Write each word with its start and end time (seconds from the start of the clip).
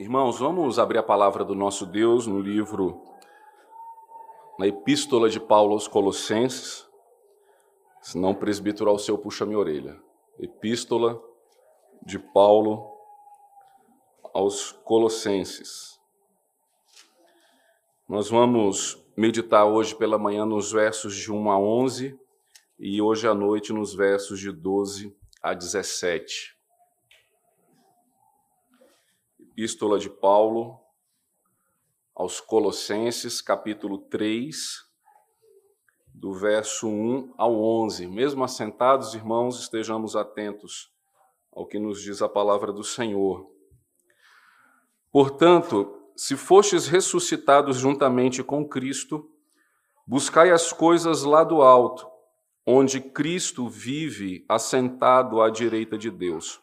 Irmãos, 0.00 0.38
vamos 0.38 0.78
abrir 0.78 0.96
a 0.96 1.02
palavra 1.02 1.44
do 1.44 1.54
nosso 1.54 1.84
Deus 1.84 2.26
no 2.26 2.40
livro, 2.40 3.02
na 4.58 4.66
Epístola 4.66 5.28
de 5.28 5.38
Paulo 5.38 5.74
aos 5.74 5.86
Colossenses. 5.86 6.88
Se 8.00 8.16
não, 8.16 8.34
presbítero 8.34 8.88
ao 8.88 8.98
seu 8.98 9.18
puxa 9.18 9.44
minha 9.44 9.58
orelha. 9.58 10.02
Epístola 10.38 11.22
de 12.02 12.18
Paulo 12.18 12.90
aos 14.32 14.72
Colossenses. 14.72 16.00
Nós 18.08 18.30
vamos 18.30 19.04
meditar 19.14 19.66
hoje 19.66 19.94
pela 19.94 20.18
manhã 20.18 20.46
nos 20.46 20.72
versos 20.72 21.14
de 21.14 21.30
1 21.30 21.50
a 21.50 21.58
11 21.58 22.18
e 22.78 23.02
hoje 23.02 23.28
à 23.28 23.34
noite 23.34 23.70
nos 23.70 23.94
versos 23.94 24.40
de 24.40 24.50
12 24.50 25.14
a 25.42 25.52
17. 25.52 26.58
Epístola 29.60 29.98
de 29.98 30.08
Paulo 30.08 30.80
aos 32.14 32.40
Colossenses, 32.40 33.42
capítulo 33.42 33.98
3, 33.98 34.56
do 36.14 36.32
verso 36.32 36.88
1 36.88 37.34
ao 37.36 37.60
11. 37.60 38.06
Mesmo 38.06 38.42
assentados, 38.42 39.14
irmãos, 39.14 39.60
estejamos 39.60 40.16
atentos 40.16 40.90
ao 41.52 41.66
que 41.66 41.78
nos 41.78 42.00
diz 42.00 42.22
a 42.22 42.28
palavra 42.28 42.72
do 42.72 42.82
Senhor. 42.82 43.50
Portanto, 45.12 46.08
se 46.16 46.38
fostes 46.38 46.86
ressuscitados 46.86 47.76
juntamente 47.76 48.42
com 48.42 48.66
Cristo, 48.66 49.30
buscai 50.06 50.50
as 50.50 50.72
coisas 50.72 51.22
lá 51.22 51.44
do 51.44 51.60
alto, 51.60 52.08
onde 52.64 52.98
Cristo 52.98 53.68
vive 53.68 54.42
assentado 54.48 55.42
à 55.42 55.50
direita 55.50 55.98
de 55.98 56.10
Deus. 56.10 56.62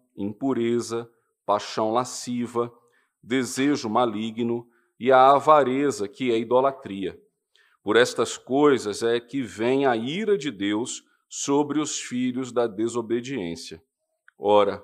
impureza, 0.21 1.09
paixão 1.45 1.91
lasciva, 1.91 2.71
desejo 3.21 3.89
maligno 3.89 4.67
e 4.99 5.11
a 5.11 5.31
avareza, 5.31 6.07
que 6.07 6.31
é 6.31 6.37
idolatria. 6.37 7.19
Por 7.83 7.95
estas 7.95 8.37
coisas 8.37 9.01
é 9.01 9.19
que 9.19 9.41
vem 9.41 9.85
a 9.85 9.95
ira 9.95 10.37
de 10.37 10.51
Deus 10.51 11.03
sobre 11.27 11.79
os 11.79 11.99
filhos 11.99 12.51
da 12.51 12.67
desobediência. 12.67 13.81
Ora, 14.37 14.83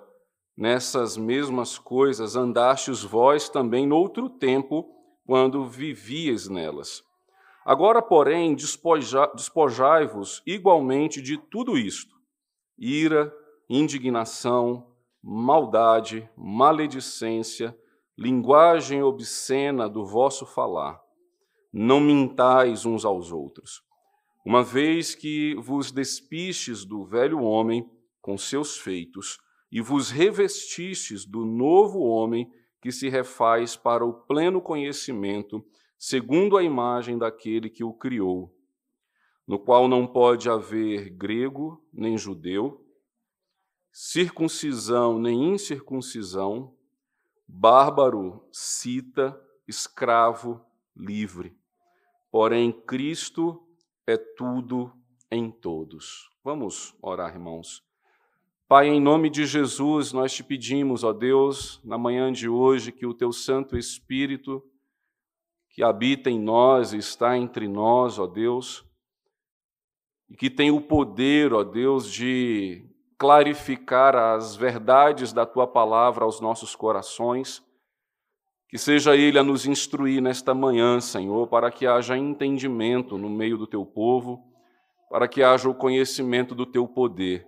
nessas 0.55 1.17
mesmas 1.17 1.77
coisas 1.77 2.35
andastes 2.35 3.03
vós 3.03 3.49
também 3.49 3.85
noutro 3.85 4.29
tempo, 4.29 4.93
quando 5.25 5.67
vivíeis 5.67 6.47
nelas. 6.47 7.03
Agora, 7.65 8.01
porém, 8.01 8.55
despojai-vos 8.55 10.41
igualmente 10.47 11.21
de 11.21 11.37
tudo 11.37 11.77
isto: 11.77 12.15
ira, 12.77 13.33
indignação, 13.69 14.87
maldade, 15.23 16.29
maledicência, 16.35 17.77
linguagem 18.17 19.03
obscena 19.03 19.87
do 19.87 20.05
vosso 20.05 20.45
falar. 20.45 20.99
Não 21.71 21.99
mintais 21.99 22.85
uns 22.85 23.05
aos 23.05 23.31
outros, 23.31 23.83
uma 24.45 24.63
vez 24.63 25.13
que 25.13 25.55
vos 25.55 25.91
despistes 25.91 26.85
do 26.85 27.03
velho 27.03 27.41
homem 27.41 27.87
com 28.21 28.37
seus 28.37 28.77
feitos 28.77 29.37
e 29.71 29.81
vos 29.81 30.09
revestistes 30.09 31.25
do 31.25 31.45
novo 31.45 31.99
homem 31.99 32.49
que 32.81 32.91
se 32.91 33.09
refaz 33.09 33.75
para 33.75 34.05
o 34.05 34.13
pleno 34.13 34.61
conhecimento, 34.61 35.63
segundo 35.99 36.57
a 36.57 36.63
imagem 36.63 37.17
daquele 37.17 37.69
que 37.69 37.83
o 37.83 37.93
criou, 37.93 38.53
no 39.45 39.59
qual 39.59 39.87
não 39.87 40.07
pode 40.07 40.49
haver 40.49 41.09
grego 41.09 41.83
nem 41.91 42.17
judeu, 42.17 42.86
circuncisão 43.99 45.17
nem 45.17 45.55
incircuncisão, 45.55 46.71
bárbaro, 47.47 48.47
cita, 48.51 49.35
escravo, 49.67 50.63
livre. 50.95 51.57
Porém, 52.29 52.71
Cristo 52.71 53.67
é 54.05 54.15
tudo 54.15 54.93
em 55.31 55.49
todos. 55.49 56.29
Vamos 56.43 56.95
orar, 57.01 57.33
irmãos. 57.33 57.83
Pai, 58.67 58.87
em 58.87 59.01
nome 59.01 59.31
de 59.31 59.47
Jesus, 59.47 60.13
nós 60.13 60.31
te 60.31 60.43
pedimos, 60.43 61.03
ó 61.03 61.11
Deus, 61.11 61.81
na 61.83 61.97
manhã 61.97 62.31
de 62.31 62.47
hoje, 62.47 62.91
que 62.91 63.07
o 63.07 63.15
teu 63.15 63.31
Santo 63.31 63.75
Espírito, 63.75 64.63
que 65.71 65.81
habita 65.81 66.29
em 66.29 66.39
nós 66.39 66.93
e 66.93 66.97
está 66.97 67.35
entre 67.35 67.67
nós, 67.67 68.19
ó 68.19 68.27
Deus, 68.27 68.85
e 70.29 70.35
que 70.35 70.51
tem 70.51 70.69
o 70.69 70.81
poder, 70.81 71.51
ó 71.51 71.63
Deus, 71.63 72.11
de 72.11 72.86
clarificar 73.17 74.15
as 74.15 74.55
verdades 74.55 75.33
da 75.33 75.45
tua 75.45 75.65
palavra 75.65 76.23
aos 76.23 76.39
nossos 76.39 76.75
corações. 76.75 77.63
Que 78.69 78.77
seja 78.77 79.15
Ele 79.15 79.39
a 79.39 79.43
nos 79.43 79.65
instruir 79.65 80.21
nesta 80.21 80.53
manhã, 80.53 80.99
Senhor, 80.99 81.47
para 81.47 81.71
que 81.71 81.87
haja 81.87 82.17
entendimento 82.17 83.17
no 83.17 83.29
meio 83.29 83.57
do 83.57 83.65
teu 83.65 83.85
povo, 83.85 84.43
para 85.09 85.27
que 85.27 85.41
haja 85.41 85.69
o 85.69 85.73
conhecimento 85.73 86.53
do 86.53 86.65
teu 86.65 86.85
poder. 86.85 87.47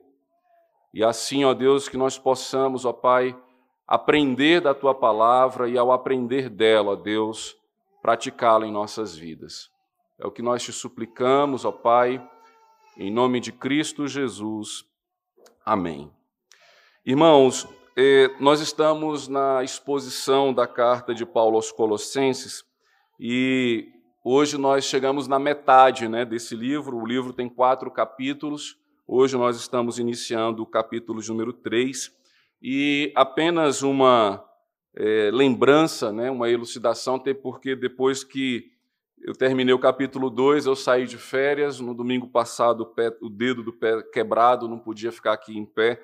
E 0.94 1.04
assim, 1.04 1.44
ó 1.44 1.54
Deus, 1.54 1.90
que 1.90 1.98
nós 1.98 2.18
possamos, 2.18 2.86
ó 2.86 2.94
Pai, 2.94 3.38
aprender 3.86 4.62
da 4.62 4.74
tua 4.74 4.96
palavra 4.96 5.70
e 5.70 5.78
ao 5.78 5.92
aprender 5.92 6.50
dela, 6.50 6.92
ó 6.92 6.96
Deus, 6.96 7.56
praticá-la 8.02 8.66
em 8.66 8.72
nossas 8.72 9.16
vidas. 9.16 9.70
É 10.18 10.26
o 10.26 10.32
que 10.32 10.42
nós 10.42 10.64
te 10.64 10.72
suplicamos, 10.72 11.66
ó 11.66 11.72
Pai, 11.72 12.26
em 12.98 13.12
nome 13.12 13.40
de 13.40 13.52
Cristo 13.52 14.08
Jesus. 14.08 14.89
Amém. 15.66 16.12
Irmãos, 17.06 17.68
eh, 17.96 18.30
nós 18.40 18.62
estamos 18.62 19.28
na 19.28 19.64
exposição 19.64 20.54
da 20.54 20.66
carta 20.66 21.14
de 21.14 21.26
Paulo 21.26 21.58
aos 21.58 21.72
Colossenses 21.72 22.64
e 23.20 23.90
hoje 24.24 24.58
nós 24.58 24.86
chegamos 24.86 25.28
na 25.28 25.38
metade 25.38 26.08
né, 26.08 26.24
desse 26.24 26.56
livro. 26.56 26.98
O 26.98 27.06
livro 27.06 27.34
tem 27.34 27.50
quatro 27.50 27.92
capítulos. 27.92 28.78
Hoje 29.06 29.38
nós 29.38 29.58
estamos 29.58 30.00
iniciando 30.00 30.64
o 30.64 30.66
capítulo 30.66 31.22
número 31.28 31.52
3 31.52 32.12
e 32.62 33.12
apenas 33.16 33.82
uma 33.82 34.44
é, 34.96 35.30
lembrança, 35.32 36.12
né, 36.12 36.32
uma 36.32 36.50
elucidação, 36.50 37.16
até 37.16 37.34
porque 37.34 37.76
depois 37.76 38.24
que 38.24 38.72
eu 39.22 39.34
terminei 39.34 39.74
o 39.74 39.80
capítulo 39.80 40.30
2, 40.30 40.66
eu 40.66 40.76
saí 40.76 41.06
de 41.06 41.18
férias. 41.18 41.80
No 41.80 41.94
domingo 41.94 42.28
passado, 42.28 42.82
o, 42.82 42.86
pé, 42.86 43.16
o, 43.22 43.30
dedo 43.30 43.64
do 43.64 43.74
pé 43.74 44.02
quebrado, 44.14 44.68
não 44.68 44.80
podia 44.80 45.12
ficar 45.12 45.34
aqui 45.34 45.58
em 45.58 45.66
pé. 45.66 46.02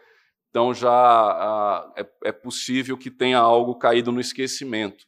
Então 0.50 0.74
já 0.74 1.92
é, 1.98 2.08
é, 2.26 2.32
possível 2.32 2.98
que 2.98 3.12
tenha 3.12 3.40
algo 3.40 3.76
caído 3.76 4.12
no 4.12 4.20
esquecimento. 4.20 5.06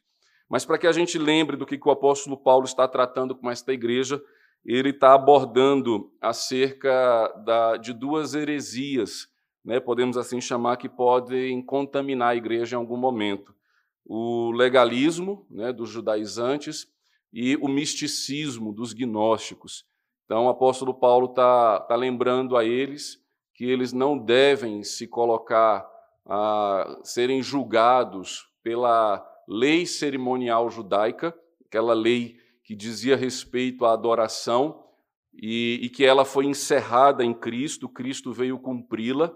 Mas 0.48 0.64
para 0.64 0.78
que 0.78 0.86
a 0.86 0.92
gente 0.92 1.18
lembre 1.18 1.56
do 1.56 1.66
que, 1.66 1.76
que 1.76 1.88
o 1.88 1.92
apóstolo 1.92 2.36
Paulo 2.36 2.64
está 2.64 2.88
tratando 2.88 3.34
com 3.34 3.50
esta 3.50 3.72
igreja, 3.72 4.22
ele 4.64 4.90
está 4.90 5.14
abordando 5.14 6.10
acerca 6.20 7.28
da, 7.44 7.76
de 7.76 7.92
duas 7.92 8.34
heresias, 8.34 9.28
né, 9.64 9.78
podemos 9.80 10.16
assim 10.16 10.40
chamar, 10.40 10.76
que 10.76 10.88
podem 10.88 11.62
contaminar 11.62 12.30
a 12.30 12.36
igreja 12.36 12.76
em 12.76 12.78
algum 12.78 12.96
momento. 12.96 13.54
O 14.04 14.50
legalismo 14.52 15.46
né, 15.50 15.72
dos 15.72 15.90
judaizantes 15.90 16.86
e 17.32 17.56
o 17.56 17.68
misticismo 17.68 18.72
dos 18.72 18.92
gnósticos. 18.92 19.84
Então, 20.24 20.46
o 20.46 20.48
apóstolo 20.48 20.92
Paulo 20.92 21.26
está 21.26 21.80
tá 21.80 21.96
lembrando 21.96 22.56
a 22.56 22.64
eles 22.64 23.18
que 23.54 23.64
eles 23.64 23.92
não 23.92 24.16
devem 24.16 24.84
se 24.84 25.06
colocar 25.06 25.88
a 26.26 27.00
serem 27.02 27.42
julgados 27.42 28.46
pela 28.62 29.26
lei 29.48 29.86
cerimonial 29.86 30.70
judaica, 30.70 31.34
aquela 31.66 31.94
lei 31.94 32.36
que 32.62 32.76
dizia 32.76 33.16
respeito 33.16 33.86
à 33.86 33.94
adoração 33.94 34.84
e, 35.34 35.80
e 35.82 35.88
que 35.88 36.04
ela 36.04 36.24
foi 36.24 36.44
encerrada 36.44 37.24
em 37.24 37.32
Cristo, 37.32 37.88
Cristo 37.88 38.32
veio 38.32 38.58
cumpri-la, 38.58 39.34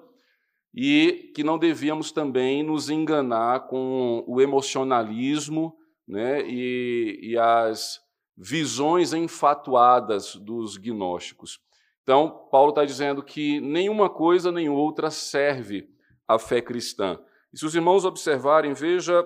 e 0.74 1.32
que 1.34 1.42
não 1.42 1.58
devíamos 1.58 2.12
também 2.12 2.62
nos 2.62 2.90
enganar 2.90 3.66
com 3.68 4.24
o 4.26 4.40
emocionalismo 4.40 5.76
né, 6.06 6.42
e, 6.46 7.18
e 7.22 7.38
as 7.38 8.00
visões 8.36 9.12
enfatuadas 9.12 10.34
dos 10.36 10.76
gnósticos. 10.76 11.60
Então, 12.02 12.48
Paulo 12.50 12.70
está 12.70 12.84
dizendo 12.84 13.22
que 13.22 13.60
nenhuma 13.60 14.10
coisa 14.10 14.50
nem 14.50 14.68
outra 14.68 15.10
serve 15.10 15.88
à 16.26 16.38
fé 16.38 16.60
cristã. 16.60 17.18
E 17.52 17.58
se 17.58 17.64
os 17.64 17.74
irmãos 17.74 18.04
observarem, 18.04 18.72
veja 18.72 19.24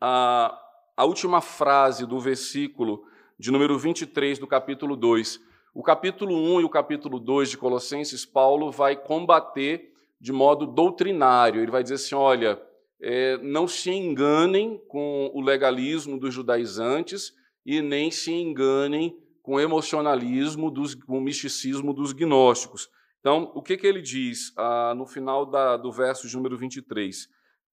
a, 0.00 0.58
a 0.96 1.04
última 1.04 1.40
frase 1.40 2.04
do 2.04 2.20
versículo 2.20 3.04
de 3.38 3.50
número 3.50 3.78
23 3.78 4.38
do 4.38 4.46
capítulo 4.46 4.96
2. 4.96 5.40
O 5.74 5.82
capítulo 5.82 6.34
1 6.34 6.62
e 6.62 6.64
o 6.64 6.70
capítulo 6.70 7.18
2 7.20 7.50
de 7.50 7.58
Colossenses, 7.58 8.24
Paulo 8.24 8.70
vai 8.70 8.96
combater 8.96 9.92
de 10.20 10.32
modo 10.32 10.66
doutrinário. 10.66 11.60
Ele 11.60 11.70
vai 11.70 11.82
dizer 11.82 11.96
assim: 11.96 12.14
olha, 12.14 12.60
é, 13.00 13.36
não 13.38 13.68
se 13.68 13.90
enganem 13.90 14.80
com 14.88 15.30
o 15.34 15.40
legalismo 15.40 16.18
dos 16.18 16.32
judaizantes 16.32 17.32
e 17.64 17.82
nem 17.82 18.10
se 18.10 18.32
enganem 18.32 19.16
com 19.42 19.54
o 19.54 19.60
emocionalismo, 19.60 20.70
dos, 20.70 20.94
com 20.94 21.18
o 21.18 21.20
misticismo 21.20 21.92
dos 21.92 22.12
gnósticos. 22.12 22.88
Então, 23.20 23.52
o 23.54 23.62
que, 23.62 23.76
que 23.76 23.86
ele 23.86 24.00
diz 24.00 24.52
ah, 24.56 24.94
no 24.96 25.06
final 25.06 25.46
da, 25.46 25.76
do 25.76 25.92
verso 25.92 26.28
de 26.28 26.36
número 26.36 26.56
23? 26.56 27.28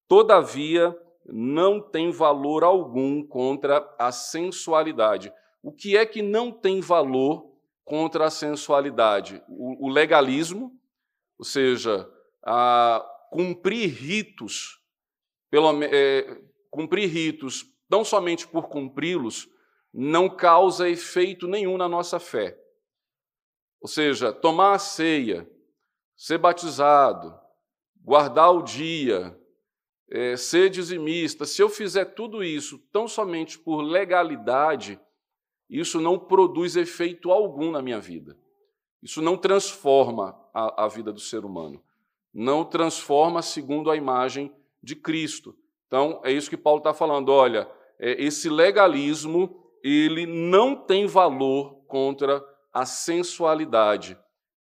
Todavia, 0.08 0.96
não 1.26 1.80
tem 1.80 2.12
valor 2.12 2.64
algum 2.64 3.26
contra 3.26 3.88
a 3.98 4.12
sensualidade. 4.12 5.32
O 5.62 5.72
que 5.72 5.96
é 5.96 6.06
que 6.06 6.22
não 6.22 6.52
tem 6.52 6.82
valor 6.82 7.52
contra 7.86 8.26
a 8.26 8.30
sensualidade? 8.30 9.42
O, 9.48 9.88
o 9.88 9.90
legalismo, 9.90 10.78
ou 11.38 11.46
seja, 11.46 12.10
a 12.46 13.04
cumprir 13.32 13.90
ritos, 13.90 14.83
pelo, 15.54 15.84
é, 15.84 16.42
cumprir 16.72 17.08
ritos, 17.08 17.64
não 17.88 18.04
somente 18.04 18.48
por 18.48 18.70
cumpri-los, 18.70 19.48
não 19.94 20.28
causa 20.28 20.90
efeito 20.90 21.48
nenhum 21.48 21.78
na 21.78 21.88
nossa 21.88 22.20
fé. 22.20 22.58
Ou 23.80 23.88
seja, 23.88 24.34
tomar 24.34 24.74
a 24.74 24.80
ceia, 24.80 25.48
ser 26.18 26.40
batizado, 26.40 27.40
guardar 28.04 28.52
o 28.52 28.64
dia, 28.64 29.40
é, 30.10 30.36
ser 30.36 30.72
dizimista, 30.72 31.46
se 31.46 31.62
eu 31.62 31.70
fizer 31.70 32.06
tudo 32.06 32.44
isso 32.44 32.80
tão 32.92 33.08
somente 33.08 33.60
por 33.60 33.84
legalidade, 33.84 35.00
isso 35.70 36.02
não 36.02 36.18
produz 36.18 36.76
efeito 36.76 37.32
algum 37.32 37.70
na 37.70 37.80
minha 37.84 38.00
vida. 38.00 38.36
Isso 39.04 39.22
não 39.22 39.38
transforma 39.38 40.36
a, 40.52 40.86
a 40.86 40.88
vida 40.88 41.14
do 41.14 41.20
ser 41.20 41.46
humano. 41.46 41.80
Não 42.34 42.66
transforma 42.66 43.44
segundo 43.44 43.92
a 43.92 43.96
imagem 43.96 44.52
de 44.84 44.96
Cristo. 44.96 45.56
Então, 45.88 46.22
é 46.24 46.32
isso 46.32 46.50
que 46.50 46.58
Paulo 46.58 46.80
está 46.80 46.94
falando. 46.94 47.30
Olha, 47.30 47.70
é, 48.00 48.22
esse 48.22 48.50
legalismo, 48.50 49.64
ele 49.82 50.26
não 50.26 50.76
tem 50.76 51.08
valor 51.08 51.86
contra 51.88 52.44
a 52.74 52.86
sensualidade. 52.86 54.18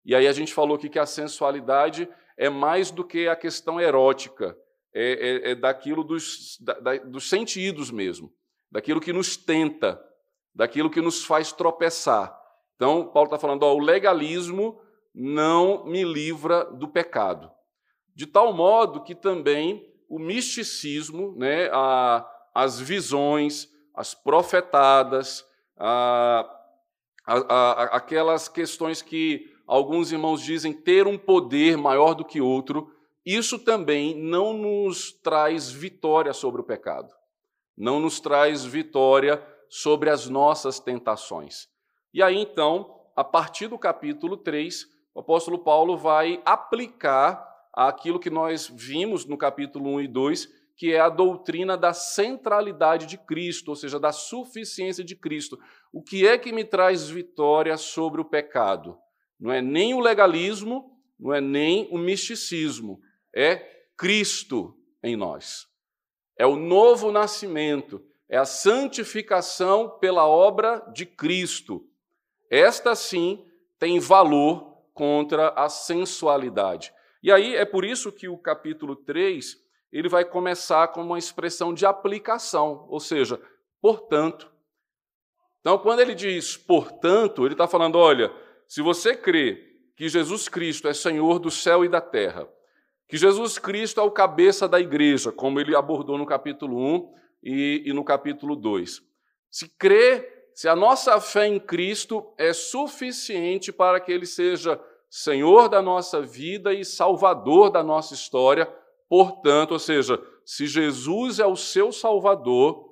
E 0.05 0.15
aí 0.15 0.27
a 0.27 0.33
gente 0.33 0.53
falou 0.53 0.77
aqui 0.77 0.89
que 0.89 0.99
a 0.99 1.07
sensualidade 1.07 2.09
é 2.37 2.49
mais 2.51 2.91
do 2.91 3.05
que 3.05 3.29
a 3.29 3.37
questão 3.37 3.81
erótica, 3.81 4.57
é, 4.93 5.49
é, 5.49 5.51
é 5.53 5.55
daquilo 5.55 6.03
dos, 6.03 6.59
da, 6.61 6.97
dos 6.99 7.29
sentidos 7.29 7.91
mesmo, 7.91 8.33
daquilo 8.71 9.01
que 9.01 9.13
nos 9.13 9.37
tenta, 9.37 10.03
daquilo 10.55 10.91
que 10.91 11.01
nos 11.01 11.25
faz 11.25 11.53
tropeçar. 11.53 12.37
Então, 12.75 13.07
Paulo 13.07 13.27
está 13.27 13.39
falando: 13.39 13.63
ó, 13.63 13.75
o 13.75 13.79
legalismo 13.79 14.81
não 15.15 15.85
me 15.85 16.03
livra 16.03 16.65
do 16.65 16.89
pecado. 16.89 17.51
De 18.15 18.27
tal 18.27 18.53
modo 18.53 19.03
que 19.03 19.15
também 19.15 19.90
o 20.11 20.19
misticismo, 20.19 21.33
né, 21.37 21.71
a, 21.73 22.29
as 22.53 22.81
visões, 22.81 23.69
as 23.95 24.13
profetadas, 24.13 25.47
a, 25.79 26.51
a, 27.25 27.83
aquelas 27.97 28.49
questões 28.49 29.01
que 29.01 29.49
alguns 29.69 30.11
irmãos 30.11 30.43
dizem 30.43 30.73
ter 30.73 31.07
um 31.07 31.17
poder 31.17 31.79
maior 31.79 32.15
do 32.15 32.25
que 32.25 32.41
outro, 32.41 32.93
isso 33.25 33.57
também 33.57 34.17
não 34.17 34.53
nos 34.53 35.13
traz 35.13 35.71
vitória 35.71 36.33
sobre 36.33 36.61
o 36.61 36.65
pecado, 36.65 37.15
não 37.77 38.01
nos 38.01 38.19
traz 38.19 38.65
vitória 38.65 39.41
sobre 39.69 40.11
as 40.11 40.29
nossas 40.29 40.81
tentações. 40.81 41.69
E 42.13 42.21
aí 42.21 42.37
então, 42.37 43.01
a 43.15 43.23
partir 43.23 43.69
do 43.69 43.79
capítulo 43.79 44.37
3, 44.37 44.87
o 45.15 45.21
apóstolo 45.21 45.61
Paulo 45.61 45.97
vai 45.97 46.43
aplicar 46.45 47.50
aquilo 47.73 48.19
que 48.19 48.31
nós 48.31 48.69
vimos 48.69 49.25
no 49.25 49.37
capítulo 49.37 49.95
1 49.95 50.01
e 50.03 50.09
2, 50.09 50.49
que 50.77 50.93
é 50.93 51.01
a 51.01 51.09
doutrina 51.09 51.77
da 51.77 51.93
centralidade 51.93 53.07
de 53.07 53.19
Cristo, 53.19 53.69
ou 53.69 53.77
seja, 53.77 54.01
da 54.01 54.13
suficiência 54.13 55.05
de 55.05 55.15
Cristo. 55.15 55.59
O 55.93 56.03
que 56.03 56.27
é 56.27 56.39
que 56.39 56.53
me 56.53 56.65
traz 56.65 57.09
vitória 57.09 57.77
sobre 57.77 58.21
o 58.21 58.25
pecado? 58.25 58.97
Não 59.39 59.53
é 59.53 59.61
nem 59.61 59.95
o 59.95 60.01
legalismo, 60.01 60.99
não 61.19 61.35
é 61.35 61.41
nem 61.41 61.87
o 61.91 61.99
misticismo, 61.99 63.01
é 63.35 63.57
Cristo 63.97 64.75
em 65.03 65.17
nós. 65.17 65.67
É 66.37 66.47
o 66.47 66.57
novo 66.57 67.13
nascimento, 67.13 68.03
é 68.27 68.39
a 68.39 68.47
santificação 68.47 69.99
pela 69.99 70.27
obra 70.27 70.79
de 70.95 71.05
Cristo. 71.05 71.87
Esta 72.49 72.95
sim 72.95 73.45
tem 73.79 74.01
valor 74.01 74.79
contra 74.95 75.51
a 75.51 75.69
sensualidade. 75.69 76.93
E 77.23 77.31
aí 77.31 77.55
é 77.55 77.65
por 77.65 77.85
isso 77.85 78.11
que 78.11 78.29
o 78.29 78.39
capítulo 78.39 78.97
3, 78.97 79.57
ele 79.93 80.09
vai 80.09 80.25
começar 80.25 80.89
com 80.89 81.03
uma 81.03 81.19
expressão 81.19 81.75
de 81.75 81.85
aplicação, 81.85 82.87
ou 82.89 83.01
seja, 83.01 83.41
portanto. 83.81 84.51
Então, 85.61 85.77
quando 85.79 86.01
ele 86.01 86.15
diz 86.15 86.57
portanto, 86.57 87.45
ele 87.45 87.55
está 87.55 87.69
falando: 87.69 87.97
olha, 87.97 88.33
se 88.67 88.81
você 88.81 89.15
crê 89.15 89.71
que 89.97 90.09
Jesus 90.09 90.49
Cristo 90.49 90.89
é 90.89 90.95
Senhor 90.95 91.39
do 91.39 91.51
céu 91.51 91.85
e 91.85 91.89
da 91.89 92.01
terra, 92.01 92.49
que 93.07 93.19
Jesus 93.19 93.59
Cristo 93.59 94.01
é 94.01 94.03
o 94.03 94.11
cabeça 94.11 94.67
da 94.69 94.81
igreja, 94.81 95.33
como 95.33 95.61
ele 95.61 95.77
abordou 95.77 96.17
no 96.17 96.25
capítulo 96.25 96.79
1 96.79 97.15
e, 97.43 97.83
e 97.87 97.93
no 97.93 98.05
capítulo 98.05 98.57
2. 98.57 99.03
Se 99.51 99.69
crê, 99.69 100.47
se 100.55 100.69
a 100.69 100.77
nossa 100.77 101.21
fé 101.21 101.47
em 101.47 101.59
Cristo 101.59 102.33
é 102.39 102.53
suficiente 102.53 103.73
para 103.73 103.99
que 103.99 104.13
ele 104.13 104.27
seja 104.27 104.81
Senhor 105.11 105.69
da 105.69 105.83
nossa 105.83 106.23
vida 106.23 106.73
e 106.73 106.85
Salvador 106.85 107.69
da 107.69 107.83
nossa 107.83 108.15
história, 108.15 108.73
portanto, 109.09 109.73
ou 109.73 109.79
seja, 109.79 110.23
se 110.45 110.69
Jesus 110.69 111.41
é 111.41 111.47
o 111.47 111.57
seu 111.57 111.91
Salvador, 111.91 112.89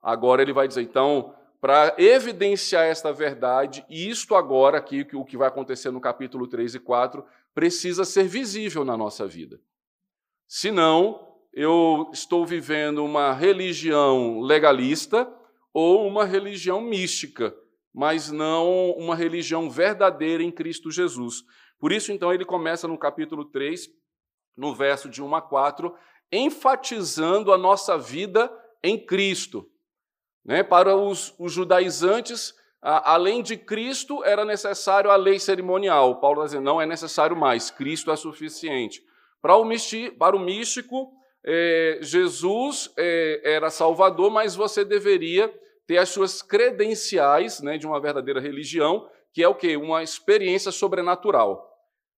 agora 0.00 0.42
ele 0.42 0.52
vai 0.52 0.68
dizer, 0.68 0.82
então, 0.82 1.34
para 1.60 1.94
evidenciar 1.98 2.84
esta 2.84 3.12
verdade, 3.12 3.84
isto 3.90 4.36
agora 4.36 4.78
aqui, 4.78 5.06
o 5.12 5.24
que 5.24 5.36
vai 5.36 5.48
acontecer 5.48 5.90
no 5.90 6.00
capítulo 6.00 6.46
3 6.46 6.76
e 6.76 6.78
4, 6.78 7.24
precisa 7.52 8.04
ser 8.04 8.28
visível 8.28 8.84
na 8.84 8.96
nossa 8.96 9.26
vida. 9.26 9.60
Senão, 10.46 11.28
eu 11.52 12.08
estou 12.12 12.46
vivendo 12.46 13.04
uma 13.04 13.32
religião 13.32 14.40
legalista 14.40 15.30
ou 15.74 16.06
uma 16.06 16.24
religião 16.24 16.80
mística, 16.80 17.54
mas 17.94 18.30
não 18.30 18.90
uma 18.92 19.14
religião 19.14 19.70
verdadeira 19.70 20.42
em 20.42 20.50
Cristo 20.50 20.90
Jesus. 20.90 21.42
Por 21.78 21.92
isso, 21.92 22.12
então, 22.12 22.32
ele 22.32 22.44
começa 22.44 22.86
no 22.86 22.98
capítulo 22.98 23.44
3, 23.44 23.88
no 24.56 24.74
verso 24.74 25.08
de 25.08 25.22
1 25.22 25.34
a 25.34 25.42
4, 25.42 25.94
enfatizando 26.30 27.52
a 27.52 27.58
nossa 27.58 27.98
vida 27.98 28.52
em 28.82 28.98
Cristo. 28.98 29.68
Né? 30.44 30.62
Para 30.62 30.94
os, 30.96 31.34
os 31.38 31.52
judaizantes, 31.52 32.54
a, 32.80 33.12
além 33.12 33.42
de 33.42 33.56
Cristo, 33.56 34.22
era 34.24 34.44
necessário 34.44 35.10
a 35.10 35.16
lei 35.16 35.38
cerimonial. 35.38 36.20
Paulo 36.20 36.40
está 36.40 36.46
dizendo, 36.46 36.64
não 36.64 36.80
é 36.80 36.86
necessário 36.86 37.36
mais, 37.36 37.70
Cristo 37.70 38.10
é 38.10 38.16
suficiente. 38.16 39.02
Para 39.40 39.56
o, 39.56 39.64
místico, 39.64 40.16
para 40.16 40.36
o 40.36 40.38
místico, 40.38 41.12
é, 41.44 41.98
Jesus 42.02 42.92
é, 42.98 43.40
era 43.44 43.70
Salvador, 43.70 44.30
mas 44.30 44.54
você 44.54 44.84
deveria 44.84 45.52
ter 45.90 45.98
as 45.98 46.10
suas 46.10 46.40
credenciais 46.40 47.60
né, 47.60 47.76
de 47.76 47.84
uma 47.84 48.00
verdadeira 48.00 48.38
religião, 48.38 49.08
que 49.32 49.42
é 49.42 49.48
o 49.48 49.56
quê? 49.56 49.76
Uma 49.76 50.04
experiência 50.04 50.70
sobrenatural. 50.70 51.68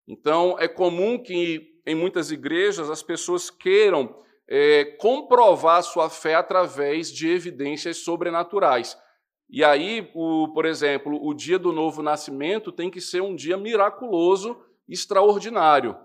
Então, 0.06 0.56
é 0.58 0.68
comum 0.68 1.16
que 1.16 1.80
em 1.86 1.94
muitas 1.94 2.30
igrejas 2.30 2.90
as 2.90 3.02
pessoas 3.02 3.48
queiram 3.48 4.14
é, 4.46 4.84
comprovar 5.00 5.82
sua 5.82 6.10
fé 6.10 6.34
através 6.34 7.10
de 7.10 7.30
evidências 7.30 7.96
sobrenaturais. 8.04 8.94
E 9.48 9.64
aí, 9.64 10.10
o, 10.14 10.48
por 10.52 10.66
exemplo, 10.66 11.18
o 11.26 11.32
dia 11.32 11.58
do 11.58 11.72
novo 11.72 12.02
nascimento 12.02 12.70
tem 12.70 12.90
que 12.90 13.00
ser 13.00 13.22
um 13.22 13.34
dia 13.34 13.56
miraculoso, 13.56 14.54
extraordinário. 14.86 15.96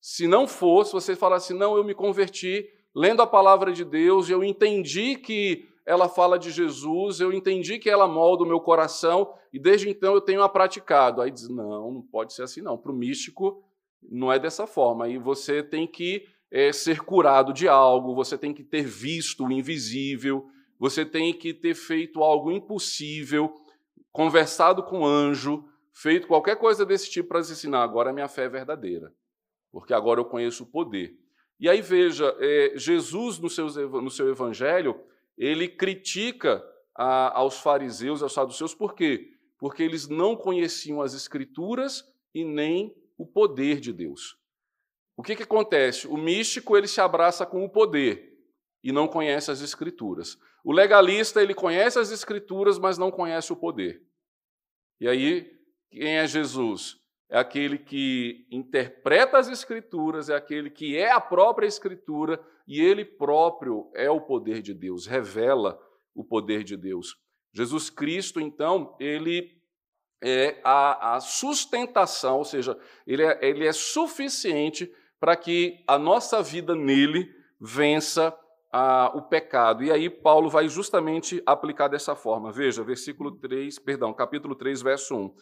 Se 0.00 0.26
não 0.26 0.48
for, 0.48 0.86
se 0.86 0.92
você 0.92 1.14
falar 1.14 1.36
assim, 1.36 1.52
não, 1.52 1.76
eu 1.76 1.84
me 1.84 1.92
converti 1.92 2.66
lendo 2.96 3.20
a 3.20 3.26
palavra 3.26 3.74
de 3.74 3.84
Deus, 3.84 4.30
eu 4.30 4.42
entendi 4.42 5.16
que 5.16 5.68
ela 5.90 6.08
fala 6.08 6.38
de 6.38 6.52
Jesus, 6.52 7.18
eu 7.18 7.32
entendi 7.32 7.76
que 7.76 7.90
ela 7.90 8.06
molda 8.06 8.44
o 8.44 8.46
meu 8.46 8.60
coração 8.60 9.34
e 9.52 9.58
desde 9.58 9.90
então 9.90 10.14
eu 10.14 10.20
tenho 10.20 10.40
a 10.40 10.48
praticado. 10.48 11.20
Aí 11.20 11.32
diz, 11.32 11.48
não, 11.48 11.90
não 11.90 12.00
pode 12.00 12.32
ser 12.32 12.44
assim 12.44 12.62
não. 12.62 12.78
Para 12.78 12.92
o 12.92 12.94
místico 12.94 13.60
não 14.00 14.32
é 14.32 14.38
dessa 14.38 14.68
forma. 14.68 15.06
Aí 15.06 15.18
você 15.18 15.64
tem 15.64 15.88
que 15.88 16.28
é, 16.48 16.72
ser 16.72 17.00
curado 17.00 17.52
de 17.52 17.66
algo, 17.66 18.14
você 18.14 18.38
tem 18.38 18.54
que 18.54 18.62
ter 18.62 18.84
visto 18.84 19.44
o 19.44 19.50
invisível, 19.50 20.48
você 20.78 21.04
tem 21.04 21.34
que 21.34 21.52
ter 21.52 21.74
feito 21.74 22.22
algo 22.22 22.52
impossível, 22.52 23.52
conversado 24.12 24.84
com 24.84 25.00
um 25.00 25.04
anjo, 25.04 25.64
feito 25.92 26.28
qualquer 26.28 26.54
coisa 26.54 26.86
desse 26.86 27.10
tipo 27.10 27.30
para 27.30 27.42
se 27.42 27.50
ensinar. 27.50 27.82
Agora 27.82 28.10
a 28.10 28.12
minha 28.12 28.28
fé 28.28 28.44
é 28.44 28.48
verdadeira, 28.48 29.12
porque 29.72 29.92
agora 29.92 30.20
eu 30.20 30.24
conheço 30.24 30.62
o 30.62 30.66
poder. 30.66 31.18
E 31.58 31.68
aí 31.68 31.82
veja, 31.82 32.32
é, 32.38 32.74
Jesus 32.76 33.40
no 33.40 33.50
seu, 33.50 33.66
no 34.00 34.08
seu 34.08 34.28
evangelho, 34.28 35.10
ele 35.40 35.66
critica 35.66 36.62
a, 36.94 37.38
aos 37.38 37.60
fariseus, 37.60 38.22
aos 38.22 38.34
saduceus, 38.34 38.74
por 38.74 38.94
quê? 38.94 39.32
Porque 39.58 39.82
eles 39.82 40.06
não 40.06 40.36
conheciam 40.36 41.00
as 41.00 41.14
Escrituras 41.14 42.04
e 42.34 42.44
nem 42.44 42.94
o 43.16 43.26
poder 43.26 43.80
de 43.80 43.90
Deus. 43.90 44.36
O 45.16 45.22
que, 45.22 45.34
que 45.34 45.42
acontece? 45.42 46.06
O 46.06 46.16
místico 46.18 46.76
ele 46.76 46.86
se 46.86 47.00
abraça 47.00 47.46
com 47.46 47.64
o 47.64 47.70
poder 47.70 48.38
e 48.84 48.92
não 48.92 49.08
conhece 49.08 49.50
as 49.50 49.62
Escrituras. 49.62 50.36
O 50.62 50.72
legalista 50.72 51.42
ele 51.42 51.54
conhece 51.54 51.98
as 51.98 52.10
Escrituras, 52.10 52.78
mas 52.78 52.98
não 52.98 53.10
conhece 53.10 53.50
o 53.50 53.56
poder. 53.56 54.02
E 55.00 55.08
aí, 55.08 55.50
quem 55.90 56.18
é 56.18 56.26
Jesus? 56.26 57.00
É 57.30 57.38
aquele 57.38 57.78
que 57.78 58.46
interpreta 58.50 59.38
as 59.38 59.48
Escrituras, 59.48 60.28
é 60.28 60.34
aquele 60.34 60.68
que 60.68 60.96
é 60.96 61.12
a 61.12 61.20
própria 61.20 61.66
Escritura 61.66 62.44
e 62.66 62.80
ele 62.80 63.04
próprio 63.04 63.90
é 63.94 64.10
o 64.10 64.20
poder 64.20 64.60
de 64.60 64.74
Deus, 64.74 65.06
revela 65.06 65.80
o 66.14 66.24
poder 66.24 66.64
de 66.64 66.76
Deus. 66.76 67.16
Jesus 67.52 67.88
Cristo, 67.88 68.40
então, 68.40 68.96
ele 68.98 69.60
é 70.22 70.60
a, 70.62 71.16
a 71.16 71.20
sustentação, 71.20 72.38
ou 72.38 72.44
seja, 72.44 72.78
ele 73.06 73.22
é, 73.22 73.38
ele 73.42 73.66
é 73.66 73.72
suficiente 73.72 74.92
para 75.18 75.36
que 75.36 75.82
a 75.86 75.98
nossa 75.98 76.42
vida 76.42 76.74
nele 76.74 77.32
vença 77.60 78.36
a, 78.72 79.10
o 79.14 79.22
pecado. 79.22 79.82
E 79.82 79.90
aí 79.90 80.08
Paulo 80.08 80.48
vai 80.48 80.68
justamente 80.68 81.42
aplicar 81.44 81.88
dessa 81.88 82.14
forma. 82.14 82.52
Veja, 82.52 82.82
versículo 82.82 83.32
3, 83.32 83.78
perdão, 83.78 84.12
capítulo 84.14 84.54
3, 84.54 84.82
verso 84.82 85.16
1. 85.16 85.34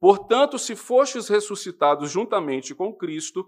Portanto, 0.00 0.58
se 0.58 0.76
fostes 0.76 1.28
ressuscitados 1.28 2.10
juntamente 2.10 2.74
com 2.74 2.92
Cristo, 2.92 3.46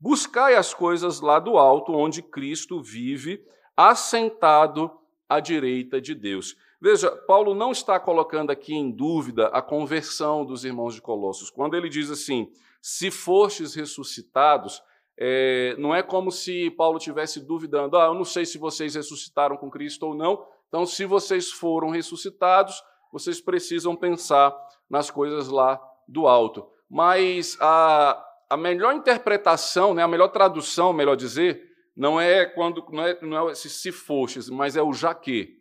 buscai 0.00 0.54
as 0.54 0.72
coisas 0.72 1.20
lá 1.20 1.38
do 1.38 1.58
alto, 1.58 1.92
onde 1.92 2.22
Cristo 2.22 2.82
vive, 2.82 3.44
assentado 3.76 4.90
à 5.28 5.40
direita 5.40 6.00
de 6.00 6.14
Deus. 6.14 6.56
Veja, 6.80 7.10
Paulo 7.10 7.54
não 7.54 7.72
está 7.72 7.98
colocando 7.98 8.50
aqui 8.50 8.72
em 8.74 8.90
dúvida 8.90 9.48
a 9.48 9.60
conversão 9.60 10.44
dos 10.44 10.64
irmãos 10.64 10.94
de 10.94 11.02
Colossos. 11.02 11.50
Quando 11.50 11.76
ele 11.76 11.88
diz 11.88 12.08
assim, 12.10 12.50
se 12.80 13.10
fostes 13.10 13.74
ressuscitados, 13.74 14.80
é, 15.18 15.74
não 15.78 15.92
é 15.92 16.02
como 16.02 16.30
se 16.30 16.70
Paulo 16.70 17.00
tivesse 17.00 17.40
duvidando, 17.40 17.96
ah, 17.96 18.04
eu 18.04 18.14
não 18.14 18.24
sei 18.24 18.46
se 18.46 18.56
vocês 18.56 18.94
ressuscitaram 18.94 19.56
com 19.56 19.68
Cristo 19.68 20.06
ou 20.06 20.14
não, 20.14 20.46
então 20.68 20.86
se 20.86 21.04
vocês 21.04 21.50
foram 21.50 21.90
ressuscitados, 21.90 22.80
vocês 23.12 23.40
precisam 23.40 23.96
pensar 23.96 24.54
nas 24.88 25.10
coisas 25.10 25.48
lá 25.48 25.80
do 26.08 26.26
alto. 26.26 26.66
Mas 26.90 27.56
a, 27.60 28.24
a 28.48 28.56
melhor 28.56 28.94
interpretação, 28.94 29.92
né, 29.92 30.02
a 30.02 30.08
melhor 30.08 30.28
tradução, 30.28 30.92
melhor 30.92 31.16
dizer, 31.16 31.68
não 31.94 32.20
é 32.20 32.46
quando 32.46 32.84
não 32.90 33.02
é, 33.04 33.20
não 33.20 33.48
é 33.48 33.52
esse 33.52 33.68
se 33.68 33.92
fostes, 33.92 34.48
mas 34.48 34.76
é 34.76 34.82
o 34.82 34.92
já 34.92 35.14
que. 35.14 35.58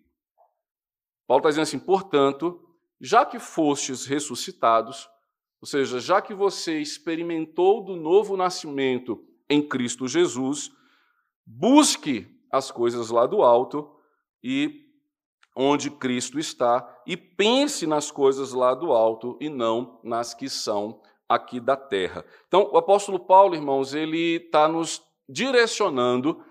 Paulo 1.27 1.41
está 1.41 1.49
dizendo 1.49 1.63
assim, 1.63 1.79
portanto, 1.79 2.63
já 3.01 3.25
que 3.25 3.37
fostes 3.37 4.05
ressuscitados, 4.05 5.09
ou 5.59 5.67
seja, 5.67 5.99
já 5.99 6.21
que 6.21 6.33
você 6.33 6.79
experimentou 6.79 7.83
do 7.83 7.95
novo 7.95 8.37
nascimento 8.37 9.21
em 9.49 9.67
Cristo 9.67 10.07
Jesus, 10.07 10.71
busque 11.45 12.27
as 12.51 12.71
coisas 12.71 13.09
lá 13.09 13.25
do 13.25 13.41
alto 13.41 13.93
e 14.41 14.87
onde 15.59 15.89
Cristo 15.89 16.37
está 16.37 16.87
e 17.07 17.17
pense 17.17 17.87
nas 17.87 18.11
coisas 18.11 18.53
lá 18.53 18.75
do 18.75 18.91
alto 18.91 19.35
e 19.41 19.49
não 19.49 19.99
nas 20.03 20.35
que 20.35 20.47
são 20.47 21.01
aqui 21.27 21.59
da 21.59 21.75
terra. 21.75 22.23
Então, 22.47 22.69
o 22.71 22.77
apóstolo 22.77 23.19
Paulo, 23.19 23.55
irmãos, 23.55 23.95
ele 23.95 24.35
está 24.35 24.67
nos 24.67 25.01
direcionando 25.27 26.43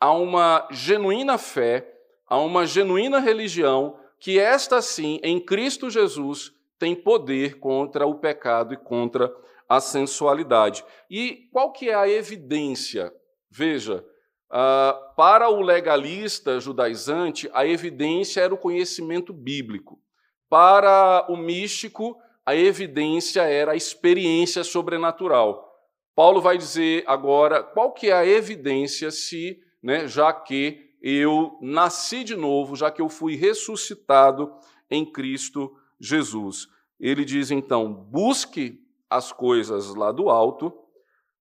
a 0.00 0.12
uma 0.12 0.68
genuína 0.70 1.36
fé, 1.38 1.92
a 2.26 2.38
uma 2.38 2.64
genuína 2.64 3.18
religião, 3.18 3.98
que 4.20 4.38
esta 4.38 4.80
sim, 4.80 5.18
em 5.24 5.40
Cristo 5.40 5.90
Jesus, 5.90 6.52
tem 6.78 6.94
poder 6.94 7.58
contra 7.58 8.06
o 8.06 8.14
pecado 8.14 8.72
e 8.72 8.76
contra 8.76 9.34
a 9.68 9.80
sensualidade. 9.80 10.84
E 11.10 11.48
qual 11.52 11.72
que 11.72 11.90
é 11.90 11.94
a 11.94 12.08
evidência? 12.08 13.12
Veja, 13.50 14.04
uh, 14.52 15.14
para 15.16 15.48
o 15.48 15.62
legalista 15.62 16.60
judaizante, 16.60 17.48
a 17.52 17.66
evidência 17.66 18.42
era 18.42 18.54
o 18.54 18.58
conhecimento 18.58 19.32
bíblico. 19.32 19.98
Para 20.48 21.26
o 21.28 21.36
místico, 21.36 22.18
a 22.44 22.54
evidência 22.54 23.42
era 23.42 23.72
a 23.72 23.76
experiência 23.76 24.62
sobrenatural. 24.62 25.70
Paulo 26.14 26.42
vai 26.42 26.58
dizer 26.58 27.04
agora 27.06 27.62
qual 27.62 27.92
que 27.92 28.08
é 28.08 28.12
a 28.12 28.26
evidência 28.26 29.10
se, 29.10 29.58
né, 29.82 30.06
já 30.06 30.32
que 30.32 30.90
eu 31.00 31.58
nasci 31.60 32.22
de 32.22 32.36
novo, 32.36 32.76
já 32.76 32.90
que 32.90 33.00
eu 33.00 33.08
fui 33.08 33.34
ressuscitado 33.34 34.52
em 34.90 35.10
Cristo 35.10 35.74
Jesus. 35.98 36.68
Ele 37.00 37.24
diz 37.24 37.50
então: 37.50 37.92
busque 37.92 38.78
as 39.08 39.32
coisas 39.32 39.94
lá 39.94 40.12
do 40.12 40.28
alto 40.28 40.72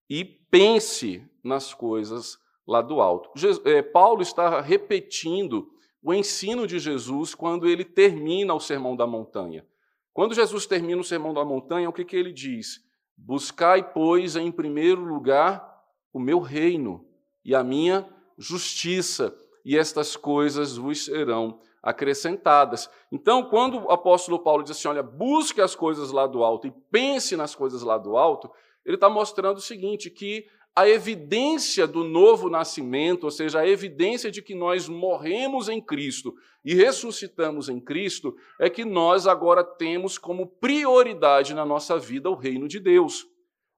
e 0.10 0.24
pense 0.24 1.24
nas 1.44 1.74
coisas 1.74 2.38
lá 2.68 2.82
do 2.82 3.02
alto. 3.02 3.30
Eh, 3.66 3.82
Paulo 3.82 4.22
está 4.22 4.62
repetindo 4.62 5.70
o 6.02 6.14
ensino 6.14 6.66
de 6.66 6.80
Jesus 6.80 7.36
quando 7.36 7.68
ele 7.68 7.86
termina 7.86 8.54
o 8.54 8.60
Sermão 8.60 8.96
da 8.96 9.06
Montanha. 9.06 9.66
Quando 10.14 10.36
Jesus 10.36 10.66
termina 10.66 11.00
o 11.00 11.06
Sermão 11.06 11.34
da 11.34 11.46
Montanha, 11.46 11.90
o 11.90 11.94
que, 11.94 12.04
que 12.04 12.16
ele 12.16 12.34
diz? 12.34 12.80
Buscai, 13.18 13.94
pois, 13.94 14.36
em 14.36 14.52
primeiro 14.52 15.04
lugar 15.04 15.70
o 16.14 16.20
meu 16.20 16.40
reino 16.40 17.06
e 17.46 17.56
a 17.56 17.64
minha 17.64 18.08
justiça, 18.38 19.36
e 19.64 19.78
estas 19.78 20.16
coisas 20.16 20.76
vos 20.76 21.06
serão 21.06 21.60
acrescentadas. 21.82 22.90
Então, 23.12 23.44
quando 23.44 23.86
o 23.86 23.92
apóstolo 23.92 24.40
Paulo 24.40 24.64
diz 24.64 24.72
assim: 24.72 24.88
olha, 24.88 25.04
busque 25.04 25.62
as 25.62 25.76
coisas 25.76 26.12
lá 26.12 26.28
do 26.28 26.44
alto 26.44 26.68
e 26.68 26.74
pense 26.92 27.36
nas 27.36 27.56
coisas 27.56 27.82
lá 27.82 27.98
do 27.98 28.18
alto, 28.18 28.52
ele 28.86 28.96
está 28.96 29.10
mostrando 29.10 29.58
o 29.58 29.62
seguinte: 29.62 30.10
que 30.10 30.46
a 30.76 30.88
evidência 30.88 31.86
do 31.86 32.04
novo 32.04 32.50
nascimento, 32.50 33.26
ou 33.26 33.32
seja, 33.32 33.60
a 33.60 33.68
evidência 33.68 34.32
de 34.32 34.42
que 34.42 34.56
nós 34.56 34.88
morremos 34.88 35.68
em 35.68 35.82
Cristo 35.82 36.34
e 36.64 36.74
ressuscitamos 36.74 37.68
em 37.70 37.80
Cristo, 37.80 38.36
é 38.60 38.70
que 38.70 38.86
nós 38.86 39.28
agora 39.28 39.64
temos 39.64 40.18
como 40.18 40.48
prioridade 40.48 41.54
na 41.54 41.66
nossa 41.66 42.00
vida 42.00 42.30
o 42.30 42.36
reino 42.36 42.68
de 42.68 42.80
Deus. 42.80 43.26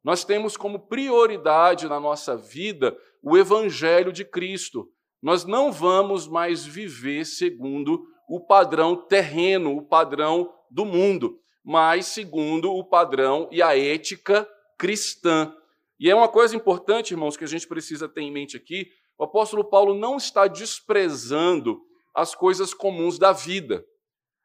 Nós 0.03 0.23
temos 0.23 0.55
como 0.55 0.87
prioridade 0.87 1.87
na 1.87 1.99
nossa 1.99 2.35
vida 2.35 2.95
o 3.21 3.37
evangelho 3.37 4.11
de 4.11 4.25
Cristo 4.25 4.87
nós 5.23 5.45
não 5.45 5.71
vamos 5.71 6.27
mais 6.27 6.65
viver 6.65 7.25
segundo 7.25 8.05
o 8.27 8.41
padrão 8.41 8.93
terreno, 8.93 9.77
o 9.77 9.81
padrão 9.81 10.53
do 10.69 10.83
mundo, 10.83 11.39
mas 11.63 12.07
segundo 12.07 12.69
o 12.69 12.83
padrão 12.83 13.47
e 13.49 13.61
a 13.61 13.77
ética 13.77 14.45
cristã. 14.77 15.55
E 16.03 16.09
é 16.09 16.13
uma 16.13 16.27
coisa 16.27 16.53
importante, 16.53 17.11
irmãos, 17.11 17.37
que 17.37 17.45
a 17.45 17.47
gente 17.47 17.65
precisa 17.65 18.09
ter 18.09 18.19
em 18.19 18.29
mente 18.29 18.57
aqui: 18.57 18.87
o 19.17 19.23
apóstolo 19.23 19.63
Paulo 19.63 19.93
não 19.93 20.17
está 20.17 20.47
desprezando 20.47 21.79
as 22.13 22.35
coisas 22.35 22.73
comuns 22.73 23.17
da 23.17 23.31
vida. 23.31 23.85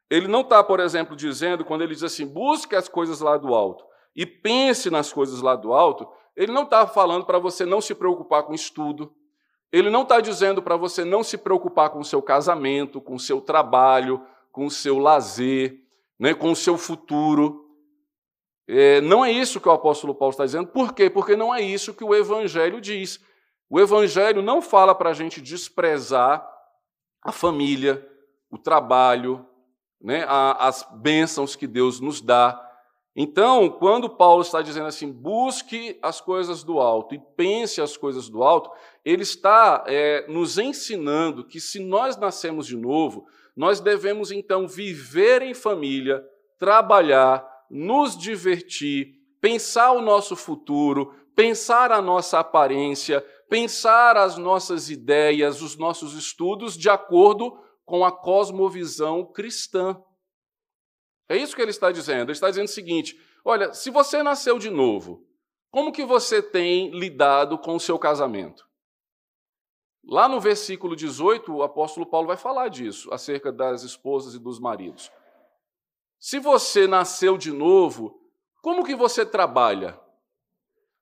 Ele 0.09 0.29
não 0.29 0.39
está, 0.39 0.63
por 0.63 0.79
exemplo, 0.79 1.17
dizendo, 1.17 1.65
quando 1.65 1.81
ele 1.81 1.93
diz 1.93 2.01
assim, 2.01 2.25
busque 2.25 2.77
as 2.77 2.87
coisas 2.87 3.19
lá 3.19 3.35
do 3.35 3.53
alto 3.53 3.83
e 4.15 4.25
pense 4.25 4.89
nas 4.89 5.11
coisas 5.11 5.41
lá 5.41 5.57
do 5.57 5.73
alto, 5.73 6.07
ele 6.33 6.53
não 6.53 6.63
está 6.63 6.87
falando 6.87 7.25
para 7.25 7.37
você 7.37 7.65
não 7.65 7.81
se 7.81 7.93
preocupar 7.93 8.43
com 8.43 8.53
estudo, 8.53 9.13
ele 9.69 9.89
não 9.89 10.03
está 10.03 10.21
dizendo 10.21 10.63
para 10.63 10.77
você 10.77 11.03
não 11.03 11.23
se 11.23 11.37
preocupar 11.37 11.89
com 11.89 11.99
o 11.99 12.05
seu 12.05 12.21
casamento, 12.21 13.01
com 13.01 13.15
o 13.15 13.19
seu 13.19 13.41
trabalho, 13.41 14.25
com 14.49 14.65
o 14.65 14.71
seu 14.71 14.97
lazer, 14.97 15.77
né, 16.17 16.33
com 16.33 16.51
o 16.51 16.55
seu 16.55 16.77
futuro. 16.77 17.68
É, 18.71 19.01
não 19.01 19.25
é 19.25 19.31
isso 19.31 19.59
que 19.59 19.67
o 19.67 19.71
apóstolo 19.71 20.13
Paulo 20.13 20.29
está 20.29 20.45
dizendo. 20.45 20.67
Por 20.67 20.93
quê? 20.93 21.09
Porque 21.09 21.35
não 21.35 21.53
é 21.53 21.59
isso 21.59 21.91
que 21.91 22.03
o 22.03 22.13
Evangelho 22.13 22.79
diz. 22.79 23.19
O 23.67 23.79
Evangelho 23.79 24.43
não 24.43 24.61
fala 24.61 24.93
para 24.93 25.09
a 25.09 25.13
gente 25.13 25.41
desprezar 25.41 26.47
a 27.23 27.31
família, 27.31 28.07
o 28.51 28.59
trabalho, 28.59 29.43
né, 29.99 30.23
as 30.27 30.87
bênçãos 31.01 31.55
que 31.55 31.65
Deus 31.65 31.99
nos 31.99 32.21
dá. 32.21 32.63
Então, 33.15 33.71
quando 33.71 34.07
Paulo 34.07 34.43
está 34.43 34.61
dizendo 34.61 34.85
assim, 34.85 35.11
busque 35.11 35.97
as 35.99 36.21
coisas 36.21 36.63
do 36.63 36.79
alto 36.79 37.15
e 37.15 37.21
pense 37.35 37.81
as 37.81 37.97
coisas 37.97 38.29
do 38.29 38.43
alto, 38.43 38.69
ele 39.03 39.23
está 39.23 39.83
é, 39.87 40.27
nos 40.27 40.59
ensinando 40.59 41.43
que 41.43 41.59
se 41.59 41.79
nós 41.79 42.17
nascemos 42.17 42.67
de 42.67 42.77
novo, 42.77 43.25
nós 43.57 43.79
devemos 43.79 44.31
então 44.31 44.67
viver 44.67 45.41
em 45.41 45.55
família, 45.55 46.23
trabalhar, 46.59 47.49
nos 47.69 48.17
divertir, 48.17 49.15
pensar 49.39 49.91
o 49.91 50.01
nosso 50.01 50.35
futuro, 50.35 51.13
pensar 51.35 51.91
a 51.91 52.01
nossa 52.01 52.39
aparência, 52.39 53.21
pensar 53.49 54.17
as 54.17 54.37
nossas 54.37 54.89
ideias, 54.89 55.61
os 55.61 55.77
nossos 55.77 56.13
estudos 56.13 56.77
de 56.77 56.89
acordo 56.89 57.57
com 57.85 58.05
a 58.05 58.11
cosmovisão 58.11 59.25
cristã. 59.25 60.01
É 61.27 61.37
isso 61.37 61.55
que 61.55 61.61
ele 61.61 61.71
está 61.71 61.91
dizendo. 61.91 62.23
Ele 62.23 62.31
está 62.31 62.49
dizendo 62.49 62.67
o 62.67 62.71
seguinte: 62.71 63.19
olha, 63.45 63.73
se 63.73 63.89
você 63.89 64.21
nasceu 64.23 64.59
de 64.59 64.69
novo, 64.69 65.25
como 65.71 65.91
que 65.91 66.03
você 66.03 66.41
tem 66.41 66.89
lidado 66.91 67.57
com 67.57 67.75
o 67.75 67.79
seu 67.79 67.97
casamento? 67.99 68.67
Lá 70.03 70.27
no 70.27 70.39
versículo 70.39 70.95
18, 70.95 71.53
o 71.53 71.61
apóstolo 71.61 72.05
Paulo 72.05 72.27
vai 72.27 72.37
falar 72.37 72.69
disso, 72.69 73.13
acerca 73.13 73.51
das 73.51 73.83
esposas 73.83 74.33
e 74.33 74.39
dos 74.39 74.59
maridos. 74.59 75.11
Se 76.19 76.37
você 76.37 76.85
nasceu 76.85 77.37
de 77.37 77.51
novo, 77.51 78.19
como 78.61 78.83
que 78.83 78.93
você 78.93 79.25
trabalha? 79.25 79.99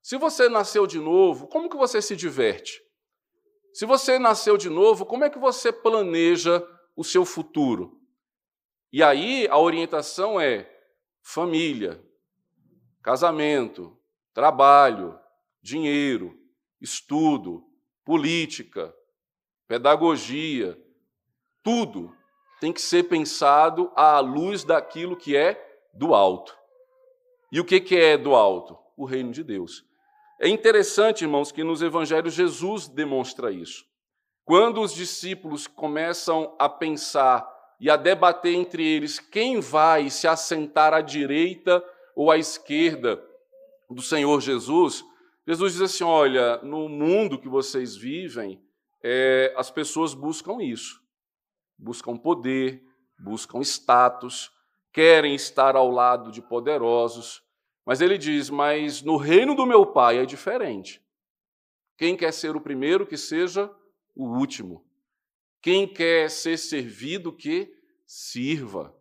Se 0.00 0.16
você 0.16 0.48
nasceu 0.48 0.86
de 0.86 1.00
novo, 1.00 1.48
como 1.48 1.68
que 1.68 1.76
você 1.76 2.00
se 2.00 2.14
diverte? 2.14 2.80
Se 3.74 3.84
você 3.84 4.18
nasceu 4.18 4.56
de 4.56 4.70
novo, 4.70 5.04
como 5.04 5.24
é 5.24 5.30
que 5.30 5.38
você 5.38 5.72
planeja 5.72 6.64
o 6.96 7.02
seu 7.02 7.24
futuro? 7.24 8.00
E 8.92 9.02
aí 9.02 9.46
a 9.48 9.58
orientação 9.58 10.40
é 10.40 10.70
família, 11.20 12.02
casamento, 13.02 13.98
trabalho, 14.32 15.18
dinheiro, 15.60 16.38
estudo, 16.80 17.68
política, 18.04 18.94
pedagogia, 19.66 20.80
tudo 21.62 22.17
tem 22.60 22.72
que 22.72 22.80
ser 22.80 23.04
pensado 23.04 23.90
à 23.94 24.18
luz 24.20 24.64
daquilo 24.64 25.16
que 25.16 25.36
é 25.36 25.80
do 25.94 26.14
alto. 26.14 26.56
E 27.50 27.60
o 27.60 27.64
que 27.64 27.96
é 27.96 28.16
do 28.16 28.34
alto? 28.34 28.78
O 28.96 29.04
reino 29.04 29.32
de 29.32 29.42
Deus. 29.42 29.84
É 30.40 30.48
interessante, 30.48 31.22
irmãos, 31.22 31.50
que 31.50 31.64
nos 31.64 31.82
evangelhos 31.82 32.34
Jesus 32.34 32.86
demonstra 32.86 33.50
isso. 33.50 33.84
Quando 34.44 34.80
os 34.80 34.94
discípulos 34.94 35.66
começam 35.66 36.54
a 36.58 36.68
pensar 36.68 37.46
e 37.80 37.90
a 37.90 37.96
debater 37.96 38.54
entre 38.54 38.86
eles 38.86 39.18
quem 39.18 39.60
vai 39.60 40.10
se 40.10 40.26
assentar 40.26 40.94
à 40.94 41.00
direita 41.00 41.84
ou 42.14 42.30
à 42.30 42.38
esquerda 42.38 43.22
do 43.90 44.02
Senhor 44.02 44.40
Jesus, 44.40 45.04
Jesus 45.46 45.72
diz 45.74 45.82
assim: 45.82 46.04
olha, 46.04 46.58
no 46.58 46.88
mundo 46.88 47.38
que 47.38 47.48
vocês 47.48 47.96
vivem, 47.96 48.60
é, 49.02 49.52
as 49.56 49.70
pessoas 49.70 50.14
buscam 50.14 50.62
isso, 50.62 51.00
buscam 51.78 52.16
poder, 52.16 52.84
buscam 53.18 53.60
status, 53.60 54.50
querem 54.92 55.34
estar 55.34 55.76
ao 55.76 55.90
lado 55.90 56.32
de 56.32 56.42
poderosos. 56.42 57.42
Mas 57.86 58.00
ele 58.00 58.18
diz: 58.18 58.50
mas 58.50 59.02
no 59.02 59.16
reino 59.16 59.54
do 59.54 59.64
meu 59.64 59.86
pai 59.86 60.18
é 60.18 60.26
diferente. 60.26 61.02
Quem 61.96 62.16
quer 62.16 62.32
ser 62.32 62.56
o 62.56 62.60
primeiro, 62.60 63.06
que 63.06 63.16
seja 63.16 63.70
o 64.14 64.26
último. 64.26 64.84
Quem 65.60 65.86
quer 65.86 66.30
ser 66.30 66.56
servido, 66.56 67.32
que 67.32 67.72
sirva. 68.06 68.94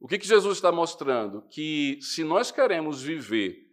O 0.00 0.06
que, 0.06 0.18
que 0.18 0.26
Jesus 0.26 0.58
está 0.58 0.70
mostrando? 0.70 1.42
Que 1.42 1.98
se 2.00 2.22
nós 2.22 2.50
queremos 2.50 3.02
viver 3.02 3.64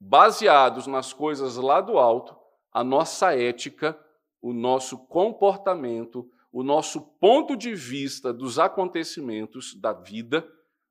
baseados 0.00 0.86
nas 0.86 1.12
coisas 1.12 1.56
lá 1.56 1.80
do 1.80 1.98
alto, 1.98 2.36
a 2.72 2.84
nossa 2.84 3.34
ética, 3.34 3.98
o 4.40 4.52
nosso 4.52 4.96
comportamento, 5.06 6.30
o 6.58 6.64
nosso 6.64 7.00
ponto 7.20 7.56
de 7.56 7.72
vista 7.72 8.32
dos 8.32 8.58
acontecimentos 8.58 9.80
da 9.80 9.92
vida 9.92 10.44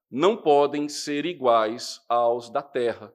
não 0.10 0.38
podem 0.38 0.88
ser 0.88 1.26
iguais 1.26 2.00
aos 2.08 2.50
da 2.50 2.62
terra, 2.62 3.14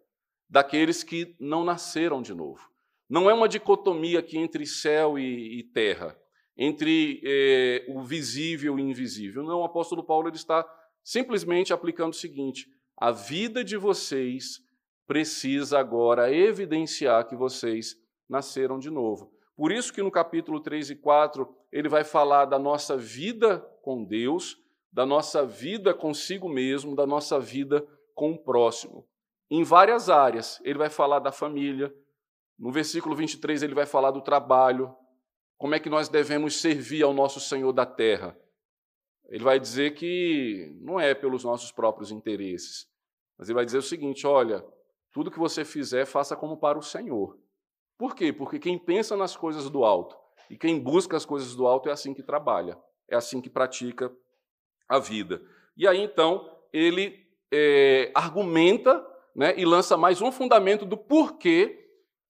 daqueles 0.51 1.03
que 1.03 1.35
não 1.41 1.65
nasceram 1.65 2.21
de 2.21 2.35
novo. 2.35 2.61
Não 3.09 3.31
é 3.31 3.33
uma 3.33 3.49
dicotomia 3.49 4.19
aqui 4.19 4.37
entre 4.37 4.67
céu 4.67 5.19
e, 5.19 5.61
e 5.61 5.63
terra, 5.63 6.15
entre 6.55 7.23
eh, 7.25 7.87
o 7.89 8.03
visível 8.03 8.79
e 8.79 8.83
o 8.83 8.87
invisível. 8.87 9.43
Não, 9.43 9.61
o 9.61 9.65
apóstolo 9.65 10.05
Paulo 10.05 10.29
ele 10.29 10.37
está 10.37 10.63
simplesmente 11.03 11.73
aplicando 11.73 12.13
o 12.13 12.17
seguinte: 12.17 12.67
a 12.99 13.11
vida 13.11 13.65
de 13.65 13.79
vocês 13.79 14.61
precisa 15.07 15.79
agora 15.79 16.31
evidenciar 16.31 17.27
que 17.27 17.35
vocês 17.35 17.97
nasceram 18.29 18.79
de 18.79 18.91
novo. 18.91 19.33
Por 19.57 19.73
isso 19.73 19.91
que 19.91 20.03
no 20.03 20.11
capítulo 20.11 20.61
3 20.61 20.91
e 20.91 20.97
4 20.97 21.62
ele 21.73 21.88
vai 21.88 22.05
falar 22.05 22.45
da 22.45 22.59
nossa 22.59 22.97
vida 22.97 23.59
com 23.83 24.05
Deus, 24.05 24.59
da 24.93 25.07
nossa 25.07 25.45
vida 25.45 25.95
consigo 25.95 26.49
mesmo, 26.49 26.95
da 26.95 27.07
nossa 27.07 27.40
vida 27.40 27.85
com 28.14 28.33
o 28.33 28.38
próximo. 28.38 29.09
Em 29.51 29.64
várias 29.64 30.11
áreas, 30.11 30.61
ele 30.62 30.79
vai 30.79 30.90
falar 30.90 31.18
da 31.18 31.33
família. 31.33 31.92
No 32.59 32.70
versículo 32.70 33.16
23 33.16 33.62
ele 33.62 33.75
vai 33.75 33.87
falar 33.87 34.11
do 34.11 34.20
trabalho, 34.20 34.94
como 35.57 35.75
é 35.75 35.81
que 35.81 35.88
nós 35.88 36.11
devemos 36.11 36.61
servir 36.61 37.03
ao 37.03 37.14
nosso 37.14 37.40
Senhor 37.40 37.73
da 37.73 37.87
terra. 37.87 38.38
Ele 39.29 39.42
vai 39.42 39.59
dizer 39.59 39.94
que 39.94 40.77
não 40.83 41.01
é 41.01 41.14
pelos 41.14 41.42
nossos 41.42 41.73
próprios 41.73 42.11
interesses, 42.11 42.87
mas 43.38 43.49
ele 43.49 43.57
vai 43.57 43.64
dizer 43.64 43.79
o 43.79 43.83
seguinte: 43.83 44.27
olha, 44.27 44.62
tudo 45.11 45.31
que 45.31 45.38
você 45.38 45.64
fizer, 45.64 46.05
faça 46.05 46.37
como 46.37 46.59
para 46.59 46.79
o 46.79 46.83
Senhor. 46.83 47.38
Por 47.97 48.14
quê? 48.14 48.33
Porque 48.33 48.59
quem 48.59 48.79
pensa 48.79 49.16
nas 49.16 49.35
coisas 49.35 49.70
do 49.70 49.85
alto 49.85 50.22
e 50.50 50.57
quem 50.57 50.78
busca 50.78 51.16
as 51.16 51.24
coisas 51.24 51.55
do 51.55 51.66
alto 51.66 51.88
é 51.88 51.92
assim 51.92 52.12
que 52.14 52.22
trabalha, 52.22 52.78
é 53.09 53.16
assim 53.16 53.40
que 53.40 53.50
pratica 53.50 54.12
a 54.88 54.98
vida. 54.98 55.42
E 55.76 55.87
aí, 55.88 56.00
então, 56.00 56.50
ele 56.72 57.26
é, 57.52 58.11
argumenta 58.14 59.05
né, 59.35 59.55
e 59.57 59.64
lança 59.64 59.96
mais 59.96 60.20
um 60.20 60.31
fundamento 60.31 60.85
do 60.85 60.96
porquê 60.96 61.78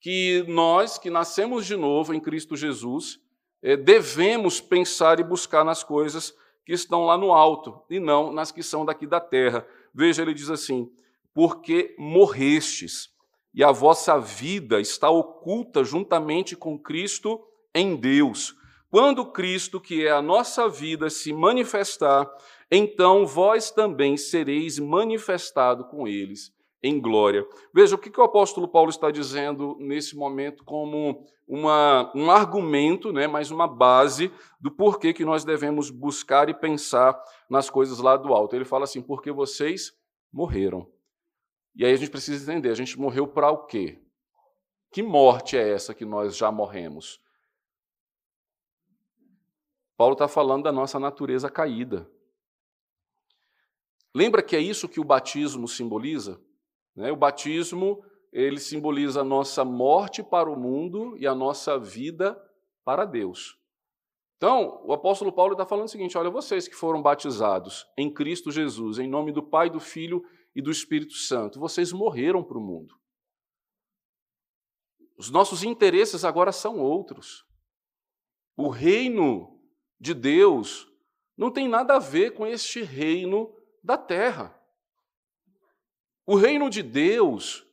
que 0.01 0.44
nós, 0.48 0.98
que 0.98 1.11
nascemos 1.11 1.66
de 1.66 1.77
novo 1.77 2.12
em 2.12 2.20
Cristo 2.20 2.57
Jesus, 2.57 3.20
é, 3.62 3.77
devemos 3.77 4.61
pensar 4.61 5.20
e 5.20 5.25
buscar 5.25 5.64
nas 5.64 5.85
coisas 5.85 6.35
que 6.64 6.72
estão 6.72 7.05
lá 7.05 7.16
no 7.16 7.33
alto 7.33 7.83
e 7.88 8.01
não 8.01 8.33
nas 8.33 8.51
que 8.51 8.62
são 8.62 8.85
daqui 8.85 9.07
da 9.07 9.20
terra. 9.20 9.66
Veja, 9.94 10.22
ele 10.22 10.35
diz 10.35 10.51
assim: 10.51 10.90
porque 11.33 11.94
morrestes, 11.98 13.11
e 13.55 13.62
a 13.62 13.70
vossa 13.70 14.18
vida 14.18 14.81
está 14.81 15.11
oculta 15.11 15.85
juntamente 15.85 16.57
com 16.57 16.79
Cristo 16.79 17.40
em 17.75 17.97
Deus. 17.97 18.55
Quando 18.91 19.31
Cristo, 19.33 19.81
que 19.81 20.07
é 20.07 20.11
a 20.11 20.21
nossa 20.21 20.69
vida, 20.69 21.09
se 21.09 21.33
manifestar, 21.33 22.31
então 22.71 23.27
vós 23.27 23.71
também 23.71 24.17
sereis 24.17 24.79
manifestado 24.79 25.85
com 25.87 26.07
eles 26.07 26.53
em 26.83 27.01
glória. 27.01 27.47
Veja 27.73 27.95
o 27.95 27.99
que, 27.99 28.11
o 28.19 28.25
apóstolo 28.25 28.67
Paulo 28.67 28.91
está 28.91 29.11
dizendo 29.11 29.77
nesse 29.79 30.17
momento 30.17 30.65
como 30.65 31.25
uma, 31.47 32.13
um 32.15 32.31
argumento, 32.31 33.13
né, 33.13 33.27
mais 33.27 33.51
uma 33.51 33.69
base 33.69 34.33
do 34.61 34.71
porquê 34.71 35.13
que 35.13 35.25
nós 35.25 35.45
devemos 35.45 35.91
buscar 35.91 36.49
e 36.49 36.55
pensar 36.55 37.19
nas 37.49 37.71
coisas 37.71 37.99
lá 37.99 38.17
do 38.17 38.35
alto. 38.35 38.57
Ele 38.57 38.65
fala 38.65 38.85
assim: 38.85 39.01
porque 39.01 39.31
vocês 39.31 39.93
morreram. 40.33 40.91
E 41.75 41.85
aí 41.85 41.93
a 41.93 41.97
gente 41.97 42.11
precisa 42.11 42.51
entender: 42.51 42.71
a 42.71 42.75
gente 42.75 42.99
morreu 42.99 43.29
para 43.29 43.51
o 43.51 43.65
quê? 43.65 43.99
Que 44.91 45.03
morte 45.03 45.57
é 45.57 45.71
essa 45.71 45.95
que 45.95 46.05
nós 46.05 46.37
já 46.37 46.51
morremos? 46.51 47.22
Paulo 50.03 50.15
está 50.15 50.27
falando 50.27 50.65
da 50.65 50.73
nossa 50.73 50.99
natureza 50.99 51.49
caída. 51.49 52.11
Lembra 54.12 54.43
que 54.43 54.57
é 54.57 54.59
isso 54.59 54.88
que 54.88 54.99
o 54.99 55.05
batismo 55.05 55.69
simboliza? 55.69 56.43
Né? 56.97 57.12
O 57.12 57.17
batismo 57.17 58.05
ele 58.33 58.59
simboliza 58.59 59.21
a 59.21 59.25
nossa 59.25 59.65
morte 59.65 60.21
para 60.21 60.51
o 60.51 60.59
mundo 60.59 61.17
e 61.19 61.25
a 61.25 61.37
nossa 61.37 61.79
vida 61.79 62.37
para 62.85 63.05
Deus. 63.05 63.57
Então, 64.38 64.83
o 64.85 64.93
apóstolo 64.93 65.33
Paulo 65.33 65.53
está 65.53 65.65
falando 65.65 65.87
o 65.87 65.88
seguinte: 65.88 66.19
olha, 66.19 66.31
vocês 66.31 66.67
que 66.67 66.75
foram 66.75 67.01
batizados 67.01 67.87
em 67.97 68.12
Cristo 68.12 68.51
Jesus, 68.51 68.99
em 68.99 69.09
nome 69.09 69.31
do 69.31 69.41
Pai, 69.41 69.71
do 69.71 69.79
Filho 69.79 70.25
e 70.53 70.61
do 70.61 70.73
Espírito 70.73 71.15
Santo. 71.15 71.61
Vocês 71.61 71.93
morreram 71.93 72.43
para 72.43 72.59
o 72.59 72.61
mundo. 72.61 72.93
Os 75.17 75.31
nossos 75.31 75.62
interesses 75.62 76.25
agora 76.25 76.51
são 76.51 76.81
outros. 76.81 77.47
O 78.57 78.69
reino 78.69 79.62
de 80.03 80.15
Deus 80.15 80.88
não 81.38 81.49
tem 81.49 81.69
nada 81.69 81.95
a 81.95 82.01
ver 82.01 82.35
com 82.35 82.45
este 82.45 82.83
reino 82.83 83.55
da 83.85 83.97
terra. 83.97 84.53
O 86.27 86.35
reino 86.35 86.69
de 86.69 86.83
Deus 86.83 87.65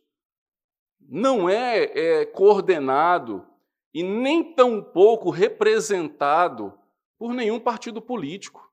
não 1.02 1.50
é, 1.50 1.86
é 1.86 2.26
coordenado 2.28 3.48
e 3.92 4.04
nem 4.04 4.54
tampouco 4.54 5.32
representado 5.32 6.80
por 7.18 7.34
nenhum 7.34 7.60
partido 7.60 8.00
político. 8.00 8.72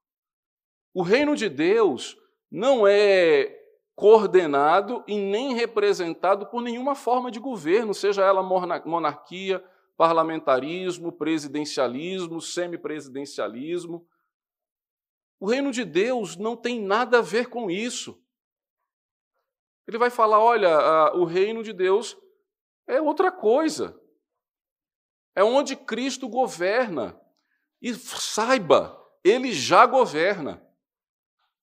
O 0.93 1.01
reino 1.01 1.35
de 1.35 1.49
Deus 1.49 2.15
não 2.51 2.87
é 2.87 3.59
coordenado 3.95 5.03
e 5.07 5.17
nem 5.17 5.55
representado 5.55 6.45
por 6.45 6.61
nenhuma 6.61 6.95
forma 6.95 7.31
de 7.31 7.41
governo, 7.41 7.95
seja 7.95 8.23
ela 8.23 8.43
monarquia, 8.43 9.65
parlamentarismo, 9.97 11.13
presidencialismo, 11.13 12.41
semipresidencialismo. 12.41 14.07
O 15.41 15.47
reino 15.47 15.71
de 15.71 15.85
Deus 15.85 16.37
não 16.37 16.57
tem 16.57 16.81
nada 16.81 17.19
a 17.19 17.23
ver 17.23 17.49
com 17.49 17.71
isso. 17.71 18.23
Ele 19.87 19.99
vai 19.99 20.11
falar: 20.11 20.41
olha, 20.41 21.13
o 21.15 21.25
reino 21.25 21.63
de 21.63 21.73
Deus 21.73 22.17
é 22.87 23.01
outra 23.01 23.31
coisa. 23.31 23.99
É 25.35 25.45
onde 25.45 25.77
Cristo 25.77 26.29
governa. 26.29 27.21
E 27.81 27.95
saiba, 27.95 28.99
ele 29.23 29.53
já 29.53 29.85
governa. 29.85 30.67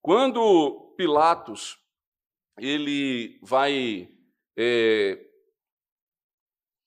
Quando 0.02 0.94
Pilatos 0.96 1.84
ele 2.58 3.40
vai. 3.42 4.10
É, 4.56 5.33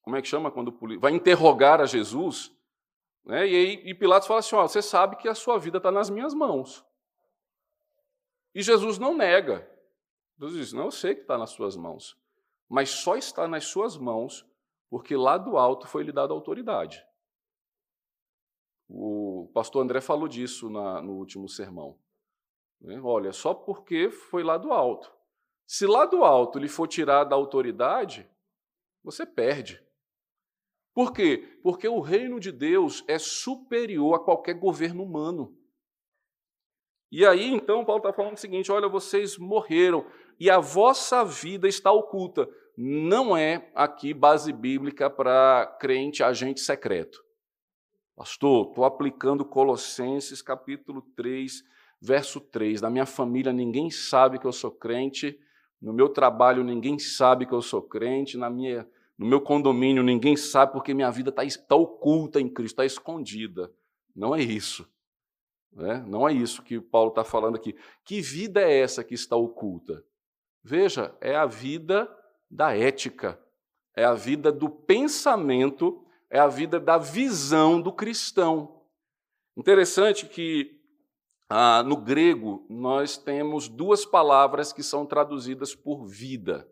como 0.06 0.14
é 0.14 0.22
que 0.22 0.28
chama 0.28 0.52
quando 0.52 0.72
vai 1.00 1.10
interrogar 1.10 1.80
a 1.80 1.84
Jesus? 1.84 2.56
Né? 3.24 3.44
E, 3.44 3.56
aí, 3.56 3.82
e 3.86 3.92
Pilatos 3.92 4.28
fala 4.28 4.38
assim: 4.38 4.54
ó, 4.54 4.62
você 4.62 4.80
sabe 4.80 5.16
que 5.16 5.26
a 5.26 5.34
sua 5.34 5.58
vida 5.58 5.78
está 5.78 5.90
nas 5.90 6.08
minhas 6.08 6.32
mãos. 6.32 6.86
E 8.54 8.62
Jesus 8.62 9.00
não 9.00 9.16
nega. 9.16 9.68
Jesus 10.38 10.58
diz: 10.60 10.72
não, 10.72 10.84
eu 10.84 10.90
sei 10.92 11.16
que 11.16 11.22
está 11.22 11.36
nas 11.36 11.50
suas 11.50 11.76
mãos, 11.76 12.16
mas 12.68 12.88
só 12.88 13.16
está 13.16 13.48
nas 13.48 13.64
suas 13.64 13.96
mãos 13.96 14.48
porque 14.88 15.16
lá 15.16 15.36
do 15.36 15.56
alto 15.56 15.88
foi 15.88 16.04
lhe 16.04 16.12
dada 16.12 16.32
autoridade. 16.32 17.04
O 18.88 19.50
pastor 19.52 19.82
André 19.82 20.00
falou 20.00 20.28
disso 20.28 20.70
na, 20.70 21.02
no 21.02 21.14
último 21.14 21.48
sermão. 21.48 21.98
Né? 22.80 23.00
Olha, 23.02 23.32
só 23.32 23.52
porque 23.52 24.08
foi 24.08 24.44
lá 24.44 24.56
do 24.56 24.72
alto. 24.72 25.12
Se 25.66 25.84
lá 25.84 26.06
do 26.06 26.24
alto 26.24 26.60
lhe 26.60 26.68
for 26.68 26.86
tirada 26.86 27.34
a 27.34 27.38
autoridade, 27.38 28.30
você 29.02 29.26
perde. 29.26 29.84
Por 30.96 31.12
quê? 31.12 31.58
Porque 31.62 31.86
o 31.86 32.00
reino 32.00 32.40
de 32.40 32.50
Deus 32.50 33.04
é 33.06 33.18
superior 33.18 34.14
a 34.14 34.18
qualquer 34.18 34.54
governo 34.54 35.04
humano. 35.04 35.54
E 37.12 37.22
aí, 37.26 37.52
então, 37.52 37.84
Paulo 37.84 38.00
está 38.00 38.14
falando 38.14 38.38
o 38.38 38.40
seguinte: 38.40 38.72
olha, 38.72 38.88
vocês 38.88 39.36
morreram 39.36 40.06
e 40.40 40.48
a 40.48 40.58
vossa 40.58 41.22
vida 41.22 41.68
está 41.68 41.92
oculta. 41.92 42.48
Não 42.78 43.36
é 43.36 43.70
aqui 43.74 44.14
base 44.14 44.50
bíblica 44.54 45.10
para 45.10 45.66
crente 45.78 46.22
agente 46.22 46.60
secreto. 46.60 47.22
Pastor, 48.16 48.68
estou 48.70 48.86
aplicando 48.86 49.44
Colossenses 49.44 50.40
capítulo 50.40 51.02
3, 51.14 51.62
verso 52.00 52.40
3. 52.40 52.80
Na 52.80 52.88
minha 52.88 53.04
família 53.04 53.52
ninguém 53.52 53.90
sabe 53.90 54.38
que 54.38 54.46
eu 54.46 54.52
sou 54.52 54.70
crente, 54.70 55.38
no 55.78 55.92
meu 55.92 56.08
trabalho 56.08 56.64
ninguém 56.64 56.98
sabe 56.98 57.44
que 57.44 57.52
eu 57.52 57.60
sou 57.60 57.82
crente, 57.82 58.38
na 58.38 58.48
minha 58.48 58.88
no 59.18 59.26
meu 59.26 59.40
condomínio 59.40 60.02
ninguém 60.02 60.36
sabe 60.36 60.72
porque 60.72 60.92
minha 60.92 61.10
vida 61.10 61.30
está 61.30 61.66
tá 61.66 61.76
oculta 61.76 62.40
em 62.40 62.48
Cristo, 62.48 62.74
está 62.74 62.84
escondida. 62.84 63.72
Não 64.14 64.34
é 64.34 64.42
isso. 64.42 64.86
Né? 65.72 66.04
Não 66.06 66.28
é 66.28 66.32
isso 66.32 66.62
que 66.62 66.80
Paulo 66.80 67.10
está 67.10 67.24
falando 67.24 67.56
aqui. 67.56 67.74
Que 68.04 68.20
vida 68.20 68.60
é 68.60 68.80
essa 68.80 69.02
que 69.02 69.14
está 69.14 69.36
oculta? 69.36 70.04
Veja, 70.62 71.16
é 71.20 71.34
a 71.34 71.46
vida 71.46 72.10
da 72.50 72.76
ética, 72.76 73.40
é 73.94 74.04
a 74.04 74.14
vida 74.14 74.52
do 74.52 74.68
pensamento, 74.68 76.04
é 76.28 76.38
a 76.38 76.48
vida 76.48 76.78
da 76.78 76.98
visão 76.98 77.80
do 77.80 77.92
cristão. 77.92 78.82
Interessante 79.56 80.26
que 80.26 80.78
ah, 81.48 81.82
no 81.82 81.96
grego 81.96 82.66
nós 82.68 83.16
temos 83.16 83.68
duas 83.68 84.04
palavras 84.04 84.72
que 84.72 84.82
são 84.82 85.06
traduzidas 85.06 85.74
por 85.74 86.04
vida 86.04 86.68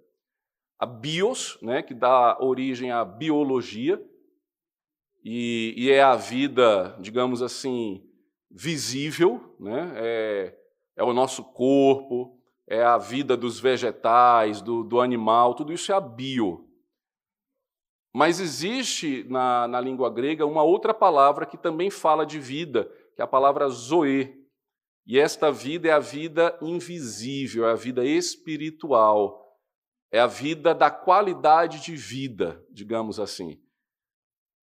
a 0.79 0.87
bios, 0.87 1.59
né, 1.63 1.83
que 1.83 1.95
dá 1.95 2.39
origem 2.41 2.91
à 2.91 3.05
biologia, 3.05 4.03
e, 5.25 5.75
e 5.77 5.91
é 5.91 6.03
a 6.03 6.17
vida, 6.17 6.97
digamos 7.01 7.43
assim, 7.43 8.07
visível, 8.51 9.57
né, 9.59 9.93
é, 9.97 10.59
é 10.97 11.03
o 11.05 11.13
nosso 11.13 11.43
corpo, 11.43 12.39
é 12.67 12.83
a 12.83 12.99
vida 12.99 13.37
dos 13.37 13.61
vegetais, 13.61 14.61
do, 14.61 14.83
do 14.83 15.01
animal, 15.01 15.55
tudo 15.55 15.73
isso 15.73 15.93
é 15.93 15.95
a 15.95 16.01
bio. 16.01 16.69
Mas 18.13 18.39
existe 18.39 19.25
na, 19.29 19.67
na 19.67 19.81
língua 19.81 20.09
grega 20.09 20.47
uma 20.47 20.63
outra 20.63 20.95
palavra 20.95 21.45
que 21.45 21.59
também 21.59 21.91
fala 21.91 22.25
de 22.25 22.39
vida, 22.39 22.89
que 23.15 23.21
é 23.21 23.25
a 23.25 23.29
palavra 23.29 23.69
zoe. 23.69 24.41
E 25.05 25.19
esta 25.19 25.51
vida 25.51 25.89
é 25.89 25.91
a 25.91 25.99
vida 25.99 26.57
invisível, 26.63 27.67
é 27.67 27.73
a 27.73 27.75
vida 27.75 28.05
espiritual 28.05 29.44
é 30.15 30.21
a 30.21 30.29
vida 30.29 30.73
da 30.73 30.93
qualidade 30.93 31.81
de 31.81 31.97
vida, 31.97 32.65
digamos 32.71 33.19
assim. 33.19 33.61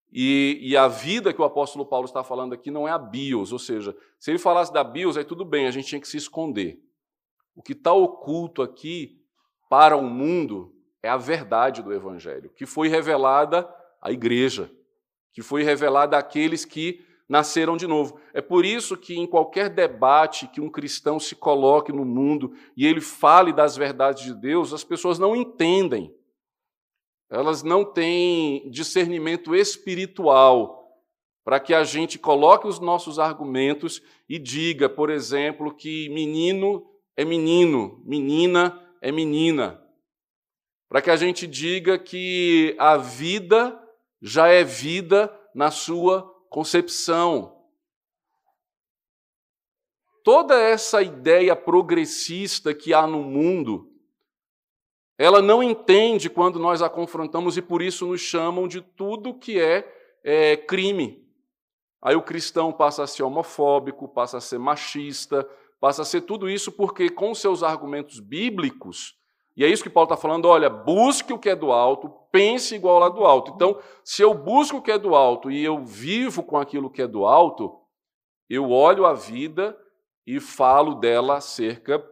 E, 0.10 0.58
e, 0.62 0.78
a 0.78 0.88
vida 0.88 1.34
que 1.34 1.42
o 1.42 1.44
apóstolo 1.44 1.86
Paulo 1.86 2.06
está 2.06 2.24
falando 2.24 2.54
aqui 2.54 2.72
não 2.72 2.88
é 2.88 2.92
a 2.92 2.98
bios, 2.98 3.52
ou 3.52 3.60
seja, 3.60 3.94
se 4.18 4.32
ele 4.32 4.40
falasse 4.40 4.72
da 4.72 4.82
bios, 4.82 5.18
aí 5.18 5.26
tudo 5.26 5.44
bem, 5.44 5.68
a 5.68 5.72
gente 5.72 5.90
tinha 5.90 6.00
que 6.00 6.08
se 6.08 6.16
esconder. 6.16 6.82
O 7.54 7.62
que 7.62 7.74
está 7.74 7.92
oculto 7.92 8.62
aqui 8.62 9.22
para 9.70 9.98
o 9.98 10.02
mundo 10.02 10.74
é 11.04 11.10
a 11.10 11.18
verdade 11.18 11.84
do 11.84 11.92
Evangelho, 11.92 12.50
que 12.52 12.66
foi 12.66 12.88
revelada 12.88 13.70
à 14.02 14.10
igreja, 14.10 14.72
que 15.34 15.42
foi 15.42 15.64
revelada 15.64 16.18
àqueles 16.18 16.64
que 16.64 17.06
nasceram 17.32 17.78
de 17.78 17.88
novo. 17.88 18.20
É 18.34 18.42
por 18.42 18.66
isso 18.66 18.98
que 18.98 19.18
em 19.18 19.26
qualquer 19.26 19.70
debate 19.70 20.50
que 20.50 20.60
um 20.60 20.70
cristão 20.70 21.18
se 21.18 21.34
coloque 21.34 21.90
no 21.90 22.04
mundo 22.04 22.54
e 22.76 22.86
ele 22.86 23.00
fale 23.00 23.54
das 23.54 23.78
verdades 23.78 24.24
de 24.26 24.36
Deus, 24.36 24.74
as 24.74 24.84
pessoas 24.84 25.18
não 25.18 25.34
entendem. 25.34 26.14
Elas 27.30 27.64
não 27.64 27.86
têm 27.86 28.70
discernimento 28.70 29.56
espiritual 29.56 31.00
para 31.46 31.58
que 31.58 31.74
a 31.74 31.86
gente 31.86 32.20
coloque 32.20 32.68
os 32.68 32.82
nossos 32.82 33.18
argumentos 33.18 34.02
e 34.28 34.38
diga, 34.38 34.90
por 34.90 35.10
exemplo, 35.10 35.74
que 35.74 36.10
menino 36.10 36.86
é 37.16 37.24
menino, 37.24 38.02
menina 38.04 38.78
é 39.02 39.10
menina. 39.10 39.82
Para 40.90 41.02
que 41.02 41.10
a 41.10 41.16
gente 41.16 41.48
diga 41.48 41.98
que 41.98 42.76
a 42.78 42.98
vida 42.98 43.82
já 44.22 44.50
é 44.50 44.66
vida 44.66 45.34
na 45.56 45.72
sua 45.72 46.31
concepção. 46.52 47.58
Toda 50.22 50.60
essa 50.60 51.02
ideia 51.02 51.56
progressista 51.56 52.76
que 52.76 52.94
há 52.94 53.08
no 53.08 53.24
mundo, 53.24 53.90
ela 55.18 55.42
não 55.42 55.64
entende 55.64 56.30
quando 56.30 56.60
nós 56.60 56.82
a 56.82 56.90
confrontamos 56.90 57.56
e 57.56 57.62
por 57.62 57.82
isso 57.82 58.06
nos 58.06 58.20
chamam 58.20 58.68
de 58.68 58.82
tudo 58.82 59.34
que 59.34 59.60
é, 59.60 59.92
é 60.24 60.58
crime. 60.58 61.26
Aí 62.02 62.16
o 62.16 62.22
cristão 62.22 62.74
passa 62.74 63.04
a 63.04 63.08
ser 63.08 63.24
homofóbico, 63.24 64.08
passa 64.08 64.38
a 64.38 64.42
ser 64.42 64.60
machista, 64.60 65.50
passa 65.80 66.02
a 66.02 66.06
ser 66.06 66.22
tudo 66.22 66.50
isso 66.50 66.72
porque, 66.72 67.10
com 67.10 67.34
seus 67.34 67.64
argumentos 67.64 68.20
bíblicos, 68.20 69.18
e 69.56 69.64
é 69.64 69.70
isso 69.70 69.84
que 69.84 69.90
Paulo 69.90 70.12
está 70.12 70.18
falando: 70.18 70.48
olha, 70.48 70.70
busque 70.70 71.32
o 71.32 71.40
que 71.40 71.50
é 71.50 71.56
do 71.56 71.72
alto, 71.72 72.14
pense 72.32 72.76
igual 72.76 73.00
lá 73.00 73.10
do 73.10 73.26
alto. 73.26 73.52
Então, 73.54 73.80
se 74.04 74.22
eu 74.22 74.34
busco 74.34 74.78
o 74.78 74.82
que 74.82 74.92
é 74.92 74.98
do 74.98 75.16
alto 75.16 75.52
e 75.52 75.64
eu 75.64 75.84
vivo 75.84 76.42
com 76.42 76.58
aquilo 76.58 76.90
que 76.90 77.02
é 77.02 77.08
do 77.08 77.26
alto, 77.26 77.80
eu 78.50 78.70
olho 78.70 79.06
a 79.06 79.14
vida 79.14 79.78
e 80.26 80.40
falo 80.40 80.96
dela 80.96 81.38
acerca 81.38 82.04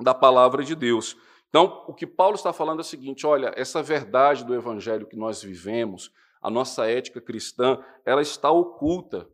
da 0.00 0.12
palavra 0.12 0.62
de 0.62 0.74
Deus. 0.74 1.16
Então, 1.48 1.84
o 1.88 1.94
que 1.94 2.06
Paulo 2.06 2.34
está 2.34 2.52
falando 2.52 2.78
é 2.78 2.82
o 2.82 2.84
seguinte: 2.84 3.26
olha, 3.26 3.52
essa 3.56 3.82
verdade 3.82 4.44
do 4.44 4.54
evangelho 4.54 5.06
que 5.06 5.16
nós 5.16 5.42
vivemos, 5.42 6.10
a 6.42 6.50
nossa 6.50 6.86
ética 6.86 7.20
cristã, 7.20 7.82
ela 8.04 8.20
está 8.20 8.50
oculta 8.50 9.28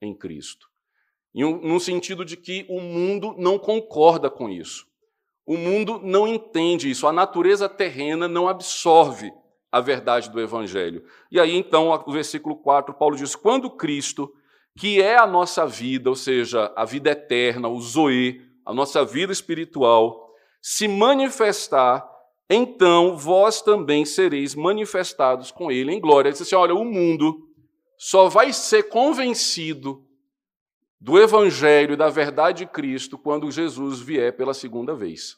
em 0.00 0.16
Cristo. 0.16 0.66
No 1.34 1.80
sentido 1.80 2.24
de 2.24 2.36
que 2.36 2.66
o 2.68 2.80
mundo 2.80 3.34
não 3.38 3.58
concorda 3.58 4.28
com 4.28 4.48
isso. 4.48 4.86
O 5.46 5.56
mundo 5.56 5.98
não 6.02 6.28
entende 6.28 6.90
isso, 6.90 7.06
a 7.06 7.12
natureza 7.12 7.68
terrena 7.68 8.28
não 8.28 8.48
absorve 8.48 9.32
a 9.72 9.80
verdade 9.80 10.30
do 10.30 10.38
Evangelho. 10.38 11.02
E 11.30 11.40
aí, 11.40 11.56
então, 11.56 11.88
o 12.06 12.12
versículo 12.12 12.54
4, 12.56 12.92
Paulo 12.92 13.16
diz: 13.16 13.34
quando 13.34 13.70
Cristo, 13.70 14.30
que 14.78 15.00
é 15.00 15.16
a 15.16 15.26
nossa 15.26 15.66
vida, 15.66 16.10
ou 16.10 16.16
seja, 16.16 16.70
a 16.76 16.84
vida 16.84 17.10
eterna, 17.10 17.68
o 17.68 17.80
Zoe, 17.80 18.42
a 18.66 18.74
nossa 18.74 19.02
vida 19.02 19.32
espiritual, 19.32 20.30
se 20.60 20.86
manifestar, 20.86 22.06
então 22.50 23.16
vós 23.16 23.62
também 23.62 24.04
sereis 24.04 24.54
manifestados 24.54 25.50
com 25.50 25.72
Ele 25.72 25.90
em 25.90 26.00
glória. 26.00 26.28
Ele 26.28 26.34
diz 26.34 26.42
assim: 26.42 26.54
olha, 26.54 26.74
o 26.74 26.84
mundo 26.84 27.48
só 27.96 28.28
vai 28.28 28.52
ser 28.52 28.84
convencido 28.84 30.06
do 31.00 31.18
Evangelho 31.18 31.94
e 31.94 31.96
da 31.96 32.10
verdade 32.10 32.58
de 32.58 32.66
Cristo 32.70 33.16
quando 33.16 33.50
Jesus 33.50 34.00
vier 34.00 34.36
pela 34.36 34.52
segunda 34.52 34.94
vez. 34.94 35.36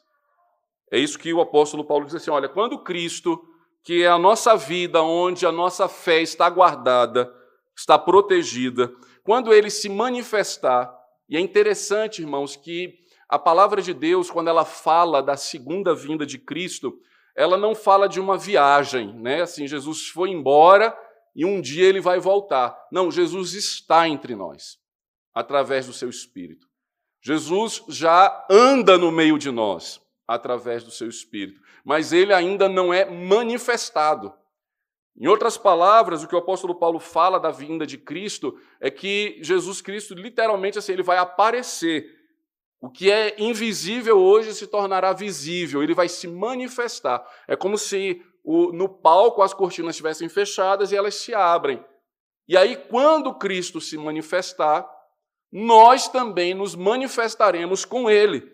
É 0.91 0.99
isso 0.99 1.19
que 1.19 1.33
o 1.33 1.41
apóstolo 1.41 1.85
Paulo 1.85 2.05
diz 2.05 2.17
assim: 2.17 2.31
olha, 2.31 2.49
quando 2.49 2.83
Cristo, 2.83 3.41
que 3.85 4.03
é 4.03 4.09
a 4.09 4.19
nossa 4.19 4.57
vida, 4.57 5.03
onde 5.03 5.47
a 5.47 5.53
nossa 5.53 5.87
fé 5.89 6.23
está 6.23 6.49
guardada, 6.49 7.31
está 7.77 7.99
protegida, 7.99 8.91
quando 9.23 9.53
ele 9.53 9.71
se 9.71 9.89
manifestar, 9.89 10.93
e 11.29 11.37
é 11.37 11.41
interessante, 11.41 12.23
irmãos, 12.23 12.57
que 12.57 12.99
a 13.29 13.39
palavra 13.39 13.83
de 13.83 13.93
Deus, 13.93 14.31
quando 14.31 14.49
ela 14.49 14.65
fala 14.65 15.23
da 15.23 15.37
segunda 15.37 15.95
vinda 15.95 16.25
de 16.25 16.39
Cristo, 16.39 16.99
ela 17.37 17.57
não 17.57 17.75
fala 17.75 18.09
de 18.09 18.21
uma 18.21 18.39
viagem, 18.39 19.13
né? 19.21 19.43
Assim, 19.43 19.67
Jesus 19.67 20.09
foi 20.09 20.31
embora 20.31 20.97
e 21.35 21.45
um 21.45 21.61
dia 21.61 21.87
ele 21.87 22.01
vai 22.01 22.19
voltar. 22.21 22.77
Não, 22.93 23.11
Jesus 23.11 23.55
está 23.55 24.09
entre 24.09 24.37
nós 24.37 24.79
através 25.35 25.87
do 25.87 25.93
seu 25.93 26.09
Espírito. 26.09 26.69
Jesus 27.21 27.83
já 27.89 28.47
anda 28.49 28.97
no 28.97 29.11
meio 29.11 29.39
de 29.39 29.51
nós 29.51 30.04
através 30.27 30.83
do 30.83 30.91
seu 30.91 31.09
Espírito, 31.09 31.61
mas 31.85 32.13
ele 32.13 32.33
ainda 32.33 32.69
não 32.69 32.93
é 32.93 33.05
manifestado. 33.05 34.33
Em 35.17 35.29
outras 35.29 35.57
palavras, 35.57 36.23
o 36.23 36.29
que 36.29 36.35
o 36.35 36.39
apóstolo 36.39 36.75
Paulo 36.75 36.99
fala 36.99 37.39
da 37.39 37.51
vinda 37.51 37.87
de 37.87 37.97
Cristo 37.97 38.59
é 38.81 38.91
que 38.91 39.39
Jesus 39.43 39.81
Cristo, 39.81 40.15
literalmente, 40.15 40.79
assim, 40.79 40.93
ele 40.93 41.05
vai 41.05 41.19
aparecer. 41.19 42.11
O 42.81 42.91
que 42.91 43.11
é 43.11 43.37
invisível 43.39 44.19
hoje 44.19 44.53
se 44.55 44.67
tornará 44.67 45.13
visível, 45.13 45.83
ele 45.83 45.95
vai 45.95 46.09
se 46.09 46.27
manifestar. 46.27 47.25
É 47.47 47.55
como 47.55 47.79
se 47.79 48.21
o, 48.43 48.73
no 48.73 48.89
palco 48.89 49.41
as 49.41 49.55
cortinas 49.55 49.95
estivessem 49.95 50.29
fechadas 50.29 50.91
e 50.91 50.97
elas 50.97 51.15
se 51.15 51.33
abrem. 51.33 51.83
E 52.47 52.57
aí, 52.57 52.77
quando 52.77 53.35
Cristo 53.35 53.81
se 53.81 53.97
manifestar, 53.97 54.87
nós 55.51 56.09
também 56.09 56.53
nos 56.53 56.75
manifestaremos 56.75 57.85
com 57.85 58.11
Ele. 58.11 58.54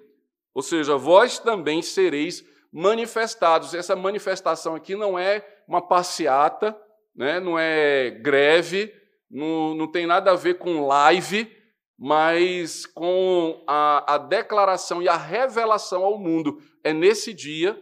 Ou 0.55 0.63
seja, 0.63 0.97
vós 0.97 1.39
também 1.39 1.83
sereis 1.83 2.45
manifestados. 2.73 3.75
Essa 3.75 3.97
manifestação 3.97 4.75
aqui 4.75 4.95
não 4.95 5.19
é 5.19 5.47
uma 5.67 5.81
passeata, 5.81 6.77
né? 7.15 7.41
não 7.41 7.59
é 7.59 8.11
greve, 8.11 8.93
não, 9.31 9.75
não 9.75 9.87
tem 9.87 10.07
nada 10.07 10.33
a 10.33 10.37
ver 10.37 10.59
com 10.59 10.87
live, 10.87 11.51
mas 11.99 12.87
com 12.87 13.63
a, 13.67 14.15
a 14.15 14.19
declaração 14.19 15.03
e 15.03 15.09
a 15.09 15.17
revelação 15.17 16.05
ao 16.05 16.19
mundo. 16.19 16.59
É 16.83 16.93
nesse 16.93 17.33
dia 17.33 17.79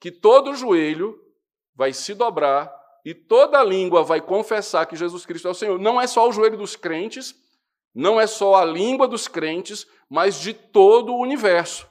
que 0.00 0.10
todo 0.10 0.54
joelho 0.54 1.18
vai 1.74 1.92
se 1.92 2.14
dobrar 2.14 2.74
e 3.04 3.14
toda 3.14 3.62
língua 3.62 4.02
vai 4.02 4.20
confessar 4.20 4.86
que 4.86 4.96
Jesus 4.96 5.24
Cristo 5.24 5.48
é 5.48 5.50
o 5.50 5.54
Senhor. 5.54 5.78
Não 5.78 6.00
é 6.00 6.06
só 6.06 6.28
o 6.28 6.32
joelho 6.32 6.58
dos 6.58 6.76
crentes, 6.76 7.34
não 7.94 8.20
é 8.20 8.26
só 8.26 8.56
a 8.56 8.64
língua 8.64 9.08
dos 9.08 9.26
crentes, 9.26 9.86
mas 10.08 10.40
de 10.40 10.52
todo 10.52 11.12
o 11.12 11.20
universo. 11.20 11.89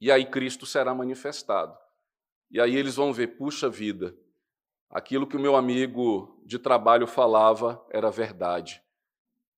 E 0.00 0.10
aí 0.10 0.24
Cristo 0.26 0.66
será 0.66 0.94
manifestado. 0.94 1.76
E 2.50 2.60
aí 2.60 2.76
eles 2.76 2.96
vão 2.96 3.12
ver, 3.12 3.36
puxa 3.36 3.68
vida, 3.68 4.14
aquilo 4.90 5.26
que 5.26 5.36
o 5.36 5.40
meu 5.40 5.56
amigo 5.56 6.40
de 6.46 6.58
trabalho 6.58 7.06
falava 7.06 7.84
era 7.90 8.10
verdade. 8.10 8.82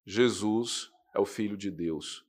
Jesus 0.04 0.90
é 1.14 1.20
o 1.20 1.24
Filho 1.24 1.56
de 1.56 1.70
Deus. 1.70 2.24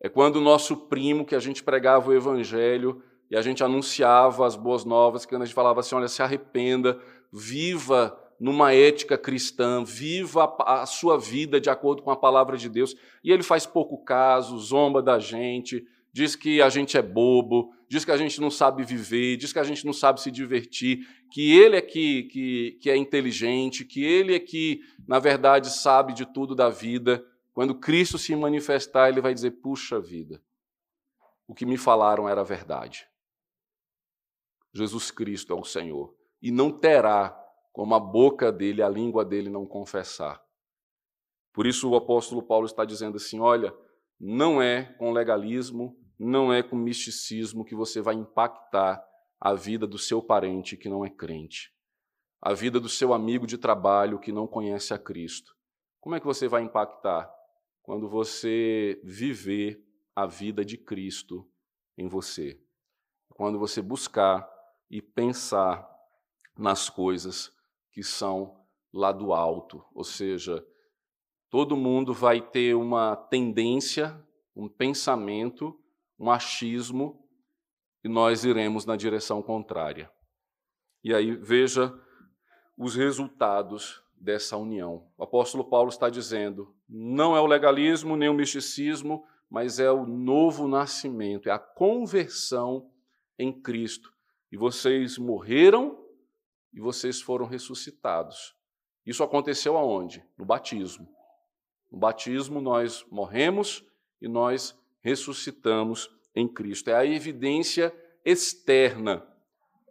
É 0.00 0.08
quando 0.08 0.36
o 0.36 0.40
nosso 0.40 0.76
primo, 0.76 1.24
que 1.24 1.34
a 1.34 1.38
gente 1.38 1.62
pregava 1.62 2.10
o 2.10 2.14
Evangelho 2.14 3.02
e 3.30 3.36
a 3.36 3.42
gente 3.42 3.62
anunciava 3.62 4.46
as 4.46 4.56
boas 4.56 4.84
novas, 4.84 5.24
que 5.24 5.34
a 5.34 5.38
gente 5.38 5.54
falava 5.54 5.80
assim: 5.80 5.94
olha, 5.94 6.08
se 6.08 6.22
arrependa, 6.22 7.00
viva 7.32 8.18
numa 8.40 8.72
ética 8.72 9.18
cristã, 9.18 9.84
viva 9.84 10.56
a 10.60 10.86
sua 10.86 11.18
vida 11.18 11.60
de 11.60 11.68
acordo 11.68 12.02
com 12.02 12.10
a 12.10 12.16
palavra 12.16 12.56
de 12.56 12.70
Deus. 12.70 12.96
E 13.22 13.30
ele 13.30 13.42
faz 13.42 13.66
pouco 13.66 14.02
caso, 14.02 14.58
zomba 14.58 15.02
da 15.02 15.18
gente, 15.18 15.86
diz 16.12 16.34
que 16.34 16.60
a 16.60 16.68
gente 16.68 16.96
é 16.96 17.02
bobo, 17.02 17.72
diz 17.88 18.04
que 18.04 18.10
a 18.10 18.16
gente 18.16 18.40
não 18.40 18.50
sabe 18.50 18.84
viver, 18.84 19.36
diz 19.36 19.52
que 19.52 19.58
a 19.58 19.64
gente 19.64 19.84
não 19.84 19.92
sabe 19.92 20.20
se 20.20 20.30
divertir, 20.30 21.06
que 21.32 21.52
ele 21.58 21.76
é 21.76 21.80
que, 21.80 22.24
que, 22.24 22.78
que 22.80 22.90
é 22.90 22.96
inteligente, 22.96 23.84
que 23.84 24.04
ele 24.04 24.34
é 24.34 24.40
que, 24.40 24.80
na 25.06 25.18
verdade, 25.18 25.70
sabe 25.70 26.12
de 26.12 26.26
tudo 26.26 26.54
da 26.54 26.68
vida. 26.68 27.24
Quando 27.52 27.74
Cristo 27.74 28.18
se 28.18 28.34
manifestar, 28.34 29.08
ele 29.08 29.20
vai 29.20 29.34
dizer: 29.34 29.52
puxa 29.52 30.00
vida, 30.00 30.42
o 31.46 31.54
que 31.54 31.66
me 31.66 31.76
falaram 31.76 32.28
era 32.28 32.42
verdade. 32.44 33.06
Jesus 34.72 35.10
Cristo 35.10 35.52
é 35.52 35.56
o 35.56 35.64
Senhor. 35.64 36.14
E 36.40 36.50
não 36.50 36.70
terá 36.70 37.36
como 37.72 37.94
a 37.94 38.00
boca 38.00 38.52
dele, 38.52 38.82
a 38.82 38.88
língua 38.88 39.24
dele 39.24 39.50
não 39.50 39.66
confessar. 39.66 40.40
Por 41.52 41.66
isso 41.66 41.90
o 41.90 41.96
apóstolo 41.96 42.42
Paulo 42.42 42.66
está 42.66 42.84
dizendo 42.84 43.16
assim: 43.16 43.40
olha, 43.40 43.74
não 44.20 44.60
é 44.60 44.84
com 44.98 45.12
legalismo, 45.12 45.96
não 46.18 46.52
é 46.52 46.62
com 46.62 46.76
misticismo 46.76 47.64
que 47.64 47.74
você 47.74 48.02
vai 48.02 48.14
impactar 48.14 49.02
a 49.40 49.54
vida 49.54 49.86
do 49.86 49.96
seu 49.96 50.22
parente 50.22 50.76
que 50.76 50.88
não 50.88 51.04
é 51.04 51.08
crente, 51.08 51.72
a 52.42 52.52
vida 52.52 52.78
do 52.78 52.88
seu 52.88 53.14
amigo 53.14 53.46
de 53.46 53.56
trabalho 53.56 54.18
que 54.18 54.30
não 54.30 54.46
conhece 54.46 54.92
a 54.92 54.98
Cristo. 54.98 55.56
Como 55.98 56.14
é 56.14 56.20
que 56.20 56.26
você 56.26 56.46
vai 56.46 56.62
impactar? 56.62 57.32
Quando 57.82 58.08
você 58.08 59.00
viver 59.02 59.82
a 60.14 60.26
vida 60.26 60.64
de 60.64 60.76
Cristo 60.76 61.50
em 61.96 62.06
você. 62.08 62.60
Quando 63.30 63.58
você 63.58 63.80
buscar 63.80 64.48
e 64.90 65.00
pensar 65.00 65.88
nas 66.58 66.90
coisas 66.90 67.50
que 67.92 68.02
são 68.02 68.66
lá 68.92 69.12
do 69.12 69.32
alto, 69.32 69.84
ou 69.94 70.04
seja, 70.04 70.64
todo 71.50 71.76
mundo 71.76 72.14
vai 72.14 72.40
ter 72.40 72.74
uma 72.74 73.16
tendência, 73.16 74.18
um 74.54 74.68
pensamento, 74.68 75.78
um 76.18 76.30
achismo, 76.30 77.20
e 78.02 78.08
nós 78.08 78.44
iremos 78.44 78.86
na 78.86 78.96
direção 78.96 79.42
contrária. 79.42 80.10
E 81.02 81.12
aí 81.12 81.34
veja 81.34 81.92
os 82.78 82.94
resultados 82.94 84.02
dessa 84.14 84.56
união. 84.56 85.06
O 85.18 85.24
apóstolo 85.24 85.64
Paulo 85.64 85.88
está 85.88 86.08
dizendo: 86.08 86.74
não 86.88 87.36
é 87.36 87.40
o 87.40 87.46
legalismo 87.46 88.16
nem 88.16 88.28
o 88.28 88.34
misticismo, 88.34 89.24
mas 89.50 89.80
é 89.80 89.90
o 89.90 90.06
novo 90.06 90.68
nascimento, 90.68 91.48
é 91.48 91.52
a 91.52 91.58
conversão 91.58 92.90
em 93.38 93.52
Cristo. 93.52 94.12
E 94.52 94.56
vocês 94.56 95.18
morreram 95.18 95.98
e 96.72 96.80
vocês 96.80 97.20
foram 97.20 97.46
ressuscitados. 97.46 98.54
Isso 99.04 99.24
aconteceu 99.24 99.76
aonde? 99.76 100.24
No 100.38 100.44
batismo. 100.44 101.08
No 101.90 101.98
batismo 101.98 102.60
nós 102.60 103.04
morremos 103.10 103.84
e 104.20 104.28
nós 104.28 104.78
ressuscitamos 105.00 106.10
em 106.34 106.46
Cristo. 106.46 106.90
É 106.90 106.94
a 106.94 107.06
evidência 107.06 107.94
externa, 108.24 109.26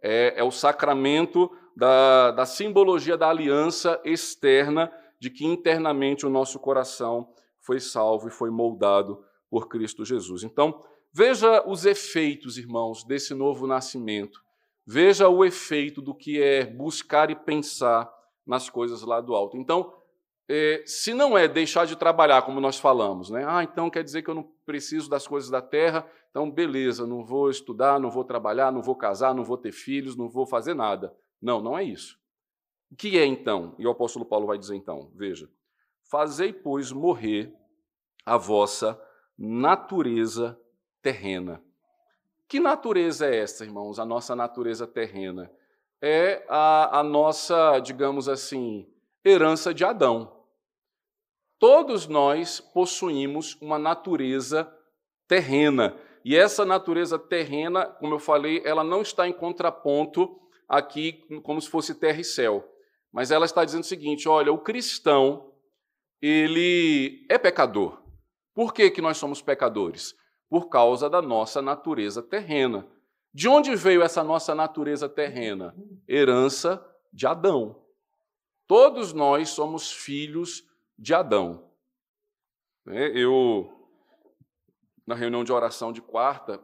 é, 0.02 0.34
é 0.36 0.44
o 0.44 0.50
sacramento 0.50 1.50
da, 1.76 2.30
da 2.30 2.46
simbologia 2.46 3.16
da 3.16 3.28
aliança 3.28 4.00
externa 4.04 4.90
de 5.18 5.30
que 5.30 5.44
internamente 5.44 6.24
o 6.24 6.30
nosso 6.30 6.58
coração 6.58 7.28
foi 7.60 7.78
salvo 7.78 8.28
e 8.28 8.30
foi 8.30 8.50
moldado 8.50 9.22
por 9.50 9.68
Cristo 9.68 10.04
Jesus. 10.04 10.42
Então, 10.42 10.82
veja 11.12 11.62
os 11.66 11.84
efeitos, 11.84 12.56
irmãos, 12.56 13.04
desse 13.04 13.34
novo 13.34 13.66
nascimento. 13.66 14.40
Veja 14.86 15.28
o 15.28 15.44
efeito 15.44 16.00
do 16.00 16.14
que 16.14 16.42
é 16.42 16.64
buscar 16.64 17.30
e 17.30 17.36
pensar 17.36 18.10
nas 18.46 18.70
coisas 18.70 19.02
lá 19.02 19.20
do 19.20 19.34
alto. 19.34 19.56
Então, 19.56 19.92
é, 20.52 20.82
se 20.84 21.14
não 21.14 21.38
é 21.38 21.46
deixar 21.46 21.86
de 21.86 21.94
trabalhar, 21.94 22.42
como 22.42 22.60
nós 22.60 22.76
falamos, 22.76 23.30
né? 23.30 23.44
Ah, 23.46 23.62
então 23.62 23.88
quer 23.88 24.02
dizer 24.02 24.22
que 24.22 24.28
eu 24.28 24.34
não 24.34 24.42
preciso 24.66 25.08
das 25.08 25.24
coisas 25.24 25.48
da 25.48 25.62
terra, 25.62 26.04
então 26.28 26.50
beleza, 26.50 27.06
não 27.06 27.24
vou 27.24 27.48
estudar, 27.48 28.00
não 28.00 28.10
vou 28.10 28.24
trabalhar, 28.24 28.72
não 28.72 28.82
vou 28.82 28.96
casar, 28.96 29.32
não 29.32 29.44
vou 29.44 29.56
ter 29.56 29.70
filhos, 29.70 30.16
não 30.16 30.28
vou 30.28 30.44
fazer 30.44 30.74
nada. 30.74 31.14
Não, 31.40 31.60
não 31.60 31.78
é 31.78 31.84
isso. 31.84 32.18
O 32.90 32.96
que 32.96 33.16
é 33.16 33.24
então? 33.24 33.76
E 33.78 33.86
o 33.86 33.90
apóstolo 33.90 34.24
Paulo 34.24 34.48
vai 34.48 34.58
dizer 34.58 34.74
então, 34.74 35.12
veja, 35.14 35.48
fazei, 36.10 36.52
pois, 36.52 36.90
morrer 36.90 37.54
a 38.26 38.36
vossa 38.36 39.00
natureza 39.38 40.58
terrena. 41.00 41.62
Que 42.48 42.58
natureza 42.58 43.24
é 43.24 43.36
essa, 43.36 43.64
irmãos? 43.64 44.00
A 44.00 44.04
nossa 44.04 44.34
natureza 44.34 44.84
terrena. 44.84 45.48
É 46.02 46.44
a, 46.48 46.98
a 46.98 47.02
nossa, 47.04 47.78
digamos 47.78 48.28
assim, 48.28 48.92
herança 49.24 49.72
de 49.72 49.84
Adão. 49.84 50.39
Todos 51.60 52.08
nós 52.08 52.58
possuímos 52.58 53.56
uma 53.60 53.78
natureza 53.78 54.68
terrena. 55.28 55.96
E 56.24 56.36
essa 56.36 56.64
natureza 56.64 57.16
terrena, 57.16 57.86
como 57.86 58.14
eu 58.14 58.18
falei, 58.18 58.60
ela 58.64 58.82
não 58.82 59.02
está 59.02 59.28
em 59.28 59.32
contraponto 59.32 60.40
aqui 60.68 61.24
como 61.44 61.60
se 61.60 61.70
fosse 61.70 61.94
terra 61.94 62.20
e 62.20 62.24
céu. 62.24 62.68
Mas 63.12 63.30
ela 63.30 63.44
está 63.44 63.64
dizendo 63.64 63.82
o 63.84 63.86
seguinte: 63.86 64.28
olha, 64.28 64.52
o 64.52 64.58
cristão, 64.58 65.52
ele 66.20 67.24
é 67.30 67.38
pecador. 67.38 68.02
Por 68.52 68.74
que, 68.74 68.90
que 68.90 69.00
nós 69.00 69.18
somos 69.18 69.40
pecadores? 69.40 70.18
por 70.50 70.68
causa 70.68 71.08
da 71.08 71.22
nossa 71.22 71.62
natureza 71.62 72.20
terrena. 72.20 72.84
De 73.32 73.46
onde 73.48 73.76
veio 73.76 74.02
essa 74.02 74.24
nossa 74.24 74.52
natureza 74.52 75.08
terrena? 75.08 75.72
Herança 76.08 76.84
de 77.12 77.24
Adão. 77.24 77.80
Todos 78.66 79.12
nós 79.12 79.50
somos 79.50 79.92
filhos 79.92 80.64
de 81.00 81.14
Adão. 81.14 81.66
É, 82.86 83.18
eu, 83.18 83.72
na 85.06 85.14
reunião 85.14 85.42
de 85.42 85.50
oração 85.50 85.92
de 85.92 86.02
quarta, 86.02 86.62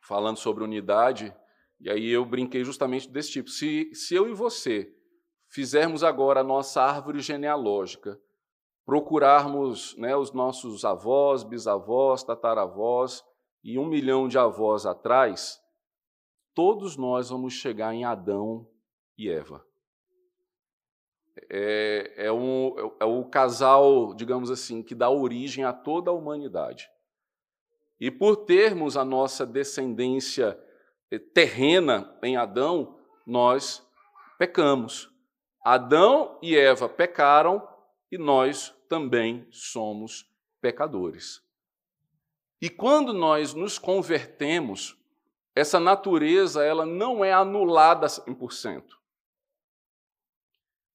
falando 0.00 0.36
sobre 0.36 0.62
unidade, 0.62 1.34
e 1.80 1.90
aí 1.90 2.08
eu 2.08 2.24
brinquei 2.24 2.62
justamente 2.64 3.08
desse 3.08 3.32
tipo. 3.32 3.50
Se, 3.50 3.92
se 3.92 4.14
eu 4.14 4.28
e 4.28 4.32
você 4.32 4.94
fizermos 5.48 6.04
agora 6.04 6.40
a 6.40 6.44
nossa 6.44 6.80
árvore 6.80 7.18
genealógica, 7.18 8.20
procurarmos 8.86 9.96
né, 9.96 10.16
os 10.16 10.32
nossos 10.32 10.84
avós, 10.84 11.42
bisavós, 11.42 12.22
tataravós 12.22 13.24
e 13.64 13.78
um 13.78 13.86
milhão 13.86 14.28
de 14.28 14.38
avós 14.38 14.86
atrás, 14.86 15.60
todos 16.54 16.96
nós 16.96 17.30
vamos 17.30 17.52
chegar 17.54 17.92
em 17.94 18.04
Adão 18.04 18.68
e 19.18 19.28
Eva. 19.28 19.66
É, 21.52 22.26
é, 22.26 22.32
um, 22.32 22.92
é 23.00 23.04
o 23.04 23.24
casal, 23.24 24.14
digamos 24.14 24.50
assim, 24.50 24.82
que 24.82 24.94
dá 24.94 25.10
origem 25.10 25.64
a 25.64 25.72
toda 25.72 26.10
a 26.10 26.14
humanidade. 26.14 26.88
E 27.98 28.10
por 28.10 28.36
termos 28.36 28.96
a 28.96 29.04
nossa 29.04 29.44
descendência 29.44 30.58
eh, 31.10 31.18
terrena 31.18 32.16
em 32.22 32.36
Adão, 32.36 32.98
nós 33.26 33.86
pecamos. 34.38 35.10
Adão 35.62 36.38
e 36.40 36.56
Eva 36.56 36.88
pecaram 36.88 37.66
e 38.10 38.16
nós 38.16 38.74
também 38.88 39.46
somos 39.50 40.30
pecadores. 40.60 41.42
E 42.62 42.70
quando 42.70 43.12
nós 43.12 43.54
nos 43.54 43.78
convertemos, 43.78 44.96
essa 45.54 45.80
natureza 45.80 46.64
ela 46.64 46.86
não 46.86 47.24
é 47.24 47.32
anulada 47.32 48.06
100%. 48.06 48.99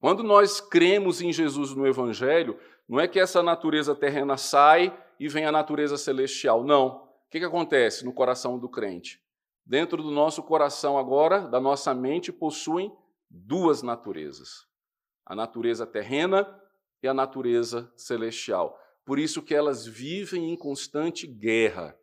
Quando 0.06 0.22
nós 0.22 0.62
cremos 0.62 1.20
em 1.20 1.34
Jesus 1.34 1.74
no 1.74 1.88
Evangelho, 1.88 2.60
não 2.88 3.00
é 3.00 3.08
que 3.08 3.20
essa 3.20 3.42
natureza 3.42 3.96
terrena 3.96 4.38
sai 4.38 4.96
e 5.20 5.28
vem 5.28 5.46
a 5.46 5.52
natureza 5.52 5.98
celestial. 5.98 6.64
Não. 6.64 6.98
O 6.98 7.30
que, 7.32 7.40
que 7.40 7.46
acontece 7.46 8.06
no 8.06 8.14
coração 8.14 8.60
do 8.60 8.70
crente? 8.70 9.20
Dentro 9.66 10.04
do 10.04 10.12
nosso 10.12 10.44
coração 10.44 10.96
agora, 10.96 11.48
da 11.48 11.60
nossa 11.60 11.92
mente, 11.96 12.32
possuem 12.32 12.96
duas 13.32 13.82
naturezas: 13.82 14.68
a 15.26 15.36
natureza 15.36 15.88
terrena 15.88 16.56
e 17.02 17.08
a 17.08 17.14
natureza 17.14 17.92
celestial. 17.96 18.80
Por 19.04 19.18
isso 19.18 19.42
que 19.42 19.56
elas 19.56 19.88
vivem 19.88 20.52
em 20.52 20.56
constante 20.56 21.26
guerra. 21.26 21.98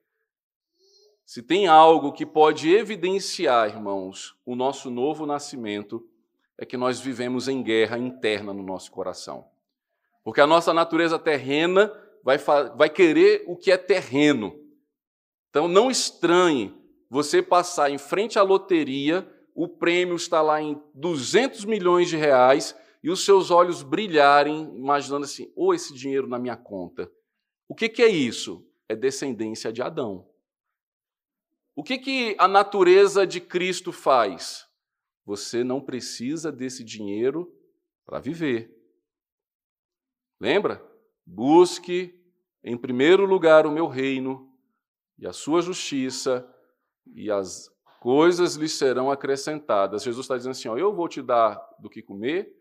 Se 1.25 1.41
tem 1.41 1.69
algo 1.69 2.13
que 2.13 2.27
pode 2.27 2.69
evidenciar, 2.69 3.69
irmãos, 3.69 4.35
o 4.45 4.57
nosso 4.57 4.91
novo 4.91 5.25
nascimento, 5.25 6.05
é 6.59 6.67
que 6.67 6.77
nós 6.77 7.01
vivemos 7.01 7.49
em 7.49 7.63
guerra 7.63 7.99
interna 7.99 8.53
no 8.53 8.63
nosso 8.63 8.91
coração. 8.91 9.49
Porque 10.25 10.41
a 10.41 10.47
nossa 10.47 10.73
natureza 10.73 11.19
terrena 11.19 11.93
vai, 12.23 12.39
vai 12.77 12.89
querer 12.89 13.45
o 13.47 13.57
que 13.57 13.71
é 13.71 13.77
terreno. 13.77 14.55
Então 15.51 15.67
não 15.69 15.91
estranhe 15.91 16.75
você 17.11 17.43
passar 17.43 17.91
em 17.91 17.99
frente 17.99 18.39
à 18.39 18.43
loteria, 18.43 19.29
o 19.55 19.69
prêmio 19.69 20.17
está 20.17 20.41
lá 20.41 20.63
em 20.63 20.81
200 20.95 21.65
milhões 21.67 22.09
de 22.09 22.17
reais 22.17 22.75
e 23.03 23.11
os 23.11 23.25
seus 23.25 23.51
olhos 23.51 23.83
brilharem, 23.83 24.63
imaginando 24.75 25.25
assim: 25.25 25.53
ou 25.55 25.69
oh, 25.69 25.75
esse 25.75 25.93
dinheiro 25.93 26.27
na 26.27 26.39
minha 26.39 26.57
conta. 26.57 27.11
O 27.69 27.75
que, 27.75 27.89
que 27.89 28.03
é 28.03 28.09
isso? 28.09 28.67
É 28.89 28.95
descendência 28.95 29.73
de 29.73 29.83
Adão. 29.83 30.27
O 31.75 31.83
que, 31.83 31.99
que 31.99 32.37
a 32.39 32.47
natureza 32.47 33.27
de 33.27 33.41
Cristo 33.41 33.93
faz? 33.93 34.67
Você 35.25 35.63
não 35.63 35.81
precisa 35.81 36.51
desse 36.51 36.83
dinheiro 36.83 37.53
para 38.05 38.19
viver. 38.19 38.75
Lembra? 40.41 40.85
Busque 41.25 42.21
em 42.65 42.77
primeiro 42.77 43.25
lugar 43.25 43.67
o 43.67 43.71
meu 43.71 43.87
reino 43.87 44.53
e 45.19 45.27
a 45.27 45.33
sua 45.33 45.63
justiça, 45.63 46.49
e 47.15 47.31
as 47.31 47.69
coisas 48.01 48.57
lhe 48.57 48.69
serão 48.69 49.11
acrescentadas. 49.11 50.03
Jesus 50.03 50.25
está 50.25 50.37
dizendo 50.37 50.53
assim: 50.53 50.69
ó, 50.69 50.77
eu 50.77 50.93
vou 50.93 51.09
te 51.09 51.23
dar 51.23 51.61
do 51.79 51.89
que 51.89 52.03
comer, 52.03 52.53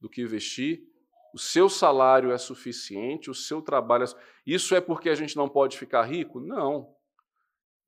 do 0.00 0.08
que 0.08 0.26
vestir, 0.26 0.82
o 1.32 1.38
seu 1.38 1.68
salário 1.68 2.32
é 2.32 2.38
suficiente, 2.38 3.30
o 3.30 3.34
seu 3.34 3.60
trabalho 3.60 4.04
é. 4.04 4.06
Isso 4.46 4.74
é 4.74 4.80
porque 4.80 5.08
a 5.08 5.14
gente 5.14 5.36
não 5.36 5.48
pode 5.48 5.78
ficar 5.78 6.02
rico? 6.02 6.40
Não. 6.40 6.92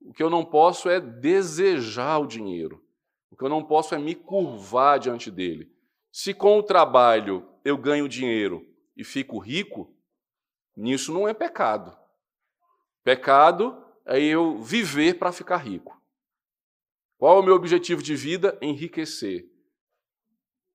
O 0.00 0.12
que 0.12 0.22
eu 0.22 0.30
não 0.30 0.44
posso 0.44 0.88
é 0.88 1.00
desejar 1.00 2.18
o 2.18 2.26
dinheiro. 2.26 2.84
O 3.30 3.36
que 3.36 3.44
eu 3.44 3.48
não 3.48 3.64
posso 3.64 3.94
é 3.94 3.98
me 3.98 4.14
curvar 4.14 4.98
diante 4.98 5.30
dele. 5.30 5.72
Se 6.12 6.34
com 6.34 6.58
o 6.58 6.62
trabalho 6.62 7.48
eu 7.64 7.78
ganho 7.78 8.08
dinheiro 8.08 8.66
e 8.96 9.04
fico 9.04 9.38
rico, 9.38 9.94
nisso 10.76 11.12
não 11.12 11.28
é 11.28 11.32
pecado. 11.32 11.96
Pecado 13.04 13.84
é 14.04 14.20
eu 14.20 14.58
viver 14.58 15.18
para 15.18 15.32
ficar 15.32 15.58
rico. 15.58 16.00
Qual 17.16 17.36
é 17.36 17.40
o 17.40 17.44
meu 17.44 17.54
objetivo 17.54 18.02
de 18.02 18.16
vida? 18.16 18.58
Enriquecer. 18.60 19.48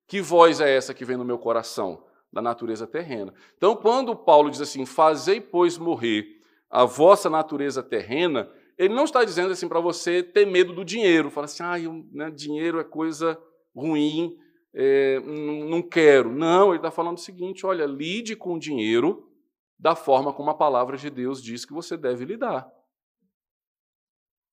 Que 0.07 0.21
voz 0.21 0.61
é 0.61 0.75
essa 0.75 0.93
que 0.93 1.03
vem 1.03 1.17
no 1.17 1.25
meu 1.25 1.39
coração? 1.39 2.05
Da 2.31 2.41
natureza 2.41 2.85
terrena. 2.85 3.33
Então, 3.57 3.75
quando 3.75 4.15
Paulo 4.15 4.51
diz 4.51 4.61
assim: 4.61 4.85
Fazei, 4.85 5.39
pois, 5.39 5.77
morrer 5.77 6.35
a 6.69 6.83
vossa 6.83 7.29
natureza 7.29 7.81
terrena, 7.81 8.51
ele 8.77 8.93
não 8.93 9.05
está 9.05 9.23
dizendo 9.23 9.51
assim 9.51 9.67
para 9.67 9.79
você 9.79 10.21
ter 10.21 10.45
medo 10.45 10.73
do 10.73 10.83
dinheiro, 10.83 11.29
fala 11.29 11.45
assim, 11.45 11.63
ah, 11.63 11.79
eu, 11.79 12.05
né, 12.11 12.29
dinheiro 12.29 12.79
é 12.79 12.83
coisa 12.83 13.41
ruim, 13.75 14.38
é, 14.73 15.19
não 15.21 15.81
quero. 15.81 16.31
Não, 16.31 16.69
ele 16.69 16.77
está 16.77 16.91
falando 16.91 17.17
o 17.17 17.21
seguinte: 17.21 17.65
olha, 17.65 17.85
lide 17.85 18.35
com 18.35 18.55
o 18.55 18.59
dinheiro 18.59 19.31
da 19.79 19.95
forma 19.95 20.33
como 20.33 20.49
a 20.49 20.57
palavra 20.57 20.97
de 20.97 21.09
Deus 21.09 21.41
diz 21.41 21.65
que 21.65 21.73
você 21.73 21.95
deve 21.95 22.25
lidar. 22.25 22.69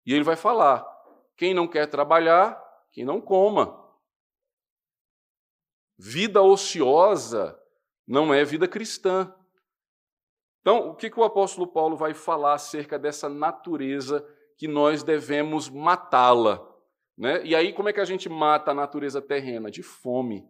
E 0.06 0.14
ele 0.14 0.22
vai 0.22 0.36
falar: 0.36 0.86
quem 1.36 1.52
não 1.52 1.66
quer 1.66 1.86
trabalhar, 1.86 2.62
que 2.92 3.04
não 3.04 3.20
coma. 3.20 3.80
Vida 5.98 6.40
ociosa 6.40 7.58
não 8.06 8.32
é 8.32 8.44
vida 8.44 8.68
cristã. 8.68 9.34
Então, 10.62 10.90
o 10.90 10.94
que, 10.94 11.10
que 11.10 11.18
o 11.18 11.24
apóstolo 11.24 11.66
Paulo 11.66 11.96
vai 11.96 12.14
falar 12.14 12.54
acerca 12.54 12.96
dessa 12.96 13.28
natureza 13.28 14.24
que 14.56 14.68
nós 14.68 15.02
devemos 15.02 15.68
matá-la? 15.68 16.64
Né? 17.18 17.44
E 17.44 17.54
aí, 17.54 17.72
como 17.72 17.88
é 17.88 17.92
que 17.92 18.00
a 18.00 18.04
gente 18.04 18.28
mata 18.28 18.70
a 18.70 18.74
natureza 18.74 19.20
terrena? 19.20 19.70
De 19.70 19.82
fome. 19.82 20.48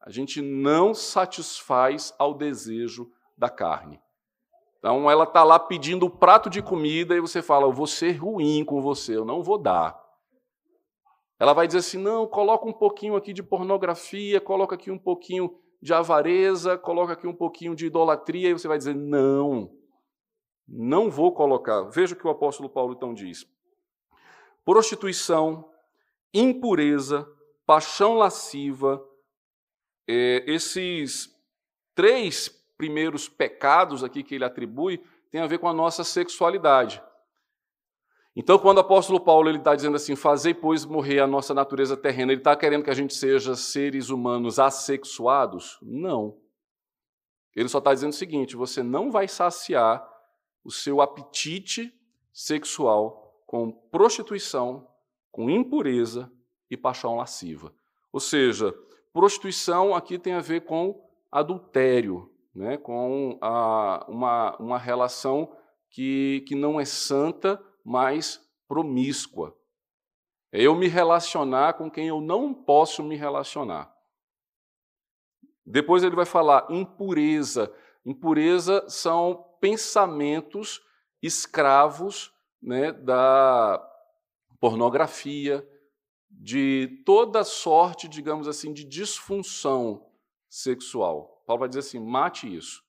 A 0.00 0.08
gente 0.08 0.40
não 0.40 0.94
satisfaz 0.94 2.14
ao 2.16 2.32
desejo 2.32 3.10
da 3.36 3.50
carne. 3.50 4.00
Então, 4.78 5.10
ela 5.10 5.24
está 5.24 5.42
lá 5.42 5.58
pedindo 5.58 6.06
o 6.06 6.10
prato 6.10 6.48
de 6.48 6.62
comida 6.62 7.16
e 7.16 7.20
você 7.20 7.42
fala: 7.42 7.66
Eu 7.66 7.72
vou 7.72 7.88
ser 7.88 8.12
ruim 8.12 8.64
com 8.64 8.80
você, 8.80 9.16
eu 9.16 9.24
não 9.24 9.42
vou 9.42 9.58
dar. 9.58 10.00
Ela 11.40 11.52
vai 11.52 11.66
dizer 11.66 11.80
assim: 11.80 11.98
Não, 11.98 12.24
coloca 12.24 12.68
um 12.68 12.72
pouquinho 12.72 13.16
aqui 13.16 13.32
de 13.32 13.42
pornografia, 13.42 14.40
coloca 14.40 14.76
aqui 14.76 14.92
um 14.92 14.98
pouquinho 14.98 15.60
de 15.80 15.94
avareza, 15.94 16.76
coloca 16.76 17.12
aqui 17.12 17.26
um 17.26 17.34
pouquinho 17.34 17.74
de 17.74 17.86
idolatria, 17.86 18.50
e 18.50 18.52
você 18.52 18.68
vai 18.68 18.78
dizer: 18.78 18.94
não, 18.94 19.70
não 20.66 21.10
vou 21.10 21.32
colocar. 21.32 21.82
Veja 21.84 22.14
o 22.14 22.18
que 22.18 22.26
o 22.26 22.30
apóstolo 22.30 22.68
Paulo 22.68 22.94
então 22.94 23.14
diz: 23.14 23.46
prostituição, 24.64 25.70
impureza, 26.34 27.28
paixão 27.64 28.14
lasciva, 28.14 29.04
é, 30.06 30.44
esses 30.46 31.34
três 31.94 32.48
primeiros 32.76 33.28
pecados 33.28 34.04
aqui 34.04 34.22
que 34.22 34.34
ele 34.34 34.44
atribui 34.44 35.02
têm 35.30 35.40
a 35.40 35.46
ver 35.46 35.58
com 35.58 35.68
a 35.68 35.74
nossa 35.74 36.04
sexualidade. 36.04 37.02
Então, 38.38 38.56
quando 38.56 38.76
o 38.76 38.82
apóstolo 38.82 39.18
Paulo 39.18 39.50
está 39.50 39.74
dizendo 39.74 39.96
assim, 39.96 40.14
fazei, 40.14 40.54
pois, 40.54 40.84
morrer 40.84 41.18
a 41.18 41.26
nossa 41.26 41.52
natureza 41.52 41.96
terrena, 41.96 42.30
ele 42.30 42.40
está 42.40 42.54
querendo 42.54 42.84
que 42.84 42.90
a 42.90 42.94
gente 42.94 43.12
seja 43.12 43.56
seres 43.56 44.10
humanos 44.10 44.60
assexuados? 44.60 45.76
Não. 45.82 46.38
Ele 47.56 47.68
só 47.68 47.78
está 47.78 47.92
dizendo 47.92 48.12
o 48.12 48.14
seguinte: 48.14 48.54
você 48.54 48.80
não 48.80 49.10
vai 49.10 49.26
saciar 49.26 50.08
o 50.62 50.70
seu 50.70 51.00
apetite 51.00 51.92
sexual 52.32 53.42
com 53.44 53.72
prostituição, 53.72 54.86
com 55.32 55.50
impureza 55.50 56.30
e 56.70 56.76
paixão 56.76 57.16
lasciva. 57.16 57.74
Ou 58.12 58.20
seja, 58.20 58.72
prostituição 59.12 59.96
aqui 59.96 60.16
tem 60.16 60.34
a 60.34 60.40
ver 60.40 60.60
com 60.60 61.04
adultério, 61.28 62.32
né? 62.54 62.76
com 62.76 63.36
a, 63.40 64.06
uma, 64.08 64.56
uma 64.58 64.78
relação 64.78 65.52
que, 65.90 66.44
que 66.46 66.54
não 66.54 66.78
é 66.78 66.84
santa 66.84 67.60
mais 67.88 68.46
promíscua. 68.68 69.56
É 70.52 70.60
eu 70.60 70.74
me 70.74 70.88
relacionar 70.88 71.72
com 71.74 71.90
quem 71.90 72.06
eu 72.08 72.20
não 72.20 72.52
posso 72.52 73.02
me 73.02 73.16
relacionar. 73.16 73.90
Depois 75.64 76.02
ele 76.02 76.14
vai 76.14 76.26
falar 76.26 76.66
impureza. 76.70 77.74
Impureza 78.04 78.84
são 78.88 79.42
pensamentos 79.58 80.82
escravos 81.22 82.32
né, 82.62 82.92
da 82.92 83.82
pornografia, 84.60 85.66
de 86.30 87.02
toda 87.06 87.42
sorte, 87.42 88.06
digamos 88.06 88.46
assim, 88.46 88.72
de 88.72 88.84
disfunção 88.84 90.06
sexual. 90.48 91.42
Paulo 91.46 91.60
vai 91.60 91.68
dizer 91.68 91.80
assim: 91.80 91.98
mate 91.98 92.54
isso. 92.54 92.82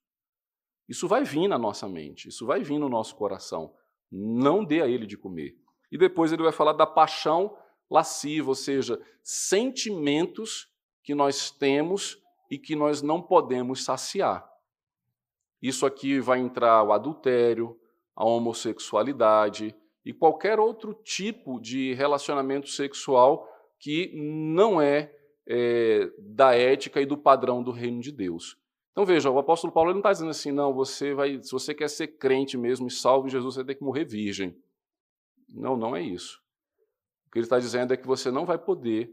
Isso 0.89 1.07
vai 1.07 1.23
vir 1.23 1.47
na 1.47 1.57
nossa 1.57 1.88
mente, 1.88 2.27
isso 2.27 2.45
vai 2.45 2.63
vir 2.63 2.79
no 2.79 2.89
nosso 2.89 3.15
coração 3.15 3.73
não 4.12 4.63
dê 4.63 4.82
a 4.82 4.88
ele 4.88 5.06
de 5.06 5.17
comer. 5.17 5.58
E 5.91 5.98
depois 5.98 6.32
ele 6.32 6.43
vai 6.43 6.52
falar 6.52 6.74
da 6.74 6.86
paixão 6.86 7.58
lasciva, 7.89 8.50
ou 8.50 8.56
seja, 8.56 9.02
sentimentos 9.24 10.72
que 11.04 11.15
nós 11.15 11.50
temos 11.50 12.21
e 12.50 12.58
que 12.58 12.75
nós 12.75 13.02
não 13.02 13.21
podemos 13.21 13.83
saciar. 13.83 14.48
Isso 15.62 15.86
aqui 15.86 16.19
vai 16.19 16.40
entrar 16.40 16.83
o 16.83 16.94
adultério, 16.94 17.77
a 18.15 18.23
homossexualidade 18.25 19.75
e 20.06 20.13
qualquer 20.13 20.60
outro 20.60 20.94
tipo 20.94 21.60
de 21.60 21.94
relacionamento 21.94 22.69
sexual 22.69 23.48
que 23.77 24.12
não 24.13 24.81
é, 24.81 25.13
é 25.48 26.12
da 26.17 26.56
ética 26.56 27.02
e 27.02 27.06
do 27.06 27.17
padrão 27.17 27.63
do 27.63 27.71
reino 27.71 28.02
de 28.02 28.12
Deus. 28.12 28.58
Então 29.00 29.06
veja, 29.06 29.31
o 29.31 29.39
apóstolo 29.39 29.71
Paulo 29.71 29.91
não 29.91 30.00
está 30.00 30.12
dizendo 30.12 30.31
assim, 30.31 30.52
não, 30.52 30.73
você 30.73 31.13
vai, 31.13 31.41
se 31.41 31.54
você 31.54 31.73
quer 31.73 31.89
ser 31.89 32.17
crente 32.17 32.58
mesmo 32.58 32.85
e 32.85 32.91
salvo 32.91 33.27
em 33.27 33.29
Jesus, 33.29 33.56
você 33.56 33.63
tem 33.63 33.73
que 33.73 33.81
morrer 33.81 34.04
virgem. 34.04 34.54
Não, 35.47 35.77
não 35.77 35.95
é 35.95 36.02
isso. 36.02 36.41
O 37.25 37.31
que 37.31 37.39
ele 37.39 37.45
está 37.45 37.58
dizendo 37.58 37.93
é 37.93 37.97
que 37.97 38.06
você 38.06 38.29
não 38.29 38.45
vai 38.45 38.58
poder 38.58 39.10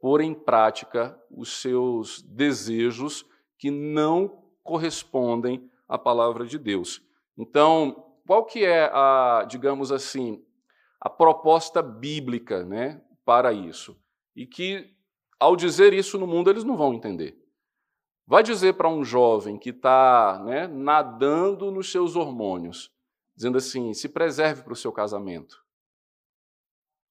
pôr 0.00 0.22
em 0.22 0.32
prática 0.32 1.14
os 1.30 1.60
seus 1.60 2.22
desejos 2.22 3.22
que 3.58 3.70
não 3.70 4.48
correspondem 4.62 5.70
à 5.86 5.98
palavra 5.98 6.46
de 6.46 6.58
Deus. 6.58 7.02
Então, 7.36 8.14
qual 8.26 8.46
que 8.46 8.64
é 8.64 8.84
a, 8.84 9.44
digamos 9.46 9.92
assim, 9.92 10.42
a 10.98 11.10
proposta 11.10 11.82
bíblica, 11.82 12.64
né, 12.64 12.98
para 13.26 13.52
isso? 13.52 13.94
E 14.34 14.46
que 14.46 14.90
ao 15.38 15.54
dizer 15.54 15.92
isso 15.92 16.18
no 16.18 16.26
mundo 16.26 16.48
eles 16.48 16.64
não 16.64 16.78
vão 16.78 16.94
entender. 16.94 17.36
Vai 18.28 18.42
dizer 18.42 18.74
para 18.74 18.90
um 18.90 19.02
jovem 19.02 19.58
que 19.58 19.70
está 19.70 20.38
né, 20.44 20.68
nadando 20.68 21.70
nos 21.70 21.90
seus 21.90 22.14
hormônios, 22.14 22.92
dizendo 23.34 23.56
assim: 23.56 23.94
se 23.94 24.06
preserve 24.10 24.62
para 24.62 24.74
o 24.74 24.76
seu 24.76 24.92
casamento. 24.92 25.64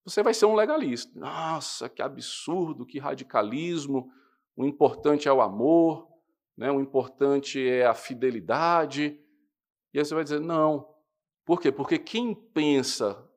Você 0.06 0.22
vai 0.22 0.34
ser 0.34 0.46
um 0.46 0.54
legalista. 0.54 1.20
Nossa, 1.20 1.90
que 1.90 2.02
absurdo, 2.02 2.86
que 2.86 3.00
radicalismo. 3.00 4.10
O 4.56 4.64
importante 4.64 5.28
é 5.28 5.34
o 5.34 5.42
amor, 5.42 6.08
né? 6.56 6.72
o 6.72 6.80
importante 6.80 7.68
é 7.68 7.86
a 7.86 7.94
fidelidade. 7.96 9.20
E 9.94 10.00
aí 10.00 10.06
você 10.06 10.14
vai 10.14 10.24
dizer: 10.24 10.40
não. 10.40 10.88
Por 11.44 11.60
quê? 11.60 11.72
Porque 11.72 11.98
quem 11.98 12.36
pensa 12.36 13.28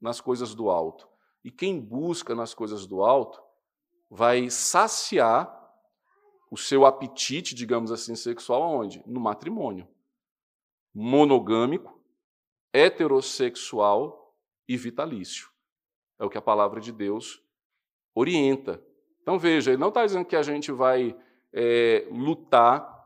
nas 0.00 0.20
coisas 0.20 0.54
do 0.54 0.70
alto 0.70 1.06
e 1.44 1.50
quem 1.50 1.80
busca 1.80 2.34
nas 2.34 2.54
coisas 2.54 2.86
do 2.86 3.02
alto 3.02 3.42
vai 4.08 4.48
saciar 4.48 5.65
o 6.50 6.56
seu 6.56 6.86
apetite, 6.86 7.54
digamos 7.54 7.90
assim, 7.90 8.14
sexual 8.14 8.62
aonde? 8.62 9.02
No 9.06 9.20
matrimônio. 9.20 9.86
Monogâmico, 10.94 12.00
heterossexual 12.72 14.34
e 14.68 14.76
vitalício. 14.76 15.50
É 16.18 16.24
o 16.24 16.30
que 16.30 16.38
a 16.38 16.42
palavra 16.42 16.80
de 16.80 16.92
Deus 16.92 17.42
orienta. 18.14 18.82
Então 19.20 19.38
veja, 19.38 19.70
ele 19.70 19.80
não 19.80 19.88
está 19.88 20.04
dizendo 20.04 20.24
que 20.24 20.36
a 20.36 20.42
gente 20.42 20.72
vai 20.72 21.16
é, 21.52 22.06
lutar 22.10 22.96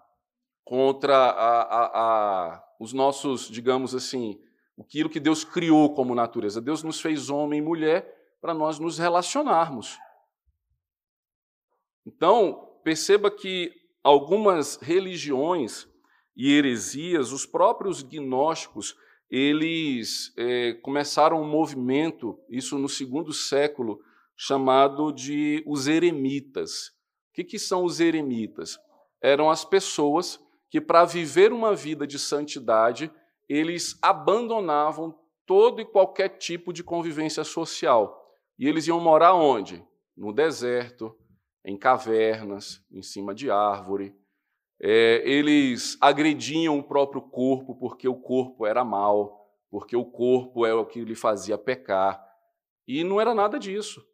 contra 0.64 1.16
a, 1.16 1.62
a, 1.62 2.54
a, 2.54 2.64
os 2.78 2.92
nossos, 2.92 3.48
digamos 3.48 3.94
assim, 3.94 4.40
aquilo 4.78 5.10
que 5.10 5.18
Deus 5.18 5.42
criou 5.42 5.92
como 5.94 6.14
natureza. 6.14 6.60
Deus 6.60 6.82
nos 6.82 7.00
fez 7.00 7.28
homem 7.28 7.58
e 7.58 7.62
mulher 7.62 8.36
para 8.40 8.54
nós 8.54 8.78
nos 8.78 8.98
relacionarmos. 8.98 9.98
Então, 12.06 12.69
perceba 12.82 13.30
que 13.30 13.72
algumas 14.02 14.76
religiões 14.76 15.88
e 16.36 16.52
heresias, 16.52 17.32
os 17.32 17.44
próprios 17.44 18.02
gnósticos, 18.02 18.96
eles 19.30 20.32
é, 20.36 20.72
começaram 20.82 21.40
um 21.40 21.48
movimento, 21.48 22.38
isso 22.48 22.78
no 22.78 22.88
segundo 22.88 23.32
século, 23.32 24.00
chamado 24.36 25.12
de 25.12 25.62
os 25.66 25.86
eremitas. 25.86 26.88
O 27.30 27.34
que, 27.34 27.44
que 27.44 27.58
são 27.58 27.84
os 27.84 28.00
eremitas? 28.00 28.78
Eram 29.22 29.50
as 29.50 29.64
pessoas 29.64 30.40
que, 30.70 30.80
para 30.80 31.04
viver 31.04 31.52
uma 31.52 31.74
vida 31.74 32.06
de 32.06 32.18
santidade, 32.18 33.10
eles 33.48 33.98
abandonavam 34.00 35.14
todo 35.44 35.80
e 35.80 35.84
qualquer 35.84 36.38
tipo 36.38 36.72
de 36.72 36.82
convivência 36.82 37.44
social. 37.44 38.34
E 38.58 38.66
eles 38.66 38.86
iam 38.86 39.00
morar 39.00 39.34
onde? 39.34 39.84
No 40.16 40.32
deserto, 40.32 41.16
em 41.64 41.76
cavernas, 41.76 42.84
em 42.90 43.02
cima 43.02 43.34
de 43.34 43.50
árvore. 43.50 44.14
É, 44.80 45.22
eles 45.24 45.96
agrediam 46.00 46.78
o 46.78 46.82
próprio 46.82 47.20
corpo 47.20 47.74
porque 47.74 48.08
o 48.08 48.14
corpo 48.14 48.66
era 48.66 48.84
mal, 48.84 49.46
porque 49.70 49.94
o 49.94 50.04
corpo 50.04 50.64
é 50.64 50.72
o 50.72 50.86
que 50.86 51.04
lhe 51.04 51.14
fazia 51.14 51.58
pecar. 51.58 52.24
E 52.86 53.04
não 53.04 53.20
era 53.20 53.34
nada 53.34 53.58
disso. 53.58 54.04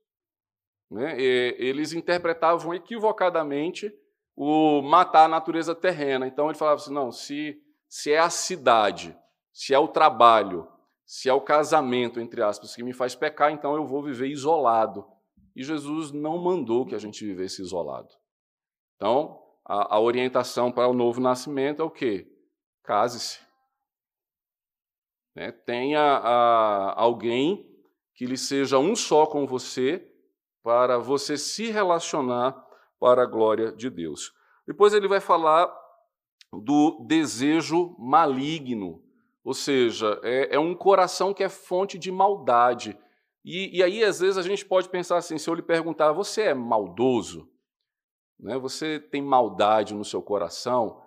Né? 0.91 1.21
Eles 1.21 1.93
interpretavam 1.93 2.75
equivocadamente 2.75 3.93
o 4.37 4.83
matar 4.83 5.25
a 5.25 5.29
natureza 5.29 5.75
terrena. 5.75 6.27
Então 6.27 6.49
ele 6.49 6.59
falava 6.59 6.81
assim: 6.81 6.93
não, 6.93 7.11
se, 7.11 7.61
se 7.89 8.13
é 8.13 8.19
a 8.19 8.31
cidade, 8.31 9.17
se 9.53 9.73
é 9.73 9.79
o 9.79 9.89
trabalho, 9.89 10.69
se 11.05 11.29
é 11.29 11.33
o 11.33 11.41
casamento, 11.41 12.21
entre 12.21 12.43
aspas, 12.43 12.75
que 12.75 12.83
me 12.83 12.93
faz 12.93 13.15
pecar, 13.15 13.53
então 13.53 13.75
eu 13.75 13.87
vou 13.87 14.03
viver 14.03 14.27
isolado. 14.27 15.07
E 15.57 15.65
Jesus 15.65 16.13
não 16.13 16.37
mandou 16.37 16.85
que 16.85 16.95
a 16.95 16.99
gente 16.99 17.25
vivesse 17.25 17.63
isolado. 17.63 18.11
Então, 18.95 19.43
a, 19.65 19.97
a 19.97 20.01
orientação 20.01 20.71
para 20.71 20.87
o 20.87 20.93
novo 20.93 21.19
nascimento 21.19 21.81
é 21.81 21.85
o 21.85 21.91
quê? 21.91 22.31
Case-se. 22.85 23.41
Né? 25.35 25.51
Tenha 25.51 26.01
a, 26.01 27.01
alguém 27.01 27.75
que 28.15 28.27
lhe 28.27 28.37
seja 28.37 28.79
um 28.79 28.95
só 28.95 29.25
com 29.27 29.47
você, 29.47 30.13
para 30.63 30.99
você 30.99 31.37
se 31.39 31.71
relacionar 31.71 32.53
para 32.99 33.23
a 33.23 33.27
glória 33.27 33.73
de 33.73 33.89
Deus. 33.89 34.33
Depois 34.67 34.93
ele 34.93 35.09
vai 35.09 35.21
falar 35.21 35.73
do 36.53 37.05
desejo 37.07 37.95
maligno, 37.99 39.03
ou 39.45 39.55
seja, 39.55 40.21
é, 40.25 40.57
é 40.57 40.59
um 40.59 40.75
coração 40.75 41.33
que 41.33 41.45
é 41.45 41.49
fonte 41.49 41.99
de 41.99 42.11
maldade. 42.11 42.99
E, 43.47 43.79
e, 43.79 43.83
aí, 43.83 44.03
às 44.03 44.19
vezes, 44.19 44.37
a 44.37 44.43
gente 44.43 44.67
pode 44.67 44.89
pensar 44.89 45.19
assim: 45.19 45.39
se 45.39 45.49
eu 45.49 45.55
lhe 45.55 45.63
perguntar, 45.63 46.11
você 46.11 46.43
é 46.43 46.55
maldoso? 46.55 47.49
Né? 48.41 48.59
Você 48.59 48.99
tem 48.99 49.23
maldade 49.23 49.95
no 49.95 50.05
seu 50.05 50.21
coração? 50.21 51.01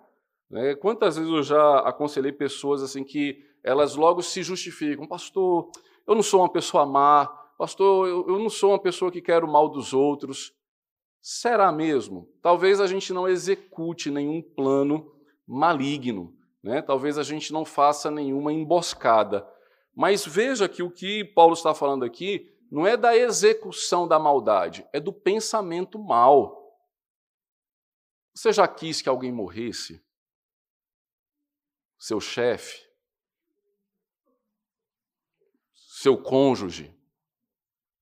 Né? 0.50 0.74
Quantas 0.74 1.16
vezes 1.16 1.30
eu 1.30 1.42
já 1.42 1.80
aconselhei 1.80 2.32
pessoas 2.32 2.82
assim 2.82 3.04
que 3.04 3.44
elas 3.62 3.94
logo 3.94 4.22
se 4.22 4.42
justificam: 4.42 5.06
Pastor, 5.06 5.70
eu 6.06 6.14
não 6.14 6.22
sou 6.22 6.40
uma 6.40 6.50
pessoa 6.50 6.86
má, 6.86 7.26
Pastor, 7.58 8.08
eu, 8.08 8.26
eu 8.26 8.38
não 8.38 8.48
sou 8.48 8.70
uma 8.70 8.80
pessoa 8.80 9.12
que 9.12 9.20
quer 9.20 9.44
o 9.44 9.52
mal 9.52 9.68
dos 9.68 9.92
outros. 9.92 10.54
Será 11.20 11.70
mesmo? 11.70 12.26
Talvez 12.40 12.80
a 12.80 12.86
gente 12.86 13.12
não 13.12 13.28
execute 13.28 14.10
nenhum 14.10 14.40
plano 14.40 15.12
maligno, 15.46 16.34
né? 16.64 16.80
talvez 16.80 17.18
a 17.18 17.22
gente 17.22 17.52
não 17.52 17.66
faça 17.66 18.10
nenhuma 18.10 18.50
emboscada 18.50 19.46
mas 20.00 20.24
veja 20.24 20.66
que 20.66 20.82
o 20.82 20.90
que 20.90 21.22
Paulo 21.22 21.52
está 21.52 21.74
falando 21.74 22.06
aqui 22.06 22.50
não 22.72 22.86
é 22.86 22.96
da 22.96 23.14
execução 23.14 24.08
da 24.08 24.18
maldade, 24.18 24.88
é 24.94 24.98
do 24.98 25.12
pensamento 25.12 25.98
mal. 25.98 26.74
Você 28.32 28.50
já 28.50 28.66
quis 28.66 29.02
que 29.02 29.10
alguém 29.10 29.30
morresse? 29.30 30.02
Seu 31.98 32.18
chefe? 32.18 32.88
Seu 35.74 36.16
cônjuge? 36.16 36.98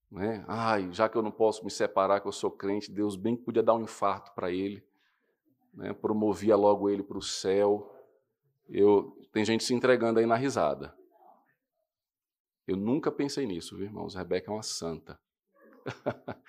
Né? 0.09 0.45
Ai, 0.47 0.93
já 0.93 1.09
que 1.09 1.17
eu 1.17 1.21
não 1.21 1.31
posso 1.31 1.65
me 1.65 1.69
separar, 1.69 2.21
que 2.21 2.29
eu 2.29 2.31
sou 2.31 2.49
crente, 2.49 2.89
Deus 2.89 3.17
bem 3.17 3.35
que 3.35 3.43
podia 3.43 3.61
dar 3.61 3.73
um 3.73 3.81
infarto 3.81 4.31
para 4.33 4.49
ele, 4.49 4.81
né? 5.73 5.91
promovia 5.91 6.55
logo 6.55 6.89
ele 6.89 7.03
para 7.03 7.17
o 7.17 7.21
céu. 7.21 7.93
Eu, 8.69 9.21
tem 9.33 9.43
gente 9.43 9.65
se 9.65 9.73
entregando 9.73 10.17
aí 10.17 10.25
na 10.25 10.37
risada. 10.37 10.97
Eu 12.69 12.77
nunca 12.77 13.11
pensei 13.11 13.47
nisso, 13.47 13.75
viu, 13.75 13.87
irmãos? 13.87 14.13
Rebeca 14.13 14.51
é 14.51 14.53
uma 14.53 14.61
santa. 14.61 15.19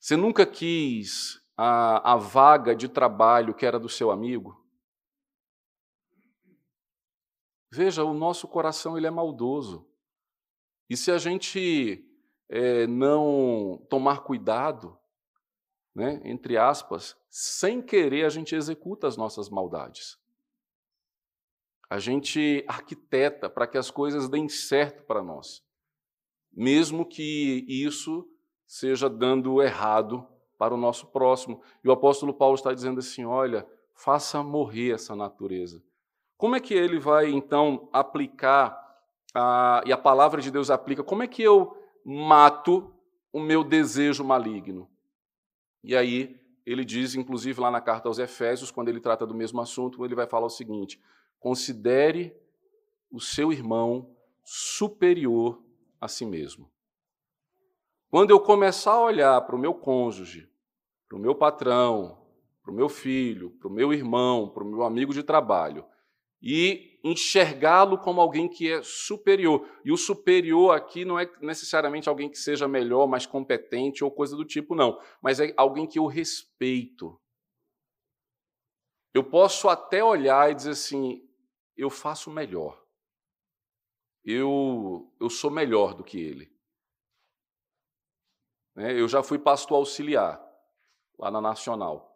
Você 0.00 0.16
nunca 0.16 0.46
quis 0.46 1.38
a, 1.54 2.14
a 2.14 2.16
vaga 2.16 2.74
de 2.74 2.88
trabalho 2.88 3.52
que 3.52 3.66
era 3.66 3.78
do 3.78 3.90
seu 3.90 4.10
amigo? 4.10 4.66
Veja, 7.70 8.02
o 8.04 8.14
nosso 8.14 8.48
coração 8.48 8.96
ele 8.96 9.06
é 9.06 9.10
maldoso. 9.10 9.86
E 10.88 10.96
se 10.96 11.10
a 11.10 11.18
gente 11.18 12.10
é, 12.48 12.86
não 12.86 13.84
tomar 13.90 14.20
cuidado, 14.20 14.98
né, 15.94 16.22
entre 16.24 16.56
aspas, 16.56 17.14
sem 17.28 17.82
querer 17.82 18.24
a 18.24 18.30
gente 18.30 18.54
executa 18.54 19.06
as 19.06 19.18
nossas 19.18 19.50
maldades. 19.50 20.18
A 21.88 21.98
gente 21.98 22.64
arquiteta 22.68 23.48
para 23.48 23.66
que 23.66 23.78
as 23.78 23.90
coisas 23.90 24.28
deem 24.28 24.48
certo 24.48 25.04
para 25.04 25.22
nós, 25.22 25.62
mesmo 26.52 27.06
que 27.06 27.64
isso 27.68 28.28
seja 28.66 29.08
dando 29.08 29.62
errado 29.62 30.26
para 30.58 30.74
o 30.74 30.76
nosso 30.76 31.06
próximo. 31.06 31.62
E 31.82 31.88
o 31.88 31.92
apóstolo 31.92 32.34
Paulo 32.34 32.56
está 32.56 32.74
dizendo 32.74 32.98
assim: 32.98 33.24
olha, 33.24 33.66
faça 33.94 34.42
morrer 34.42 34.92
essa 34.92 35.16
natureza. 35.16 35.82
Como 36.36 36.54
é 36.54 36.60
que 36.60 36.74
ele 36.74 36.98
vai 37.00 37.30
então 37.30 37.88
aplicar, 37.92 38.78
a, 39.34 39.82
e 39.86 39.92
a 39.92 39.96
palavra 39.96 40.40
de 40.40 40.50
Deus 40.50 40.70
aplica, 40.70 41.02
como 41.02 41.22
é 41.22 41.26
que 41.26 41.42
eu 41.42 41.76
mato 42.04 42.94
o 43.32 43.40
meu 43.40 43.64
desejo 43.64 44.22
maligno? 44.22 44.88
E 45.82 45.96
aí 45.96 46.38
ele 46.64 46.84
diz, 46.84 47.14
inclusive 47.14 47.60
lá 47.60 47.70
na 47.70 47.80
carta 47.80 48.08
aos 48.08 48.18
Efésios, 48.18 48.70
quando 48.70 48.88
ele 48.88 49.00
trata 49.00 49.26
do 49.26 49.34
mesmo 49.34 49.60
assunto, 49.60 50.04
ele 50.04 50.14
vai 50.14 50.26
falar 50.26 50.46
o 50.46 50.50
seguinte: 50.50 51.00
Considere 51.38 52.36
o 53.10 53.20
seu 53.20 53.52
irmão 53.52 54.14
superior 54.44 55.62
a 56.00 56.08
si 56.08 56.24
mesmo. 56.24 56.70
Quando 58.10 58.30
eu 58.30 58.40
começar 58.40 58.92
a 58.92 59.02
olhar 59.02 59.40
para 59.42 59.54
o 59.54 59.58
meu 59.58 59.74
cônjuge, 59.74 60.48
para 61.06 61.16
o 61.16 61.20
meu 61.20 61.34
patrão, 61.34 62.26
para 62.62 62.72
o 62.72 62.74
meu 62.74 62.88
filho, 62.88 63.50
para 63.52 63.68
o 63.68 63.72
meu 63.72 63.92
irmão, 63.92 64.48
para 64.48 64.64
o 64.64 64.66
meu 64.66 64.82
amigo 64.82 65.12
de 65.12 65.22
trabalho, 65.22 65.84
e 66.40 66.98
enxergá-lo 67.02 67.98
como 67.98 68.20
alguém 68.20 68.48
que 68.48 68.70
é 68.70 68.82
superior. 68.82 69.68
E 69.84 69.92
o 69.92 69.96
superior 69.96 70.74
aqui 70.74 71.04
não 71.04 71.18
é 71.18 71.30
necessariamente 71.40 72.08
alguém 72.08 72.28
que 72.28 72.38
seja 72.38 72.68
melhor, 72.68 73.06
mais 73.06 73.26
competente 73.26 74.04
ou 74.04 74.10
coisa 74.10 74.36
do 74.36 74.44
tipo, 74.44 74.74
não, 74.74 75.00
mas 75.20 75.40
é 75.40 75.52
alguém 75.56 75.86
que 75.86 75.98
eu 75.98 76.06
respeito. 76.06 77.20
Eu 79.12 79.24
posso 79.24 79.68
até 79.68 80.02
olhar 80.02 80.50
e 80.50 80.54
dizer 80.54 80.70
assim: 80.70 81.27
eu 81.78 81.88
faço 81.88 82.30
melhor. 82.30 82.84
Eu, 84.24 85.14
eu 85.20 85.30
sou 85.30 85.50
melhor 85.50 85.94
do 85.94 86.02
que 86.02 86.18
ele. 86.18 86.52
Né, 88.74 89.00
eu 89.00 89.08
já 89.08 89.22
fui 89.22 89.38
pastor 89.38 89.78
auxiliar 89.78 90.44
lá 91.18 91.30
na 91.30 91.40
Nacional. 91.40 92.08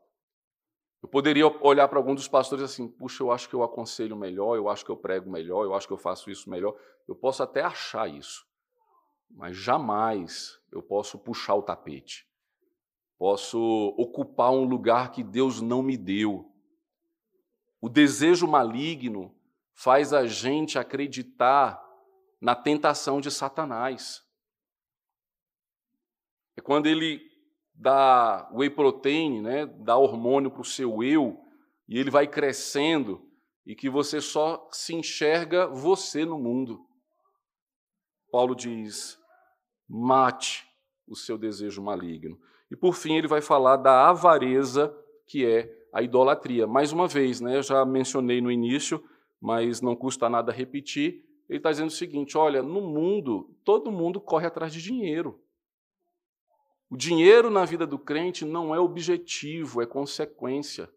Eu 1.00 1.08
poderia 1.08 1.46
olhar 1.64 1.88
para 1.88 1.98
algum 1.98 2.14
dos 2.14 2.28
pastores 2.28 2.64
assim, 2.64 2.86
puxa, 2.86 3.22
eu 3.22 3.32
acho 3.32 3.48
que 3.48 3.54
eu 3.54 3.62
aconselho 3.62 4.16
melhor, 4.16 4.56
eu 4.56 4.68
acho 4.68 4.84
que 4.84 4.90
eu 4.90 4.96
prego 4.96 5.30
melhor, 5.30 5.64
eu 5.64 5.74
acho 5.74 5.86
que 5.86 5.92
eu 5.92 5.98
faço 5.98 6.30
isso 6.30 6.50
melhor. 6.50 6.76
Eu 7.08 7.16
posso 7.16 7.42
até 7.42 7.62
achar 7.62 8.08
isso, 8.08 8.46
mas 9.30 9.56
jamais 9.56 10.60
eu 10.70 10.82
posso 10.82 11.18
puxar 11.18 11.54
o 11.54 11.62
tapete. 11.62 12.28
Posso 13.18 13.58
ocupar 13.96 14.50
um 14.50 14.64
lugar 14.64 15.10
que 15.10 15.22
Deus 15.22 15.60
não 15.60 15.82
me 15.82 15.96
deu. 15.96 16.52
O 17.80 17.88
desejo 17.88 18.46
maligno 18.46 19.34
faz 19.74 20.12
a 20.12 20.26
gente 20.26 20.78
acreditar 20.78 21.82
na 22.40 22.54
tentação 22.54 23.20
de 23.20 23.30
Satanás. 23.30 24.22
É 26.56 26.60
quando 26.60 26.86
ele 26.86 27.20
dá 27.74 28.48
whey 28.52 28.70
protein, 28.70 29.40
né, 29.40 29.66
dá 29.66 29.96
hormônio 29.96 30.50
para 30.50 30.60
o 30.60 30.64
seu 30.64 31.02
eu, 31.02 31.40
e 31.88 31.98
ele 31.98 32.10
vai 32.10 32.26
crescendo, 32.26 33.28
e 33.64 33.74
que 33.74 33.88
você 33.88 34.20
só 34.20 34.68
se 34.72 34.94
enxerga 34.94 35.66
você 35.66 36.24
no 36.24 36.38
mundo. 36.38 36.86
Paulo 38.30 38.54
diz: 38.54 39.18
mate 39.88 40.66
o 41.06 41.14
seu 41.14 41.36
desejo 41.36 41.82
maligno. 41.82 42.40
E 42.70 42.76
por 42.76 42.94
fim, 42.94 43.16
ele 43.16 43.28
vai 43.28 43.42
falar 43.42 43.76
da 43.76 44.08
avareza, 44.08 44.94
que 45.26 45.44
é 45.44 45.70
a 45.92 46.02
idolatria. 46.02 46.66
Mais 46.66 46.90
uma 46.90 47.06
vez, 47.06 47.40
né, 47.40 47.58
eu 47.58 47.62
já 47.62 47.84
mencionei 47.84 48.40
no 48.40 48.50
início, 48.50 49.02
mas 49.42 49.80
não 49.80 49.96
custa 49.96 50.28
nada 50.30 50.52
repetir. 50.52 51.24
Ele 51.48 51.58
está 51.58 51.72
dizendo 51.72 51.88
o 51.88 51.92
seguinte: 51.92 52.38
olha, 52.38 52.62
no 52.62 52.80
mundo, 52.80 53.52
todo 53.64 53.90
mundo 53.90 54.20
corre 54.20 54.46
atrás 54.46 54.72
de 54.72 54.80
dinheiro. 54.80 55.42
O 56.88 56.96
dinheiro 56.96 57.50
na 57.50 57.64
vida 57.64 57.84
do 57.84 57.98
crente 57.98 58.44
não 58.44 58.72
é 58.72 58.78
objetivo, 58.78 59.82
é 59.82 59.86
consequência. 59.86 60.88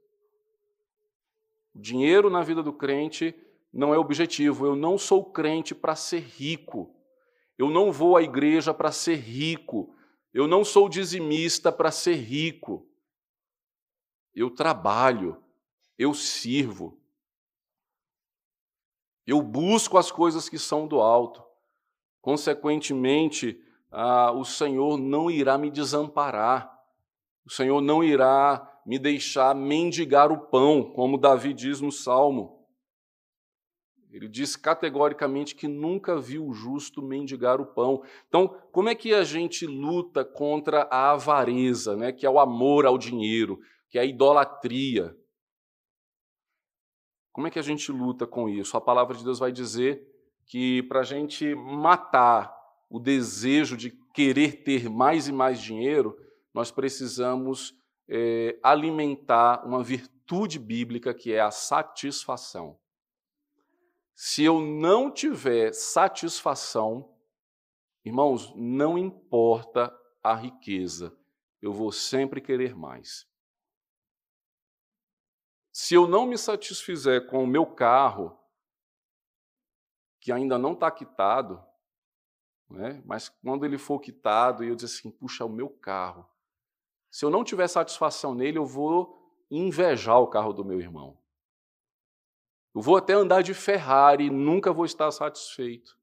O 1.73 1.79
dinheiro 1.79 2.29
na 2.29 2.43
vida 2.43 2.61
do 2.61 2.71
crente 2.71 3.33
não 3.73 3.93
é 3.93 3.97
objetivo. 3.97 4.67
Eu 4.67 4.75
não 4.75 4.95
sou 4.95 5.25
crente 5.25 5.73
para 5.73 5.95
ser 5.95 6.19
rico. 6.19 6.93
Eu 7.57 7.71
não 7.71 7.91
vou 7.91 8.15
à 8.15 8.21
igreja 8.21 8.73
para 8.73 8.91
ser 8.91 9.15
rico. 9.15 9.95
Eu 10.31 10.47
não 10.47 10.63
sou 10.63 10.87
dizimista 10.87 11.71
para 11.71 11.89
ser 11.89 12.15
rico. 12.15 12.87
Eu 14.35 14.51
trabalho, 14.51 15.41
eu 15.97 16.13
sirvo. 16.13 16.99
Eu 19.25 19.41
busco 19.41 19.97
as 19.97 20.11
coisas 20.11 20.47
que 20.47 20.59
são 20.59 20.87
do 20.87 21.01
alto. 21.01 21.43
Consequentemente, 22.21 23.59
ah, 23.91 24.31
o 24.31 24.43
Senhor 24.43 24.97
não 24.97 25.29
irá 25.31 25.57
me 25.57 25.69
desamparar, 25.69 26.71
o 27.45 27.51
Senhor 27.51 27.81
não 27.81 28.03
irá 28.03 28.81
me 28.85 28.99
deixar 28.99 29.55
mendigar 29.55 30.31
o 30.31 30.47
pão, 30.47 30.83
como 30.83 31.17
Davi 31.17 31.53
diz 31.53 31.81
no 31.81 31.91
Salmo. 31.91 32.55
Ele 34.11 34.29
diz 34.29 34.55
categoricamente 34.55 35.55
que 35.55 35.67
nunca 35.67 36.19
viu 36.19 36.47
o 36.47 36.53
justo 36.53 37.01
mendigar 37.01 37.59
o 37.59 37.65
pão. 37.65 38.01
Então, 38.27 38.55
como 38.71 38.87
é 38.87 38.95
que 38.95 39.13
a 39.13 39.23
gente 39.23 39.65
luta 39.65 40.23
contra 40.23 40.83
a 40.83 41.11
avareza, 41.11 41.97
né, 41.97 42.13
que 42.13 42.25
é 42.25 42.29
o 42.29 42.39
amor 42.39 42.85
ao 42.85 42.97
dinheiro, 42.97 43.59
que 43.89 43.97
é 43.97 44.01
a 44.01 44.05
idolatria? 44.05 45.15
Como 47.35 47.47
é 47.47 47.51
que 47.51 47.59
a 47.59 47.61
gente 47.61 47.91
luta 47.91 48.25
com 48.25 48.47
isso? 48.47 48.77
A 48.77 48.81
palavra 48.81 49.13
de 49.13 49.21
Deus 49.21 49.39
vai 49.39 49.51
dizer 49.51 50.09
que 50.45 50.81
para 50.83 51.01
a 51.01 51.03
gente 51.03 51.53
matar 51.53 52.57
o 52.89 52.97
desejo 52.97 53.75
de 53.75 53.91
querer 54.13 54.63
ter 54.63 54.89
mais 54.89 55.27
e 55.27 55.33
mais 55.33 55.59
dinheiro, 55.59 56.17
nós 56.53 56.71
precisamos 56.71 57.77
é, 58.07 58.57
alimentar 58.63 59.65
uma 59.65 59.83
virtude 59.83 60.57
bíblica 60.57 61.13
que 61.13 61.33
é 61.33 61.41
a 61.41 61.51
satisfação. 61.51 62.79
Se 64.15 64.45
eu 64.45 64.61
não 64.61 65.11
tiver 65.11 65.73
satisfação, 65.73 67.13
irmãos, 68.05 68.53
não 68.55 68.97
importa 68.97 69.93
a 70.23 70.33
riqueza, 70.33 71.13
eu 71.61 71.73
vou 71.73 71.91
sempre 71.91 72.39
querer 72.39 72.73
mais. 72.73 73.27
Se 75.77 75.93
eu 75.93 76.07
não 76.07 76.25
me 76.25 76.37
satisfizer 76.37 77.27
com 77.27 77.43
o 77.43 77.47
meu 77.47 77.65
carro, 77.65 78.39
que 80.21 80.31
ainda 80.31 80.57
não 80.57 80.71
está 80.71 80.89
quitado, 80.89 81.61
né? 82.69 83.03
Mas 83.05 83.27
quando 83.27 83.65
ele 83.65 83.77
for 83.77 83.99
quitado 83.99 84.63
e 84.63 84.69
eu 84.69 84.75
dizer 84.77 84.85
assim, 84.85 85.11
puxa, 85.11 85.43
o 85.43 85.49
meu 85.49 85.67
carro. 85.69 86.25
Se 87.11 87.25
eu 87.25 87.29
não 87.29 87.43
tiver 87.43 87.67
satisfação 87.67 88.33
nele, 88.33 88.57
eu 88.57 88.65
vou 88.65 89.21
invejar 89.51 90.17
o 90.21 90.27
carro 90.27 90.53
do 90.53 90.63
meu 90.63 90.79
irmão. 90.79 91.17
Eu 92.73 92.81
vou 92.81 92.95
até 92.95 93.11
andar 93.11 93.41
de 93.41 93.53
Ferrari 93.53 94.27
e 94.27 94.29
nunca 94.29 94.71
vou 94.71 94.85
estar 94.85 95.11
satisfeito. 95.11 95.99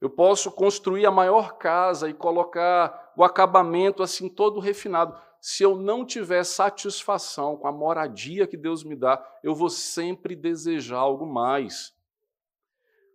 Eu 0.00 0.10
posso 0.10 0.50
construir 0.50 1.06
a 1.06 1.12
maior 1.12 1.58
casa 1.58 2.10
e 2.10 2.12
colocar 2.12 3.12
o 3.16 3.22
acabamento 3.22 4.02
assim 4.02 4.28
todo 4.28 4.58
refinado. 4.58 5.16
Se 5.40 5.62
eu 5.62 5.74
não 5.74 6.04
tiver 6.04 6.44
satisfação 6.44 7.56
com 7.56 7.66
a 7.66 7.72
moradia 7.72 8.46
que 8.46 8.56
Deus 8.56 8.84
me 8.84 8.94
dá, 8.94 9.24
eu 9.42 9.54
vou 9.54 9.70
sempre 9.70 10.36
desejar 10.36 10.98
algo 10.98 11.24
mais. 11.24 11.94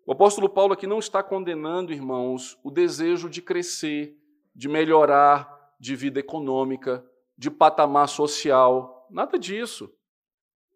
O 0.05 0.11
apóstolo 0.11 0.49
Paulo 0.49 0.73
aqui 0.73 0.87
não 0.87 0.99
está 0.99 1.21
condenando, 1.21 1.93
irmãos, 1.93 2.57
o 2.63 2.71
desejo 2.71 3.29
de 3.29 3.41
crescer, 3.41 4.17
de 4.55 4.67
melhorar 4.67 5.75
de 5.79 5.95
vida 5.95 6.19
econômica, 6.19 7.05
de 7.37 7.51
patamar 7.51 8.07
social. 8.07 9.07
Nada 9.09 9.37
disso. 9.37 9.93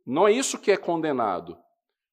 Não 0.06 0.28
é 0.28 0.32
isso 0.32 0.60
que 0.60 0.72
é 0.72 0.78
condenado. 0.78 1.58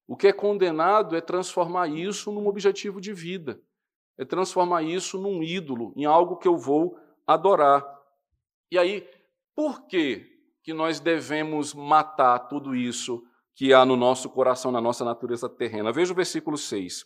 O 0.07 0.15
que 0.15 0.27
é 0.27 0.33
condenado 0.33 1.15
é 1.15 1.21
transformar 1.21 1.87
isso 1.89 2.31
num 2.31 2.47
objetivo 2.47 3.01
de 3.01 3.11
vida, 3.13 3.61
é 4.17 4.23
transformar 4.23 4.81
isso 4.83 5.17
num 5.17 5.43
ídolo, 5.43 5.93
em 5.95 6.05
algo 6.05 6.37
que 6.37 6.47
eu 6.47 6.57
vou 6.57 6.97
adorar. 7.25 7.85
E 8.71 8.77
aí, 8.77 9.07
por 9.57 9.87
que, 9.87 10.23
que 10.61 10.71
nós 10.71 10.99
devemos 10.99 11.73
matar 11.73 12.37
tudo 12.47 12.75
isso 12.75 13.23
que 13.55 13.73
há 13.73 13.83
no 13.83 13.95
nosso 13.95 14.29
coração, 14.29 14.71
na 14.71 14.79
nossa 14.79 15.03
natureza 15.03 15.49
terrena. 15.49 15.91
Veja 15.91 16.13
o 16.13 16.15
versículo 16.15 16.55
6. 16.55 17.03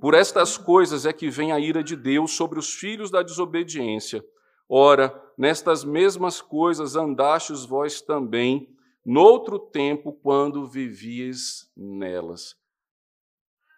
Por 0.00 0.14
estas 0.14 0.56
coisas 0.56 1.04
é 1.04 1.12
que 1.12 1.28
vem 1.28 1.52
a 1.52 1.60
ira 1.60 1.84
de 1.84 1.94
Deus 1.94 2.34
sobre 2.34 2.58
os 2.58 2.72
filhos 2.72 3.10
da 3.10 3.22
desobediência. 3.22 4.24
Ora, 4.66 5.14
nestas 5.36 5.84
mesmas 5.84 6.40
coisas 6.40 6.96
andastes 6.96 7.66
vós 7.66 8.00
também, 8.00 8.66
noutro 9.04 9.58
tempo, 9.58 10.10
quando 10.10 10.64
vivias 10.64 11.70
nelas. 11.76 12.56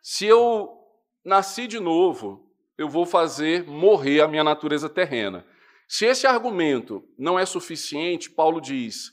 Se 0.01 0.27
eu 0.27 0.79
nasci 1.25 1.67
de 1.67 1.81
novo, 1.81 2.49
eu 2.79 2.89
vou 2.89 3.05
fazer 3.05 3.67
morrer 3.67 4.21
a 4.21 4.29
minha 4.29 4.45
natureza 4.45 4.89
terrena. 4.89 5.45
Se 5.89 6.05
esse 6.05 6.27
argumento 6.27 7.05
não 7.17 7.39
é 7.39 7.47
suficiente, 7.47 8.31
Paulo 8.31 8.61
diz, 8.61 9.13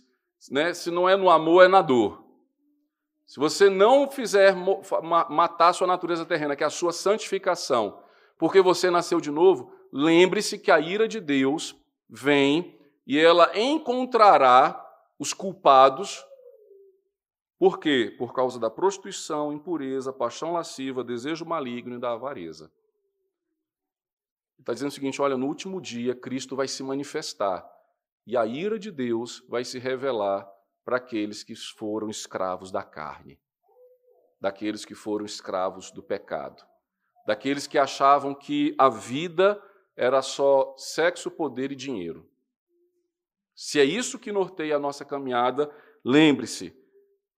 né, 0.50 0.74
se 0.74 0.90
não 0.90 1.08
é 1.08 1.16
no 1.16 1.30
amor, 1.30 1.64
é 1.64 1.68
na 1.68 1.82
dor. 1.82 2.24
Se 3.26 3.40
você 3.40 3.70
não 3.70 4.10
fizer 4.10 4.56
matar 5.30 5.70
a 5.70 5.74
sua 5.74 5.88
natureza 5.88 6.26
terrena, 6.26 6.56
que 6.56 6.64
é 6.64 6.68
a 6.68 6.72
sua 6.72 6.92
santificação, 6.92 8.04
porque 8.38 8.62
você 8.62 8.90
nasceu 8.90 9.22
de 9.22 9.32
novo, 9.32 9.72
lembre-se 9.92 10.60
que 10.60 10.72
a 10.72 10.80
ira 10.80 11.08
de 11.08 11.20
Deus 11.20 11.76
vem 12.10 12.78
e 13.08 13.18
ela 13.18 13.58
encontrará 13.58 14.80
os 15.20 15.34
culpados. 15.34 16.24
Por 17.58 17.80
quê? 17.80 18.14
Por 18.18 18.34
causa 18.34 18.60
da 18.60 18.70
prostituição, 18.70 19.54
impureza, 19.54 20.12
paixão 20.12 20.54
lasciva, 20.54 21.04
desejo 21.04 21.46
maligno 21.46 21.96
e 21.96 22.00
da 22.00 22.12
avareza. 22.12 22.72
Está 24.64 24.72
dizendo 24.72 24.92
o 24.92 24.94
seguinte: 24.94 25.22
olha, 25.22 25.36
no 25.36 25.46
último 25.46 25.82
dia 25.82 26.16
Cristo 26.16 26.56
vai 26.56 26.70
se 26.70 26.82
manifestar 26.82 27.70
e 28.26 28.38
a 28.38 28.46
ira 28.46 28.80
de 28.80 28.92
Deus 28.92 29.44
vai 29.50 29.66
se 29.66 29.78
revelar 29.78 30.50
para 30.86 30.96
aqueles 30.96 31.44
que 31.44 31.54
foram 31.54 32.10
escravos 32.10 32.72
da 32.72 32.82
carne, 32.82 33.38
daqueles 34.40 34.86
que 34.86 34.96
foram 34.96 35.26
escravos 35.26 35.92
do 35.92 36.02
pecado, 36.02 36.64
daqueles 37.28 37.68
que 37.68 37.78
achavam 37.78 38.34
que 38.34 38.74
a 38.78 38.88
vida 38.88 39.62
era 39.98 40.22
só 40.22 40.74
sexo, 40.78 41.30
poder 41.30 41.74
e 41.74 41.76
dinheiro. 41.76 42.26
Se 43.54 43.82
é 43.82 43.84
isso 43.84 44.18
que 44.18 44.32
norteia 44.32 44.78
a 44.78 44.80
nossa 44.80 45.04
caminhada, 45.04 45.70
lembre-se, 46.06 46.74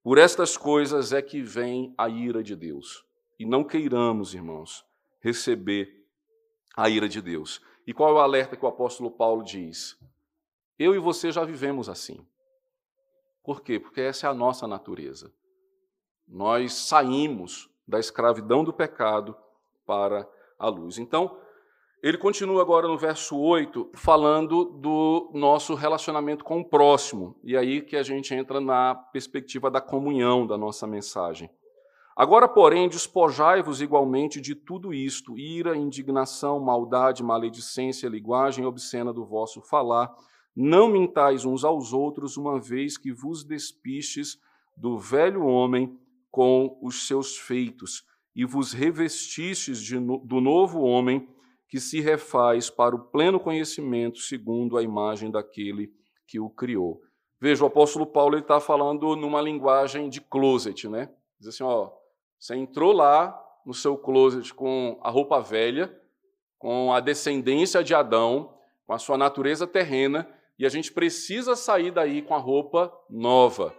por 0.03 0.19
estas 0.19 0.55
coisas 0.55 1.11
é 1.11 1.23
que 1.23 1.41
vem 1.41 1.91
a 1.97 2.07
ira 2.07 2.43
de 2.43 2.55
Deus. 2.55 3.03
E 3.39 3.47
não 3.47 3.63
queiramos, 3.63 4.36
irmãos, 4.36 4.86
receber 5.19 6.05
a 6.76 6.89
ira 6.89 7.07
de 7.07 7.21
Deus. 7.21 7.61
E 7.88 7.93
qual 7.93 8.09
é 8.09 8.13
o 8.13 8.19
alerta 8.19 8.55
que 8.55 8.65
o 8.65 8.67
apóstolo 8.67 9.11
Paulo 9.11 9.43
diz? 9.43 9.97
Eu 10.78 10.93
e 10.93 10.99
você 10.99 11.32
já 11.32 11.43
vivemos 11.43 11.88
assim. 11.88 12.26
Por 13.43 13.61
quê? 13.61 13.80
Porque 13.80 14.01
essa 14.01 14.28
é 14.28 14.30
a 14.30 14.34
nossa 14.34 14.67
natureza. 14.67 15.32
Nós 16.28 16.73
saímos 16.73 17.69
da 17.88 17.99
escravidão 17.99 18.63
do 18.63 18.73
pecado 18.73 19.38
para 19.86 20.28
a 20.57 20.67
luz. 20.67 20.97
Então, 20.97 21.39
Ele 22.01 22.17
continua 22.17 22.61
agora 22.61 22.88
no 22.88 22.97
verso 22.97 23.38
8, 23.38 23.91
falando 23.93 24.65
do 24.65 25.30
nosso 25.34 25.76
relacionamento 25.76 26.43
com 26.43 26.59
o 26.59 26.65
próximo. 26.65 27.39
E 27.43 27.55
aí 27.55 27.82
que 27.82 27.95
a 27.95 28.03
gente 28.03 28.34
entra 28.34 28.59
na 28.59 28.95
perspectiva 28.95 29.69
da 29.69 29.80
comunhão 29.80 30.47
da 30.47 30.57
nossa 30.57 30.88
mensagem. 30.88 31.49
Agora, 32.16 32.47
porém, 32.47 32.88
despojai-vos 32.88 33.82
igualmente 33.82 34.39
de 34.39 34.55
tudo 34.55 34.93
isto: 34.93 35.38
ira, 35.38 35.76
indignação, 35.76 36.59
maldade, 36.59 37.22
maledicência, 37.22 38.07
linguagem 38.07 38.66
obscena 38.66 39.11
do 39.11 39.26
vosso 39.26 39.61
falar. 39.61 40.16
Não 40.55 40.88
mintais 40.88 41.43
uns 41.43 41.66
aos 41.66 41.91
outros, 41.91 42.38
uma 42.38 42.57
vez 42.57 42.97
que 42.97 43.11
vos 43.11 43.43
despistes 43.43 44.39
do 44.78 44.97
velho 44.97 45.45
homem 45.45 45.99
com 46.32 46.78
os 46.82 47.05
seus 47.05 47.38
feitos, 47.38 48.05
e 48.34 48.45
vos 48.45 48.72
revestistes 48.72 49.82
de, 49.82 49.99
do 49.99 50.39
novo 50.39 50.82
homem, 50.82 51.28
que 51.68 51.80
se 51.80 51.99
refaz 51.99 52.70
para 52.70 52.95
o 52.95 52.99
pleno 52.99 53.39
conhecimento, 53.39 54.20
segundo 54.20 54.78
a 54.78 54.84
imagem 54.84 55.30
daquele 55.30 55.91
que 56.26 56.39
o 56.39 56.49
criou. 56.49 57.01
Veja, 57.39 57.63
o 57.63 57.68
apóstolo 57.68 58.05
Paulo 58.05 58.38
está 58.38 58.61
falando 58.61 59.16
numa 59.16 59.41
linguagem 59.41 60.09
de 60.09 60.22
closet, 60.22 60.88
né? 60.88 61.09
Diz 61.39 61.49
assim, 61.49 61.63
ó, 61.63 61.91
você 62.39 62.55
entrou 62.55 62.91
lá 62.91 63.41
no 63.65 63.73
seu 63.73 63.97
closet 63.97 64.53
com 64.53 64.99
a 65.01 65.09
roupa 65.09 65.39
velha, 65.39 65.95
com 66.59 66.93
a 66.93 66.99
descendência 66.99 67.83
de 67.83 67.93
Adão, 67.93 68.57
com 68.86 68.93
a 68.93 68.99
sua 68.99 69.17
natureza 69.17 69.65
terrena, 69.65 70.29
e 70.57 70.65
a 70.65 70.69
gente 70.69 70.91
precisa 70.91 71.55
sair 71.55 71.91
daí 71.91 72.21
com 72.21 72.33
a 72.33 72.39
roupa 72.39 72.93
nova, 73.09 73.75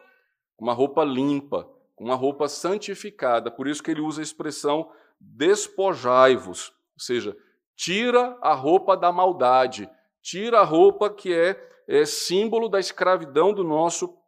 uma 0.59 0.73
roupa 0.73 1.05
limpa, 1.05 1.69
uma 1.99 2.15
roupa 2.15 2.49
santificada. 2.49 3.51
Por 3.51 3.67
isso 3.67 3.83
que 3.83 3.91
ele 3.91 4.01
usa 4.01 4.21
a 4.21 4.23
expressão 4.23 4.91
despojai-vos, 5.19 6.69
ou 6.69 7.01
seja, 7.01 7.37
tira 7.75 8.37
a 8.43 8.53
roupa 8.53 8.97
da 8.97 9.11
maldade, 9.11 9.89
tira 10.21 10.61
a 10.61 10.65
roupa 10.65 11.09
que 11.09 11.33
é, 11.33 11.57
é 11.89 12.05
símbolo 12.05 12.69
da 12.69 12.79
escravidão 12.79 13.53
do 13.53 13.65
nosso 13.65 14.19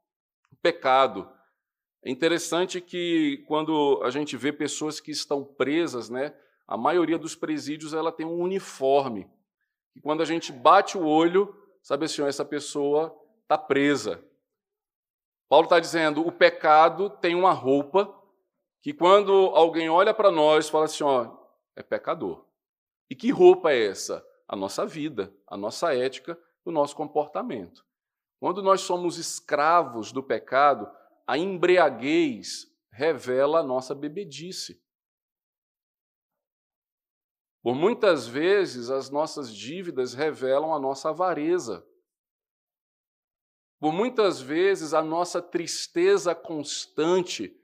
pecado. 0.62 1.28
É 2.08 2.10
interessante 2.10 2.80
que 2.80 3.44
quando 3.46 4.00
a 4.02 4.08
gente 4.08 4.34
vê 4.34 4.50
pessoas 4.50 4.98
que 4.98 5.10
estão 5.10 5.44
presas, 5.44 6.08
né, 6.08 6.34
a 6.66 6.74
maioria 6.74 7.18
dos 7.18 7.36
presídios 7.36 7.92
ela 7.92 8.10
tem 8.10 8.24
um 8.24 8.38
uniforme. 8.38 9.30
E 9.94 10.00
quando 10.00 10.22
a 10.22 10.24
gente 10.24 10.50
bate 10.50 10.96
o 10.96 11.04
olho, 11.04 11.54
sabe 11.82 12.06
assim, 12.06 12.22
essa 12.22 12.46
pessoa 12.46 13.14
está 13.42 13.58
presa. 13.58 14.24
Paulo 15.50 15.64
está 15.64 15.78
dizendo, 15.78 16.26
o 16.26 16.32
pecado 16.32 17.10
tem 17.10 17.34
uma 17.34 17.52
roupa 17.52 18.10
que 18.80 18.94
quando 18.94 19.30
alguém 19.54 19.90
olha 19.90 20.14
para 20.14 20.30
nós, 20.30 20.70
fala 20.70 20.86
assim, 20.86 21.04
ó, 21.04 21.36
é 21.76 21.82
pecador. 21.82 22.42
E 23.10 23.14
que 23.14 23.30
roupa 23.30 23.70
é 23.70 23.84
essa? 23.84 24.26
A 24.48 24.56
nossa 24.56 24.86
vida, 24.86 25.30
a 25.46 25.58
nossa 25.58 25.94
ética, 25.94 26.38
o 26.64 26.72
nosso 26.72 26.96
comportamento. 26.96 27.84
Quando 28.40 28.62
nós 28.62 28.80
somos 28.80 29.18
escravos 29.18 30.10
do 30.10 30.22
pecado, 30.22 30.90
a 31.28 31.36
embriaguez 31.36 32.66
revela 32.90 33.60
a 33.60 33.62
nossa 33.62 33.94
bebedice. 33.94 34.82
Por 37.62 37.74
muitas 37.74 38.26
vezes, 38.26 38.88
as 38.88 39.10
nossas 39.10 39.54
dívidas 39.54 40.14
revelam 40.14 40.72
a 40.72 40.80
nossa 40.80 41.10
avareza. 41.10 41.86
Por 43.78 43.92
muitas 43.92 44.40
vezes, 44.40 44.94
a 44.94 45.02
nossa 45.02 45.42
tristeza 45.42 46.34
constante 46.34 47.54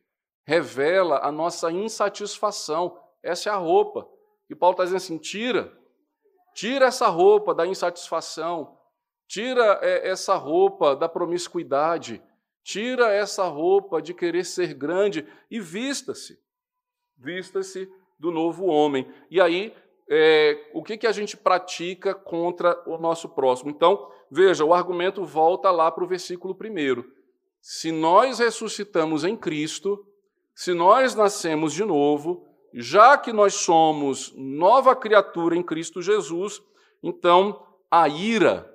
revela 0.47 1.27
a 1.27 1.33
nossa 1.33 1.73
insatisfação. 1.73 3.03
Essa 3.23 3.49
é 3.49 3.53
a 3.53 3.57
roupa. 3.57 4.07
E 4.51 4.55
Paulo 4.55 4.75
está 4.75 4.85
dizendo 4.85 4.99
assim: 4.99 5.17
tira, 5.17 5.75
tira 6.55 6.85
essa 6.85 7.09
roupa 7.09 7.55
da 7.55 7.67
insatisfação, 7.67 8.79
tira 9.27 9.81
é, 9.81 10.07
essa 10.11 10.35
roupa 10.35 10.95
da 10.95 11.09
promiscuidade, 11.09 12.23
Tira 12.65 13.13
essa 13.13 13.45
roupa 13.45 14.01
de 14.01 14.15
querer 14.15 14.45
ser 14.45 14.73
grande 14.73 15.27
e 15.51 15.61
vista-se. 15.61 16.41
Vista-se 17.17 17.87
do 18.19 18.31
novo 18.31 18.65
homem. 18.65 19.07
E 19.31 19.39
aí, 19.39 19.75
é, 20.09 20.71
o 20.73 20.83
que, 20.83 20.97
que 20.97 21.07
a 21.07 21.13
gente 21.13 21.37
pratica 21.37 22.15
contra 22.15 22.83
o 22.89 22.97
nosso 22.97 23.29
próximo? 23.29 23.71
Então, 23.71 24.11
veja, 24.31 24.65
o 24.65 24.73
argumento 24.73 25.25
volta 25.27 25.71
lá 25.71 25.93
para 25.93 26.03
o 26.03 26.09
versículo 26.09 26.55
primeiro. 26.55 27.13
Se 27.61 27.93
nós 27.93 28.39
ressuscitamos 28.39 29.25
em 29.25 29.37
Cristo, 29.37 30.07
se 30.55 30.73
nós 30.73 31.15
nascemos 31.15 31.73
de 31.73 31.85
novo, 31.85 32.47
já 32.73 33.19
que 33.19 33.33
nós 33.33 33.55
somos 33.55 34.33
nova 34.35 34.97
criatura 34.97 35.55
em 35.55 35.63
Cristo 35.63 36.01
Jesus, 36.01 36.63
então 37.03 37.63
a 37.91 38.09
ira 38.09 38.75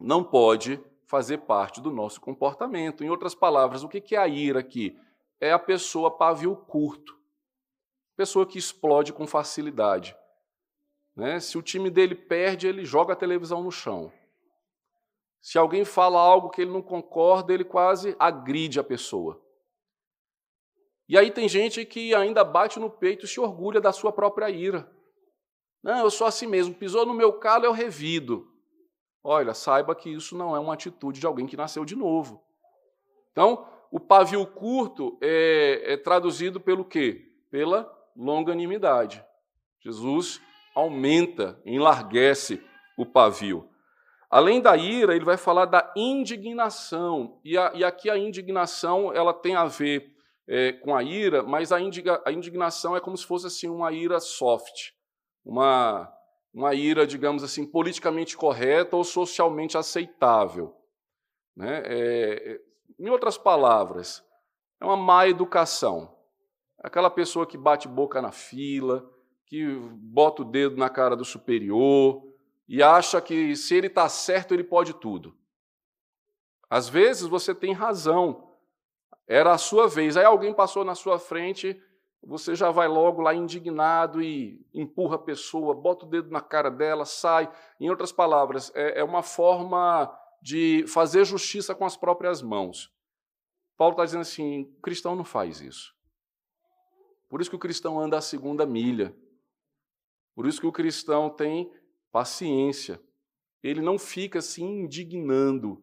não 0.00 0.24
pode 0.24 0.82
fazer 1.14 1.38
parte 1.38 1.80
do 1.80 1.92
nosso 1.92 2.20
comportamento. 2.20 3.04
Em 3.04 3.08
outras 3.08 3.36
palavras, 3.36 3.84
o 3.84 3.88
que 3.88 4.16
é 4.16 4.18
a 4.18 4.26
ira 4.26 4.58
aqui? 4.58 4.98
É 5.40 5.52
a 5.52 5.60
pessoa 5.60 6.10
pavio 6.10 6.56
curto, 6.56 7.16
pessoa 8.16 8.44
que 8.44 8.58
explode 8.58 9.12
com 9.12 9.24
facilidade. 9.24 10.16
Né? 11.14 11.38
Se 11.38 11.56
o 11.56 11.62
time 11.62 11.88
dele 11.88 12.16
perde, 12.16 12.66
ele 12.66 12.84
joga 12.84 13.12
a 13.12 13.16
televisão 13.16 13.62
no 13.62 13.70
chão. 13.70 14.12
Se 15.40 15.56
alguém 15.56 15.84
fala 15.84 16.18
algo 16.18 16.50
que 16.50 16.62
ele 16.62 16.72
não 16.72 16.82
concorda, 16.82 17.54
ele 17.54 17.64
quase 17.64 18.16
agride 18.18 18.80
a 18.80 18.84
pessoa. 18.84 19.40
E 21.08 21.16
aí 21.16 21.30
tem 21.30 21.48
gente 21.48 21.86
que 21.86 22.12
ainda 22.12 22.42
bate 22.42 22.80
no 22.80 22.90
peito 22.90 23.24
e 23.24 23.28
se 23.28 23.38
orgulha 23.38 23.80
da 23.80 23.92
sua 23.92 24.10
própria 24.10 24.50
ira. 24.50 24.90
Não, 25.80 25.98
eu 25.98 26.10
sou 26.10 26.26
assim 26.26 26.48
mesmo, 26.48 26.74
pisou 26.74 27.06
no 27.06 27.14
meu 27.14 27.34
calo, 27.34 27.66
eu 27.66 27.72
revido. 27.72 28.52
Olha, 29.26 29.54
saiba 29.54 29.94
que 29.94 30.10
isso 30.10 30.36
não 30.36 30.54
é 30.54 30.58
uma 30.58 30.74
atitude 30.74 31.18
de 31.18 31.26
alguém 31.26 31.46
que 31.46 31.56
nasceu 31.56 31.82
de 31.82 31.96
novo. 31.96 32.44
Então, 33.32 33.66
o 33.90 33.98
pavio 33.98 34.46
curto 34.46 35.16
é, 35.22 35.94
é 35.94 35.96
traduzido 35.96 36.60
pelo 36.60 36.84
quê? 36.84 37.32
Pela 37.50 37.90
longanimidade. 38.14 39.24
Jesus 39.80 40.42
aumenta, 40.74 41.58
enlarguece 41.64 42.62
o 42.98 43.06
pavio. 43.06 43.66
Além 44.28 44.60
da 44.60 44.76
ira, 44.76 45.14
ele 45.14 45.24
vai 45.24 45.36
falar 45.36 45.64
da 45.64 45.92
indignação. 45.96 47.40
E, 47.44 47.56
a, 47.56 47.72
e 47.74 47.82
aqui 47.82 48.10
a 48.10 48.18
indignação 48.18 49.12
ela 49.12 49.32
tem 49.32 49.54
a 49.54 49.64
ver 49.64 50.14
é, 50.46 50.72
com 50.72 50.94
a 50.94 51.02
ira, 51.02 51.42
mas 51.42 51.72
a, 51.72 51.80
indiga, 51.80 52.20
a 52.26 52.32
indignação 52.32 52.94
é 52.94 53.00
como 53.00 53.16
se 53.16 53.24
fosse 53.24 53.46
assim 53.46 53.68
uma 53.68 53.90
ira 53.92 54.20
soft, 54.20 54.90
uma 55.44 56.12
uma 56.54 56.72
ira, 56.72 57.04
digamos 57.04 57.42
assim, 57.42 57.66
politicamente 57.66 58.36
correta 58.36 58.96
ou 58.96 59.02
socialmente 59.02 59.76
aceitável. 59.76 60.72
Né? 61.56 61.82
É, 61.84 62.60
em 62.98 63.08
outras 63.08 63.36
palavras, 63.36 64.24
é 64.80 64.84
uma 64.84 64.96
má 64.96 65.26
educação. 65.26 66.16
Aquela 66.78 67.10
pessoa 67.10 67.46
que 67.46 67.58
bate 67.58 67.88
boca 67.88 68.22
na 68.22 68.30
fila, 68.30 69.10
que 69.46 69.66
bota 69.94 70.42
o 70.42 70.44
dedo 70.44 70.76
na 70.76 70.88
cara 70.88 71.16
do 71.16 71.24
superior 71.24 72.22
e 72.68 72.82
acha 72.82 73.20
que 73.20 73.56
se 73.56 73.74
ele 73.74 73.88
está 73.88 74.08
certo, 74.08 74.54
ele 74.54 74.64
pode 74.64 74.94
tudo. 74.94 75.36
Às 76.70 76.88
vezes 76.88 77.26
você 77.26 77.54
tem 77.54 77.72
razão, 77.72 78.50
era 79.26 79.52
a 79.52 79.58
sua 79.58 79.88
vez, 79.88 80.16
aí 80.16 80.24
alguém 80.24 80.54
passou 80.54 80.84
na 80.84 80.94
sua 80.94 81.18
frente 81.18 81.80
você 82.26 82.54
já 82.54 82.70
vai 82.70 82.88
logo 82.88 83.20
lá 83.20 83.34
indignado 83.34 84.22
e 84.22 84.64
empurra 84.72 85.16
a 85.16 85.18
pessoa, 85.18 85.74
bota 85.74 86.06
o 86.06 86.08
dedo 86.08 86.30
na 86.30 86.40
cara 86.40 86.70
dela, 86.70 87.04
sai. 87.04 87.50
Em 87.78 87.90
outras 87.90 88.12
palavras, 88.12 88.72
é, 88.74 89.00
é 89.00 89.04
uma 89.04 89.22
forma 89.22 90.12
de 90.42 90.84
fazer 90.86 91.24
justiça 91.24 91.74
com 91.74 91.84
as 91.84 91.96
próprias 91.96 92.42
mãos. 92.42 92.92
Paulo 93.76 93.92
está 93.92 94.04
dizendo 94.04 94.22
assim: 94.22 94.62
o 94.78 94.80
cristão 94.80 95.14
não 95.14 95.24
faz 95.24 95.60
isso. 95.60 95.94
Por 97.28 97.40
isso 97.40 97.50
que 97.50 97.56
o 97.56 97.60
cristão 97.60 97.98
anda 97.98 98.16
a 98.16 98.22
segunda 98.22 98.64
milha. 98.64 99.14
Por 100.34 100.46
isso 100.46 100.60
que 100.60 100.66
o 100.66 100.72
cristão 100.72 101.30
tem 101.30 101.70
paciência. 102.10 103.00
Ele 103.62 103.80
não 103.80 103.98
fica 103.98 104.40
se 104.40 104.62
indignando 104.62 105.82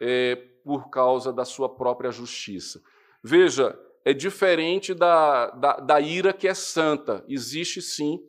é, 0.00 0.36
por 0.64 0.90
causa 0.90 1.32
da 1.32 1.44
sua 1.44 1.68
própria 1.68 2.10
justiça. 2.10 2.82
Veja, 3.22 3.78
é 4.04 4.12
diferente 4.12 4.94
da, 4.94 5.50
da, 5.50 5.76
da, 5.76 6.00
ira 6.00 6.32
que 6.32 6.48
é 6.48 6.54
santa. 6.54 7.24
Existe 7.28 7.80
sim 7.80 8.20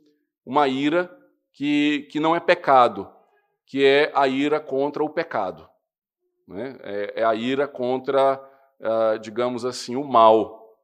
uma 0.46 0.68
ira 0.68 1.16
que, 1.52 2.08
que 2.12 2.20
não 2.20 2.36
é 2.36 2.40
pecado, 2.40 3.12
que 3.66 3.84
é 3.84 4.12
a 4.14 4.28
ira 4.28 4.60
contra 4.60 5.04
o 5.04 5.10
pecado. 5.10 5.68
Né? 6.48 6.78
É, 6.82 7.22
é 7.22 7.24
a 7.24 7.34
ira 7.34 7.68
contra, 7.68 8.40
uh, 8.80 9.20
digamos 9.20 9.66
assim, 9.66 9.96
o 9.96 10.04
mal. 10.04 10.78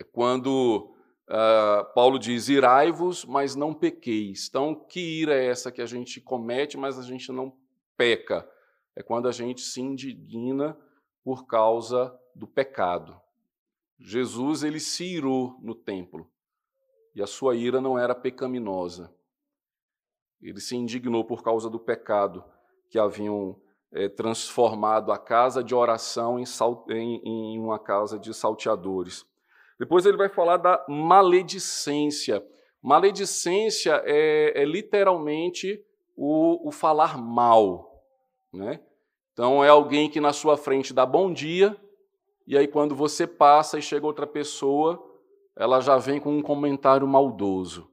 É 0.00 0.04
quando 0.04 0.94
uh, 1.28 1.94
Paulo 1.94 2.18
diz: 2.18 2.48
irai-vos, 2.48 3.24
mas 3.24 3.56
não 3.56 3.74
pequeis. 3.74 4.46
Então, 4.48 4.74
que 4.74 5.00
ira 5.00 5.34
é 5.34 5.46
essa 5.46 5.72
que 5.72 5.82
a 5.82 5.86
gente 5.86 6.20
comete, 6.20 6.76
mas 6.76 6.98
a 6.98 7.02
gente 7.02 7.32
não 7.32 7.56
peca? 7.96 8.48
É 8.94 9.02
quando 9.02 9.26
a 9.26 9.32
gente 9.32 9.62
se 9.62 9.80
indigna 9.80 10.76
por 11.24 11.46
causa 11.46 12.16
do 12.34 12.46
pecado. 12.46 13.21
Jesus 13.98 14.62
ele 14.62 14.80
se 14.80 15.04
irou 15.04 15.56
no 15.60 15.74
templo 15.74 16.30
e 17.14 17.22
a 17.22 17.26
sua 17.26 17.54
ira 17.54 17.80
não 17.80 17.98
era 17.98 18.14
pecaminosa. 18.14 19.14
Ele 20.40 20.60
se 20.60 20.76
indignou 20.76 21.24
por 21.24 21.42
causa 21.42 21.70
do 21.70 21.78
pecado 21.78 22.44
que 22.90 22.98
haviam 22.98 23.60
é, 23.92 24.08
transformado 24.08 25.12
a 25.12 25.18
casa 25.18 25.62
de 25.62 25.74
oração 25.74 26.38
em, 26.38 26.44
em, 26.90 27.54
em 27.54 27.58
uma 27.58 27.78
casa 27.78 28.18
de 28.18 28.32
salteadores. 28.34 29.24
Depois 29.78 30.06
ele 30.06 30.16
vai 30.16 30.28
falar 30.28 30.56
da 30.56 30.84
maledicência. 30.88 32.44
Maledicência 32.82 34.02
é, 34.04 34.62
é 34.62 34.64
literalmente 34.64 35.84
o, 36.16 36.68
o, 36.68 36.72
falar 36.72 37.18
mal. 37.18 38.02
Né? 38.52 38.80
Então, 39.32 39.64
é 39.64 39.68
alguém 39.68 40.10
que 40.10 40.20
na 40.20 40.32
sua 40.32 40.56
frente 40.56 40.92
dá 40.92 41.06
bom 41.06 41.32
dia, 41.32 41.76
e 42.46 42.56
aí 42.56 42.66
quando 42.66 42.94
você 42.94 43.26
passa 43.26 43.78
e 43.78 43.82
chega 43.82 44.06
outra 44.06 44.26
pessoa, 44.26 45.02
ela 45.56 45.80
já 45.80 45.96
vem 45.96 46.20
com 46.20 46.36
um 46.36 46.42
comentário 46.42 47.06
maldoso. 47.06 47.90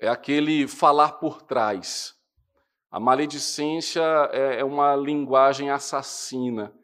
É 0.00 0.08
aquele 0.08 0.66
falar 0.66 1.12
por 1.12 1.42
trás. 1.42 2.14
A 2.90 2.98
maledicência 2.98 4.02
é, 4.32 4.60
é 4.60 4.64
uma 4.64 4.96
linguagem 4.96 5.70
assassina 5.70 6.74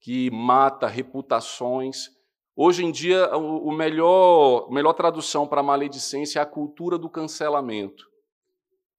que 0.00 0.30
mata 0.30 0.86
reputações. 0.86 2.10
Hoje 2.56 2.84
em 2.84 2.90
dia, 2.90 3.34
o 3.36 3.72
melhor, 3.72 4.66
a 4.68 4.72
melhor 4.72 4.92
tradução 4.92 5.46
para 5.46 5.62
maledicência 5.62 6.38
é 6.38 6.42
a 6.42 6.46
cultura 6.46 6.98
do 6.98 7.08
cancelamento. 7.08 8.04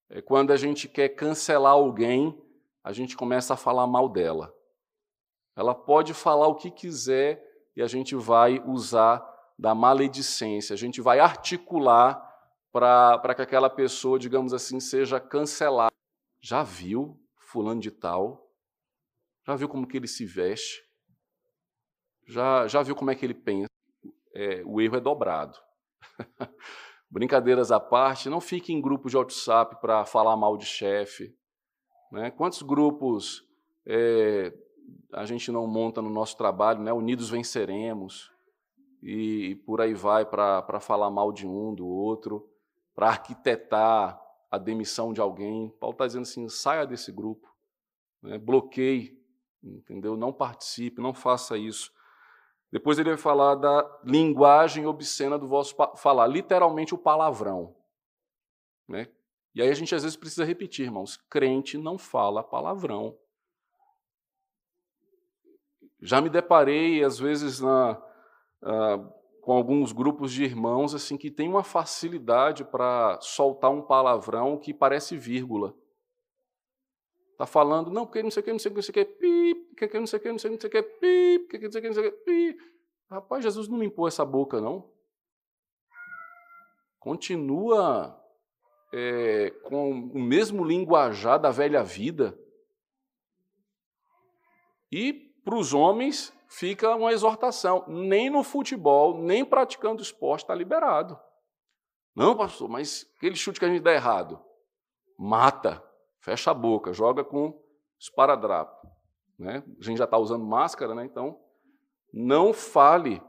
É 0.10 0.22
quando 0.22 0.52
a 0.52 0.58
gente 0.58 0.88
quer 0.88 1.10
cancelar 1.10 1.74
alguém, 1.74 2.36
a 2.84 2.92
gente 2.92 3.16
começa 3.16 3.54
a 3.54 3.58
falar 3.58 3.88
mal 3.88 4.08
dela. 4.08 4.54
Ela 5.56 5.74
pode 5.74 6.14
falar 6.14 6.48
o 6.48 6.56
que 6.56 6.70
quiser 6.70 7.44
e 7.76 7.82
a 7.82 7.88
gente 7.88 8.16
vai 8.16 8.62
usar 8.66 9.24
da 9.58 9.74
maledicência, 9.74 10.74
a 10.74 10.78
gente 10.78 11.02
vai 11.02 11.20
articular 11.20 12.22
para 12.72 13.34
que 13.34 13.42
aquela 13.42 13.70
pessoa, 13.70 14.20
digamos 14.20 14.54
assim, 14.54 14.82
seja 14.82 15.18
cancelada. 15.20 15.94
Já 16.42 16.62
viu 16.62 17.18
fulano 17.38 17.80
de 17.80 17.90
tal? 17.90 18.52
Já 19.48 19.56
viu 19.56 19.70
como 19.70 19.88
que 19.88 19.96
ele 19.96 20.08
se 20.08 20.26
veste? 20.26 20.84
Já, 22.28 22.68
já 22.68 22.82
viu 22.82 22.96
como 22.96 23.12
é 23.12 23.16
que 23.16 23.26
ele 23.26 23.34
pensa? 23.34 23.70
É, 24.34 24.62
o 24.66 24.82
erro 24.82 24.98
é 24.98 25.00
dobrado. 25.00 25.58
Brincadeiras 27.10 27.72
à 27.72 27.80
parte, 27.80 28.30
não 28.30 28.42
fique 28.42 28.74
em 28.74 28.82
grupos 28.82 29.12
de 29.12 29.18
WhatsApp 29.18 29.80
para 29.80 30.04
falar 30.04 30.36
mal 30.36 30.58
de 30.58 30.66
chefe. 30.66 31.34
Né? 32.12 32.30
Quantos 32.32 32.62
grupos 32.62 33.48
é, 33.86 34.52
a 35.12 35.26
gente 35.26 35.52
não 35.52 35.68
monta 35.68 36.02
no 36.02 36.10
nosso 36.10 36.38
trabalho, 36.38 36.82
né? 36.82 36.92
Unidos 36.92 37.30
venceremos, 37.30 38.32
e, 39.02 39.52
e 39.52 39.56
por 39.56 39.82
aí 39.82 39.94
vai 39.94 40.26
para 40.26 40.80
falar 40.80 41.10
mal 41.10 41.32
de 41.32 41.48
um, 41.48 41.74
do 41.74 41.88
outro, 41.88 42.50
para 42.94 43.10
arquitetar 43.10 44.20
a 44.50 44.58
demissão 44.58 45.14
de 45.14 45.22
alguém. 45.22 45.70
Paulo 45.80 45.94
está 45.94 46.08
dizendo 46.08 46.24
assim: 46.24 46.50
saia 46.50 46.86
desse 46.86 47.12
grupo, 47.12 47.48
né? 48.22 48.38
bloqueie, 48.38 49.18
entendeu? 49.64 50.18
Não 50.18 50.34
participe, 50.34 51.02
não 51.02 51.14
faça 51.14 51.58
isso. 51.58 51.94
Depois 52.72 52.98
ele 52.98 53.10
vai 53.10 53.18
falar 53.18 53.56
da 53.56 54.02
linguagem 54.04 54.86
obscena 54.86 55.38
do 55.38 55.48
vosso 55.48 55.76
falar, 55.96 56.28
literalmente 56.28 56.94
o 56.94 56.98
palavrão. 56.98 57.76
Né? 58.88 59.08
E 59.54 59.62
aí 59.62 59.70
a 59.70 59.74
gente 59.74 59.96
às 59.96 60.04
vezes 60.04 60.18
precisa 60.18 60.44
repetir, 60.44 60.86
irmãos: 60.86 61.18
crente 61.30 61.78
não 61.78 61.98
fala 61.98 62.44
palavrão. 62.44 63.18
Já 66.06 66.22
me 66.22 66.30
deparei, 66.30 67.04
às 67.04 67.18
vezes, 67.18 67.60
na, 67.60 67.94
uh, 68.62 69.14
com 69.42 69.54
alguns 69.54 69.92
grupos 69.92 70.32
de 70.32 70.44
irmãos 70.44 70.94
assim 70.94 71.18
que 71.18 71.32
tem 71.32 71.50
uma 71.50 71.64
facilidade 71.64 72.64
para 72.64 73.20
soltar 73.22 73.72
um 73.72 73.82
palavrão 73.82 74.58
que 74.58 74.72
parece 74.72 75.18
vírgula. 75.18 75.76
Tá 77.38 77.48
falando, 77.48 77.90
não, 77.90 78.06
porque 78.06 78.22
não 78.22 78.30
sei 78.30 78.42
o 78.42 78.44
que, 78.44 78.52
não 78.52 78.60
sei 78.60 78.72
o 78.72 78.74
que, 78.74 78.78
não 78.78 78.84
sei 78.84 78.92
o 78.92 78.94
que, 78.94 79.06
pi, 79.06 79.56
porque 79.76 80.00
não 80.00 80.08
sei 80.08 80.20
o 80.20 80.22
que, 80.22 80.32
não 80.32 80.38
sei 80.40 80.50
o 80.50 80.52
que, 80.52 80.56
não 80.56 80.62
sei 80.62 80.70
o 80.70 80.72
que, 80.72 80.84
pi, 81.00 81.40
porque 81.40 81.66
não 81.66 81.72
sei 81.72 81.80
o 81.80 81.82
que, 81.82 81.88
não 81.88 81.96
sei 81.96 82.08
o 82.08 82.12
que, 82.12 82.18
pi. 82.20 82.58
Rapaz, 83.10 83.44
Jesus 83.44 83.68
não 83.68 83.80
limpou 83.80 84.08
essa 84.08 84.24
boca, 84.24 84.62
não. 84.62 84.90
Continua 87.00 88.24
é, 88.94 89.50
com 89.64 89.92
o 89.92 90.20
mesmo 90.20 90.64
linguajar 90.64 91.40
da 91.40 91.50
velha 91.50 91.84
vida. 91.84 92.40
E 94.92 95.25
para 95.46 95.56
os 95.56 95.74
homens, 95.74 96.34
fica 96.48 96.96
uma 96.96 97.14
exortação. 97.14 97.86
Nem 97.88 98.32
no 98.32 98.44
futebol, 98.44 99.22
nem 99.22 99.46
praticando 99.46 100.02
esporte 100.02 100.42
está 100.42 100.56
liberado. 100.56 101.18
Não, 102.16 102.36
pastor, 102.36 102.68
mas 102.68 103.06
aquele 103.16 103.36
chute 103.36 103.60
que 103.60 103.66
a 103.66 103.70
gente 103.70 103.84
dá 103.84 103.94
errado. 103.94 104.42
Mata, 105.18 105.84
fecha 106.20 106.50
a 106.50 106.54
boca, 106.54 106.92
joga 106.92 107.24
com 107.24 107.62
esparadrapo. 108.00 108.88
Né? 109.38 109.64
A 109.80 109.84
gente 109.84 109.98
já 109.98 110.06
está 110.06 110.18
usando 110.18 110.44
máscara, 110.44 110.96
né? 110.96 111.06
então 111.06 111.40
não 112.12 112.52
fale. 112.52 113.22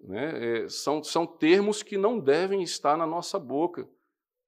Né? 0.00 0.62
É, 0.62 0.68
são, 0.68 1.04
são 1.04 1.26
termos 1.26 1.82
que 1.82 1.98
não 1.98 2.18
devem 2.18 2.62
estar 2.62 2.96
na 2.96 3.06
nossa 3.06 3.38
boca. 3.38 3.86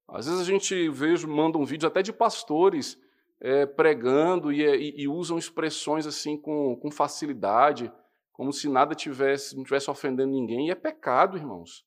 Às 0.09 0.27
vezes 0.27 0.41
a 0.41 0.45
gente 0.45 0.89
vejo, 0.89 1.29
manda 1.29 1.59
um 1.59 1.65
vídeo 1.65 1.87
até 1.87 2.03
de 2.03 2.13
pastores 2.13 2.99
é, 3.41 3.65
pregando 3.65 4.53
e, 4.53 4.63
e, 4.63 5.03
e, 5.03 5.09
usam 5.09 5.39
expressões 5.39 6.07
assim 6.07 6.37
com, 6.37 6.77
com 6.77 6.91
facilidade, 6.91 7.91
como 8.33 8.53
se 8.53 8.69
nada 8.69 8.95
tivesse, 8.95 9.57
não 9.57 9.65
tivesse 9.65 9.91
ofendendo 9.91 10.33
ninguém, 10.33 10.69
e 10.69 10.71
é 10.71 10.75
pecado, 10.75 11.37
irmãos. 11.37 11.85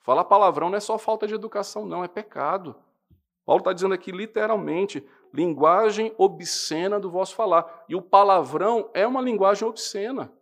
Falar 0.00 0.24
palavrão 0.24 0.68
não 0.68 0.76
é 0.76 0.80
só 0.80 0.98
falta 0.98 1.26
de 1.26 1.34
educação, 1.34 1.86
não, 1.86 2.04
é 2.04 2.08
pecado. 2.08 2.76
Paulo 3.44 3.60
está 3.60 3.72
dizendo 3.72 3.94
aqui 3.94 4.12
literalmente, 4.12 5.06
linguagem 5.32 6.14
obscena 6.18 7.00
do 7.00 7.10
vosso 7.10 7.34
falar. 7.34 7.84
E 7.88 7.94
o 7.94 8.02
palavrão 8.02 8.90
é 8.94 9.06
uma 9.06 9.20
linguagem 9.20 9.66
obscena. 9.66 10.32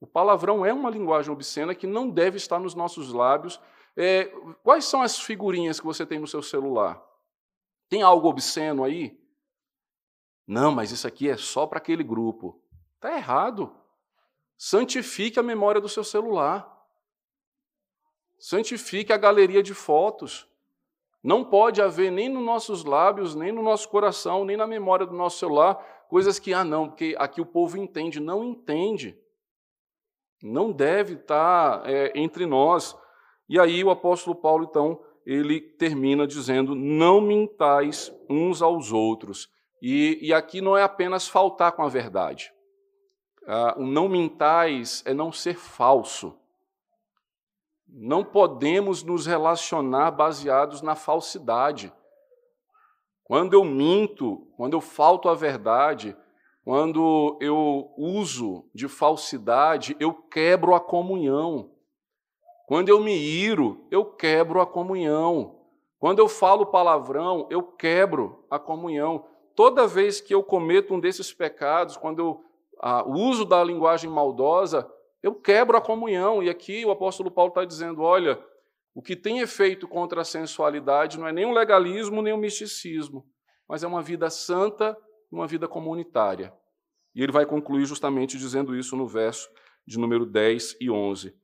O 0.00 0.06
palavrão 0.06 0.64
é 0.64 0.72
uma 0.72 0.90
linguagem 0.90 1.32
obscena 1.32 1.74
que 1.74 1.86
não 1.86 2.08
deve 2.08 2.36
estar 2.36 2.58
nos 2.58 2.74
nossos 2.74 3.12
lábios. 3.12 3.60
É, 3.96 4.26
quais 4.62 4.84
são 4.84 5.02
as 5.02 5.18
figurinhas 5.18 5.80
que 5.80 5.86
você 5.86 6.06
tem 6.06 6.18
no 6.18 6.26
seu 6.26 6.42
celular? 6.42 7.07
Tem 7.88 8.02
algo 8.02 8.28
obsceno 8.28 8.84
aí? 8.84 9.18
Não, 10.46 10.72
mas 10.72 10.90
isso 10.90 11.06
aqui 11.06 11.28
é 11.28 11.36
só 11.36 11.66
para 11.66 11.78
aquele 11.78 12.02
grupo. 12.02 12.60
Está 12.94 13.14
errado. 13.14 13.74
Santifique 14.56 15.38
a 15.38 15.42
memória 15.42 15.80
do 15.80 15.88
seu 15.88 16.02
celular. 16.02 16.74
Santifique 18.38 19.12
a 19.12 19.16
galeria 19.16 19.62
de 19.62 19.74
fotos. 19.74 20.48
Não 21.22 21.44
pode 21.44 21.82
haver 21.82 22.10
nem 22.10 22.28
nos 22.28 22.42
nossos 22.42 22.84
lábios, 22.84 23.34
nem 23.34 23.52
no 23.52 23.62
nosso 23.62 23.88
coração, 23.88 24.44
nem 24.44 24.56
na 24.56 24.66
memória 24.66 25.04
do 25.04 25.14
nosso 25.14 25.38
celular, 25.38 25.74
coisas 26.08 26.38
que, 26.38 26.54
ah, 26.54 26.64
não, 26.64 26.88
porque 26.88 27.14
aqui 27.18 27.40
o 27.40 27.46
povo 27.46 27.76
entende. 27.76 28.20
Não 28.20 28.44
entende. 28.44 29.18
Não 30.42 30.70
deve 30.70 31.14
estar 31.14 31.88
é, 31.88 32.12
entre 32.14 32.46
nós. 32.46 32.96
E 33.48 33.58
aí 33.58 33.82
o 33.82 33.90
apóstolo 33.90 34.36
Paulo, 34.36 34.66
então, 34.68 35.02
ele 35.28 35.60
termina 35.60 36.26
dizendo: 36.26 36.74
Não 36.74 37.20
mintais 37.20 38.10
uns 38.30 38.62
aos 38.62 38.92
outros. 38.92 39.50
E, 39.82 40.18
e 40.22 40.32
aqui 40.32 40.62
não 40.62 40.74
é 40.74 40.82
apenas 40.82 41.28
faltar 41.28 41.72
com 41.72 41.82
a 41.82 41.88
verdade. 41.88 42.50
Ah, 43.46 43.74
o 43.76 43.86
não 43.86 44.08
mintais 44.08 45.02
é 45.06 45.12
não 45.12 45.30
ser 45.30 45.54
falso. 45.54 46.34
Não 47.86 48.24
podemos 48.24 49.02
nos 49.02 49.26
relacionar 49.26 50.10
baseados 50.10 50.80
na 50.80 50.94
falsidade. 50.94 51.92
Quando 53.22 53.52
eu 53.52 53.64
minto, 53.64 54.48
quando 54.56 54.72
eu 54.72 54.80
falto 54.80 55.28
à 55.28 55.34
verdade, 55.34 56.16
quando 56.64 57.36
eu 57.40 57.92
uso 57.98 58.68
de 58.74 58.88
falsidade, 58.88 59.94
eu 60.00 60.14
quebro 60.14 60.74
a 60.74 60.80
comunhão. 60.80 61.70
Quando 62.68 62.90
eu 62.90 63.00
me 63.00 63.16
iro, 63.16 63.86
eu 63.90 64.04
quebro 64.04 64.60
a 64.60 64.66
comunhão. 64.66 65.58
Quando 65.98 66.18
eu 66.18 66.28
falo 66.28 66.66
palavrão, 66.66 67.48
eu 67.50 67.62
quebro 67.62 68.44
a 68.50 68.58
comunhão. 68.58 69.24
Toda 69.56 69.86
vez 69.86 70.20
que 70.20 70.34
eu 70.34 70.42
cometo 70.42 70.92
um 70.92 71.00
desses 71.00 71.32
pecados, 71.32 71.96
quando 71.96 72.18
eu 72.18 72.44
ah, 72.78 73.08
uso 73.08 73.46
da 73.46 73.64
linguagem 73.64 74.10
maldosa, 74.10 74.86
eu 75.22 75.34
quebro 75.34 75.78
a 75.78 75.80
comunhão. 75.80 76.42
E 76.42 76.50
aqui 76.50 76.84
o 76.84 76.90
apóstolo 76.90 77.30
Paulo 77.30 77.48
está 77.48 77.64
dizendo: 77.64 78.02
olha, 78.02 78.38
o 78.94 79.00
que 79.00 79.16
tem 79.16 79.38
efeito 79.38 79.88
contra 79.88 80.20
a 80.20 80.24
sensualidade 80.24 81.18
não 81.18 81.26
é 81.26 81.32
nem 81.32 81.46
um 81.46 81.54
legalismo, 81.54 82.20
nem 82.20 82.34
um 82.34 82.36
misticismo, 82.38 83.24
mas 83.66 83.82
é 83.82 83.86
uma 83.86 84.02
vida 84.02 84.28
santa, 84.28 84.94
uma 85.32 85.46
vida 85.46 85.66
comunitária. 85.66 86.52
E 87.14 87.22
ele 87.22 87.32
vai 87.32 87.46
concluir 87.46 87.86
justamente 87.86 88.36
dizendo 88.36 88.76
isso 88.76 88.94
no 88.94 89.06
verso 89.06 89.48
de 89.86 89.98
número 89.98 90.26
10 90.26 90.76
e 90.82 90.90
11 90.90 91.34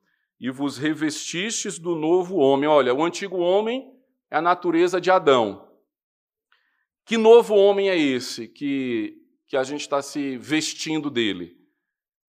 e 0.45 0.51
vos 0.51 0.77
revestistes 0.77 1.79
do 1.79 1.95
novo 1.95 2.37
homem. 2.37 2.69
Olha, 2.69 2.93
o 2.93 3.03
antigo 3.03 3.39
homem 3.39 3.91
é 4.31 4.37
a 4.37 4.43
natureza 4.43 5.01
de 5.01 5.11
Adão. 5.11 5.73
Que 7.03 7.17
novo 7.17 7.55
homem 7.55 7.89
é 7.89 7.97
esse 7.97 8.47
que, 8.47 9.17
que 9.47 9.57
a 9.57 9.63
gente 9.63 9.81
está 9.81 10.03
se 10.03 10.37
vestindo 10.37 11.09
dele? 11.09 11.57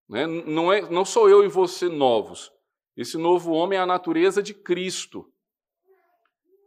Né? 0.07 0.25
Não, 0.25 0.71
é, 0.71 0.89
não 0.89 1.03
sou 1.03 1.29
eu 1.29 1.43
e 1.43 1.49
você 1.49 1.89
novos. 1.89 2.53
Esse 2.95 3.17
novo 3.17 3.51
homem 3.51 3.77
é 3.77 3.81
a 3.81 3.85
natureza 3.85 4.41
de 4.41 4.53
Cristo. 4.53 5.29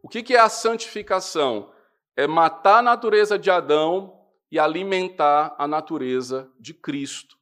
O 0.02 0.08
que 0.10 0.34
é 0.34 0.38
a 0.38 0.50
santificação? 0.50 1.72
É 2.14 2.26
matar 2.26 2.80
a 2.80 2.82
natureza 2.82 3.38
de 3.38 3.50
Adão 3.50 4.22
e 4.52 4.58
alimentar 4.58 5.56
a 5.58 5.66
natureza 5.66 6.52
de 6.60 6.74
Cristo, 6.74 7.38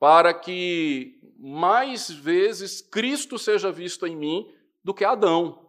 para 0.00 0.32
que 0.32 1.15
mais 1.38 2.10
vezes 2.10 2.80
Cristo 2.80 3.38
seja 3.38 3.70
visto 3.70 4.06
em 4.06 4.16
mim 4.16 4.50
do 4.82 4.94
que 4.94 5.04
Adão. 5.04 5.66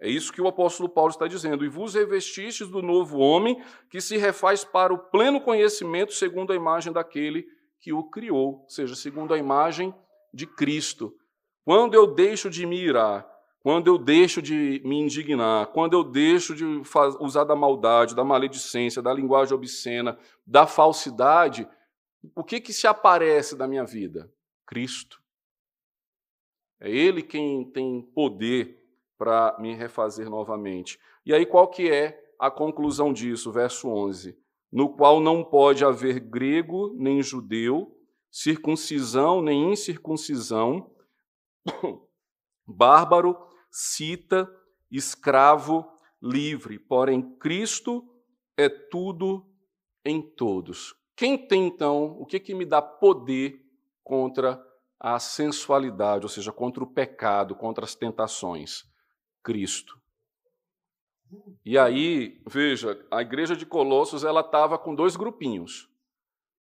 É 0.00 0.08
isso 0.08 0.32
que 0.32 0.40
o 0.40 0.48
apóstolo 0.48 0.88
Paulo 0.88 1.10
está 1.10 1.26
dizendo. 1.26 1.64
E 1.64 1.68
vos 1.68 1.94
revestistes 1.94 2.68
do 2.68 2.82
novo 2.82 3.18
homem, 3.18 3.62
que 3.88 4.00
se 4.00 4.16
refaz 4.16 4.64
para 4.64 4.92
o 4.92 4.98
pleno 4.98 5.40
conhecimento, 5.40 6.12
segundo 6.12 6.52
a 6.52 6.56
imagem 6.56 6.92
daquele 6.92 7.46
que 7.80 7.92
o 7.92 8.04
criou, 8.04 8.60
ou 8.62 8.68
seja, 8.68 8.94
segundo 8.94 9.32
a 9.32 9.38
imagem 9.38 9.94
de 10.34 10.46
Cristo. 10.46 11.14
Quando 11.64 11.94
eu 11.94 12.06
deixo 12.06 12.50
de 12.50 12.66
me 12.66 12.78
irar, 12.78 13.26
quando 13.60 13.88
eu 13.88 13.98
deixo 13.98 14.42
de 14.42 14.80
me 14.84 15.00
indignar, 15.00 15.66
quando 15.68 15.94
eu 15.94 16.04
deixo 16.04 16.54
de 16.54 16.64
usar 17.20 17.44
da 17.44 17.56
maldade, 17.56 18.14
da 18.14 18.22
maledicência, 18.22 19.02
da 19.02 19.12
linguagem 19.12 19.54
obscena, 19.54 20.18
da 20.46 20.66
falsidade, 20.66 21.66
o 22.34 22.44
que, 22.44 22.60
que 22.60 22.72
se 22.72 22.86
aparece 22.86 23.56
da 23.56 23.66
minha 23.66 23.84
vida? 23.84 24.30
Cristo. 24.66 25.22
É 26.80 26.90
Ele 26.90 27.22
quem 27.22 27.70
tem 27.70 28.02
poder 28.14 28.84
para 29.16 29.56
me 29.58 29.74
refazer 29.74 30.28
novamente. 30.28 30.98
E 31.24 31.32
aí 31.32 31.46
qual 31.46 31.68
que 31.68 31.90
é 31.90 32.22
a 32.38 32.50
conclusão 32.50 33.12
disso? 33.12 33.50
Verso 33.50 33.88
11. 33.88 34.38
No 34.70 34.94
qual 34.94 35.20
não 35.20 35.42
pode 35.42 35.84
haver 35.84 36.20
grego 36.20 36.92
nem 36.98 37.22
judeu, 37.22 37.96
circuncisão 38.30 39.40
nem 39.40 39.72
incircuncisão, 39.72 40.94
bárbaro, 42.66 43.36
cita, 43.70 44.48
escravo, 44.90 45.86
livre. 46.22 46.78
Porém, 46.78 47.36
Cristo 47.38 48.04
é 48.56 48.68
tudo 48.68 49.46
em 50.04 50.20
todos. 50.20 50.94
Quem 51.16 51.38
tem 51.48 51.66
então, 51.66 52.16
o 52.18 52.26
que, 52.26 52.38
que 52.38 52.54
me 52.54 52.66
dá 52.66 52.82
poder 52.82 53.65
contra 54.06 54.64
a 55.00 55.18
sensualidade, 55.18 56.24
ou 56.24 56.28
seja, 56.28 56.52
contra 56.52 56.84
o 56.84 56.86
pecado, 56.86 57.56
contra 57.56 57.84
as 57.84 57.96
tentações? 57.96 58.84
Cristo. 59.42 60.00
E 61.64 61.76
aí, 61.76 62.40
veja, 62.46 63.04
a 63.10 63.20
igreja 63.20 63.56
de 63.56 63.66
Colossos 63.66 64.22
ela 64.22 64.42
estava 64.42 64.78
com 64.78 64.94
dois 64.94 65.16
grupinhos. 65.16 65.90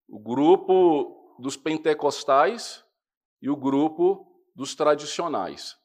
O 0.09 0.19
grupo 0.19 1.37
dos 1.39 1.55
pentecostais 1.55 2.83
e 3.43 3.51
o 3.51 3.57
grupo 3.57 4.27
dos 4.57 4.75
tradicionais. 4.75 5.77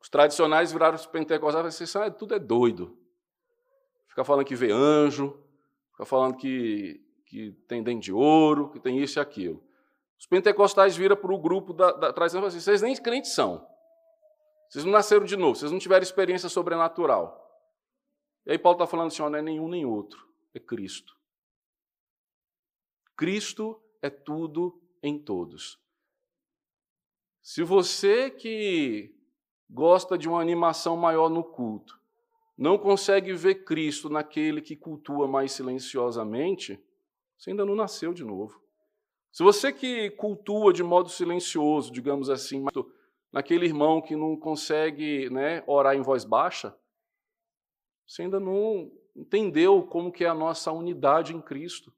Os 0.00 0.08
tradicionais 0.08 0.72
viraram 0.72 0.96
os 0.96 1.06
pentecostais 1.06 1.80
e 1.80 1.84
assim, 1.84 1.98
ah, 1.98 2.10
tudo 2.10 2.34
é 2.34 2.40
doido. 2.40 2.98
Fica 4.08 4.24
falando 4.24 4.44
que 4.44 4.56
vê 4.56 4.72
anjo, 4.72 5.40
fica 5.92 6.04
falando 6.04 6.36
que, 6.36 7.00
que 7.24 7.52
tem 7.68 7.84
dente 7.84 8.06
de 8.06 8.12
ouro, 8.12 8.68
que 8.70 8.80
tem 8.80 9.00
isso 9.00 9.20
e 9.20 9.20
aquilo. 9.20 9.62
Os 10.22 10.26
pentecostais 10.26 10.96
viram 10.96 11.16
para 11.16 11.34
o 11.34 11.38
grupo 11.38 11.72
da, 11.72 11.90
da 11.90 12.12
tradição 12.12 12.40
e 12.44 12.46
assim, 12.46 12.60
vocês 12.60 12.80
nem 12.80 12.94
crentes 12.94 13.34
são. 13.34 13.66
Vocês 14.70 14.84
não 14.84 14.92
nasceram 14.92 15.24
de 15.26 15.36
novo, 15.36 15.56
vocês 15.56 15.72
não 15.72 15.80
tiveram 15.80 16.04
experiência 16.04 16.48
sobrenatural. 16.48 17.44
E 18.46 18.52
aí 18.52 18.58
Paulo 18.58 18.76
está 18.76 18.86
falando 18.86 19.08
assim: 19.08 19.20
não 19.20 19.34
é 19.34 19.42
nenhum 19.42 19.66
nem 19.66 19.84
outro, 19.84 20.24
é 20.54 20.60
Cristo. 20.60 21.18
Cristo 23.16 23.82
é 24.00 24.08
tudo 24.08 24.80
em 25.02 25.18
todos. 25.18 25.76
Se 27.42 27.64
você 27.64 28.30
que 28.30 29.12
gosta 29.68 30.16
de 30.16 30.28
uma 30.28 30.40
animação 30.40 30.96
maior 30.96 31.28
no 31.28 31.42
culto, 31.42 31.98
não 32.56 32.78
consegue 32.78 33.32
ver 33.32 33.64
Cristo 33.64 34.08
naquele 34.08 34.62
que 34.62 34.76
cultua 34.76 35.26
mais 35.26 35.50
silenciosamente, 35.50 36.80
você 37.36 37.50
ainda 37.50 37.66
não 37.66 37.74
nasceu 37.74 38.14
de 38.14 38.22
novo. 38.22 38.61
Se 39.32 39.42
você 39.42 39.72
que 39.72 40.10
cultua 40.10 40.74
de 40.74 40.82
modo 40.82 41.08
silencioso, 41.08 41.90
digamos 41.90 42.28
assim, 42.28 42.66
naquele 43.32 43.64
irmão 43.64 44.02
que 44.02 44.14
não 44.14 44.36
consegue 44.36 45.30
né, 45.30 45.64
orar 45.66 45.96
em 45.96 46.02
voz 46.02 46.22
baixa, 46.22 46.76
você 48.06 48.22
ainda 48.22 48.38
não 48.38 48.92
entendeu 49.16 49.82
como 49.84 50.12
que 50.12 50.22
é 50.22 50.28
a 50.28 50.34
nossa 50.34 50.70
unidade 50.70 51.34
em 51.34 51.40
Cristo. 51.40 51.90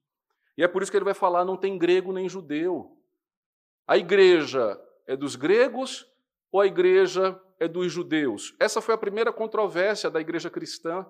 E 0.57 0.62
é 0.62 0.68
por 0.68 0.80
isso 0.80 0.93
que 0.93 0.97
ele 0.97 1.05
vai 1.05 1.14
falar, 1.14 1.45
não 1.45 1.57
tem 1.57 1.76
grego 1.76 2.12
nem 2.12 2.28
judeu. 2.28 2.97
A 3.85 3.99
igreja 3.99 4.80
é 5.05 5.16
dos 5.16 5.35
gregos 5.35 6.09
ou 6.53 6.61
a 6.61 6.66
igreja 6.66 7.41
é 7.59 7.66
dos 7.66 7.93
judeus? 7.93 8.55
Essa 8.61 8.80
foi 8.80 8.95
a 8.95 8.99
primeira 8.99 9.32
controvérsia 9.32 10.09
da 10.09 10.20
igreja 10.20 10.49
cristã. 10.49 11.05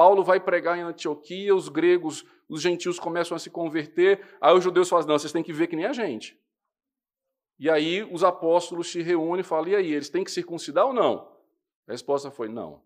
Paulo 0.00 0.24
vai 0.24 0.40
pregar 0.40 0.78
em 0.78 0.80
Antioquia, 0.80 1.54
os 1.54 1.68
gregos, 1.68 2.24
os 2.48 2.62
gentios 2.62 2.98
começam 2.98 3.36
a 3.36 3.38
se 3.38 3.50
converter, 3.50 4.26
aí 4.40 4.56
os 4.56 4.64
judeus 4.64 4.88
falam, 4.88 5.06
não, 5.06 5.18
vocês 5.18 5.30
têm 5.30 5.42
que 5.42 5.52
ver 5.52 5.66
que 5.66 5.76
nem 5.76 5.84
a 5.84 5.92
gente. 5.92 6.40
E 7.58 7.68
aí 7.68 8.02
os 8.10 8.24
apóstolos 8.24 8.90
se 8.90 9.02
reúnem 9.02 9.42
e 9.42 9.44
falam: 9.44 9.68
e 9.68 9.76
aí, 9.76 9.92
eles 9.92 10.08
têm 10.08 10.24
que 10.24 10.30
circuncidar 10.30 10.86
ou 10.86 10.94
não? 10.94 11.30
A 11.86 11.92
resposta 11.92 12.30
foi: 12.30 12.48
não. 12.48 12.82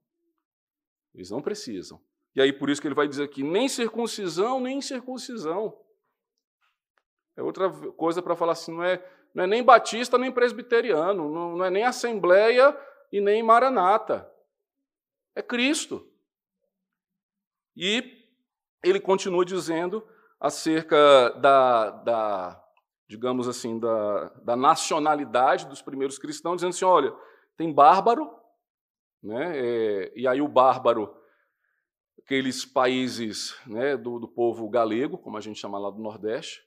Eles 1.14 1.30
não 1.30 1.40
precisam. 1.40 2.02
E 2.34 2.42
aí 2.42 2.52
por 2.52 2.68
isso 2.68 2.80
que 2.82 2.88
ele 2.88 2.96
vai 2.96 3.06
dizer 3.06 3.22
aqui: 3.22 3.44
nem 3.44 3.68
circuncisão, 3.68 4.58
nem 4.58 4.80
circuncisão. 4.80 5.80
É 7.36 7.42
outra 7.44 7.70
coisa 7.92 8.20
para 8.20 8.34
falar 8.34 8.54
assim: 8.54 8.74
não 8.74 8.82
é, 8.82 9.00
não 9.32 9.44
é 9.44 9.46
nem 9.46 9.62
batista, 9.62 10.18
nem 10.18 10.32
presbiteriano, 10.32 11.30
não, 11.30 11.56
não 11.58 11.64
é 11.64 11.70
nem 11.70 11.84
assembleia 11.84 12.76
e 13.12 13.20
nem 13.20 13.40
maranata. 13.40 14.28
É 15.32 15.42
Cristo. 15.42 16.10
E 17.76 18.24
ele 18.82 19.00
continua 19.00 19.44
dizendo 19.44 20.06
acerca 20.40 21.30
da, 21.40 21.90
da 21.90 22.64
digamos 23.08 23.48
assim, 23.48 23.78
da, 23.78 24.28
da 24.44 24.56
nacionalidade 24.56 25.66
dos 25.66 25.82
primeiros 25.82 26.18
cristãos, 26.18 26.56
dizendo 26.56 26.70
assim: 26.70 26.84
olha, 26.84 27.14
tem 27.56 27.72
bárbaro, 27.72 28.30
né? 29.22 29.58
É, 29.58 30.12
e 30.16 30.26
aí 30.26 30.40
o 30.40 30.48
bárbaro, 30.48 31.14
aqueles 32.18 32.64
países 32.64 33.56
né, 33.66 33.96
do, 33.96 34.18
do 34.18 34.28
povo 34.28 34.68
galego, 34.68 35.18
como 35.18 35.36
a 35.36 35.40
gente 35.40 35.60
chama 35.60 35.78
lá 35.78 35.90
do 35.90 36.00
Nordeste, 36.00 36.62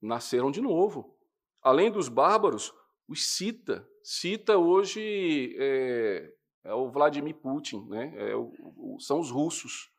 nasceram 0.00 0.50
de 0.50 0.60
novo. 0.60 1.16
Além 1.62 1.90
dos 1.90 2.08
bárbaros, 2.08 2.72
os 3.08 3.34
cita. 3.34 3.88
Cita 4.02 4.56
hoje 4.56 5.56
é, 5.58 6.32
é 6.68 6.74
o 6.74 6.90
Vladimir 6.90 7.34
Putin, 7.34 7.86
né? 7.88 8.12
É 8.16 8.36
o, 8.36 8.52
o, 8.76 9.00
são 9.00 9.18
os 9.18 9.30
russos, 9.30 9.90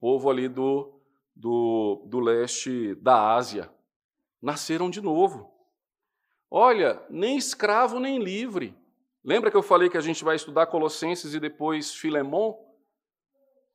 povo 0.00 0.28
ali 0.28 0.48
do, 0.48 1.00
do, 1.34 2.04
do 2.06 2.18
leste 2.18 2.96
da 2.96 3.34
Ásia 3.34 3.72
nasceram 4.42 4.90
de 4.90 5.00
novo. 5.00 5.52
Olha, 6.50 7.00
nem 7.08 7.36
escravo 7.36 8.00
nem 8.00 8.18
livre. 8.18 8.76
Lembra 9.22 9.50
que 9.50 9.56
eu 9.56 9.62
falei 9.62 9.88
que 9.88 9.98
a 9.98 10.00
gente 10.02 10.24
vai 10.24 10.36
estudar 10.36 10.66
Colossenses 10.66 11.34
e 11.34 11.40
depois 11.40 11.94
Filemon? 11.94 12.56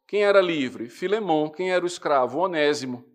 Quem 0.07 0.23
era 0.23 0.41
livre? 0.41 0.89
Filemon. 0.89 1.49
Quem 1.49 1.71
era 1.71 1.83
o 1.83 1.87
escravo? 1.87 2.39
Onésimo. 2.39 3.05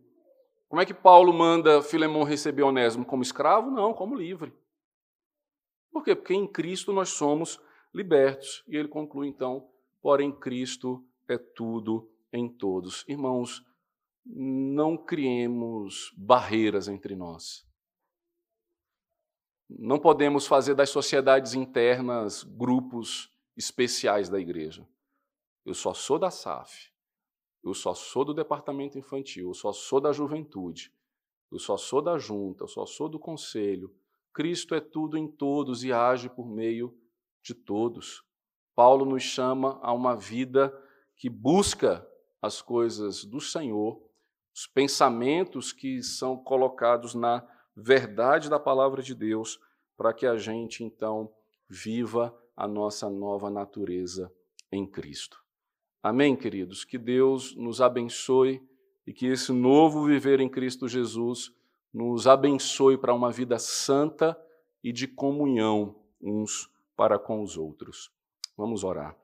Como 0.68 0.80
é 0.80 0.86
que 0.86 0.94
Paulo 0.94 1.32
manda 1.32 1.82
Filemon 1.82 2.24
receber 2.24 2.62
Onésimo? 2.62 3.04
Como 3.04 3.22
escravo? 3.22 3.70
Não, 3.70 3.92
como 3.92 4.14
livre. 4.14 4.54
Por 5.90 6.04
quê? 6.04 6.14
Porque 6.14 6.34
em 6.34 6.46
Cristo 6.46 6.92
nós 6.92 7.10
somos 7.10 7.60
libertos. 7.94 8.62
E 8.68 8.76
ele 8.76 8.88
conclui 8.88 9.28
então: 9.28 9.68
porém, 10.00 10.32
Cristo 10.32 11.04
é 11.28 11.38
tudo 11.38 12.10
em 12.32 12.48
todos. 12.48 13.04
Irmãos, 13.08 13.64
não 14.24 14.96
criemos 14.96 16.12
barreiras 16.16 16.88
entre 16.88 17.16
nós. 17.16 17.66
Não 19.68 19.98
podemos 19.98 20.46
fazer 20.46 20.74
das 20.74 20.90
sociedades 20.90 21.54
internas 21.54 22.42
grupos 22.42 23.30
especiais 23.56 24.28
da 24.28 24.38
igreja. 24.38 24.86
Eu 25.64 25.74
só 25.74 25.92
sou 25.92 26.18
da 26.18 26.30
SAF, 26.30 26.90
eu 27.62 27.74
só 27.74 27.92
sou 27.92 28.24
do 28.24 28.32
departamento 28.32 28.98
infantil, 28.98 29.48
eu 29.48 29.54
só 29.54 29.72
sou 29.72 30.00
da 30.00 30.12
juventude, 30.12 30.90
eu 31.52 31.58
só 31.58 31.76
sou 31.76 32.00
da 32.00 32.16
junta, 32.16 32.64
eu 32.64 32.68
só 32.68 32.86
sou 32.86 33.08
do 33.08 33.18
conselho. 33.18 33.94
Cristo 34.32 34.74
é 34.74 34.80
tudo 34.80 35.18
em 35.18 35.30
todos 35.30 35.84
e 35.84 35.92
age 35.92 36.30
por 36.30 36.48
meio 36.48 36.96
de 37.48 37.54
todos. 37.54 38.24
Paulo 38.74 39.04
nos 39.04 39.22
chama 39.22 39.78
a 39.82 39.92
uma 39.92 40.16
vida 40.16 40.72
que 41.16 41.28
busca 41.28 42.06
as 42.40 42.62
coisas 42.62 43.24
do 43.24 43.40
Senhor 43.40 44.00
os 44.58 44.66
pensamentos 44.66 45.72
que 45.72 46.02
são 46.02 46.36
colocados 46.36 47.14
na 47.14 47.46
verdade 47.76 48.50
da 48.50 48.58
palavra 48.58 49.00
de 49.00 49.14
Deus, 49.14 49.60
para 49.96 50.12
que 50.12 50.26
a 50.26 50.36
gente 50.36 50.82
então 50.82 51.32
viva 51.68 52.36
a 52.56 52.66
nossa 52.66 53.08
nova 53.08 53.48
natureza 53.48 54.32
em 54.72 54.84
Cristo. 54.84 55.40
Amém, 56.02 56.34
queridos? 56.34 56.84
Que 56.84 56.98
Deus 56.98 57.54
nos 57.54 57.80
abençoe 57.80 58.60
e 59.06 59.12
que 59.12 59.26
esse 59.26 59.52
novo 59.52 60.04
viver 60.04 60.40
em 60.40 60.48
Cristo 60.48 60.88
Jesus 60.88 61.52
nos 61.94 62.26
abençoe 62.26 62.98
para 62.98 63.14
uma 63.14 63.30
vida 63.30 63.60
santa 63.60 64.36
e 64.82 64.92
de 64.92 65.06
comunhão 65.06 65.94
uns 66.20 66.68
para 66.98 67.16
com 67.16 67.40
os 67.40 67.56
outros. 67.56 68.10
Vamos 68.56 68.82
orar. 68.82 69.16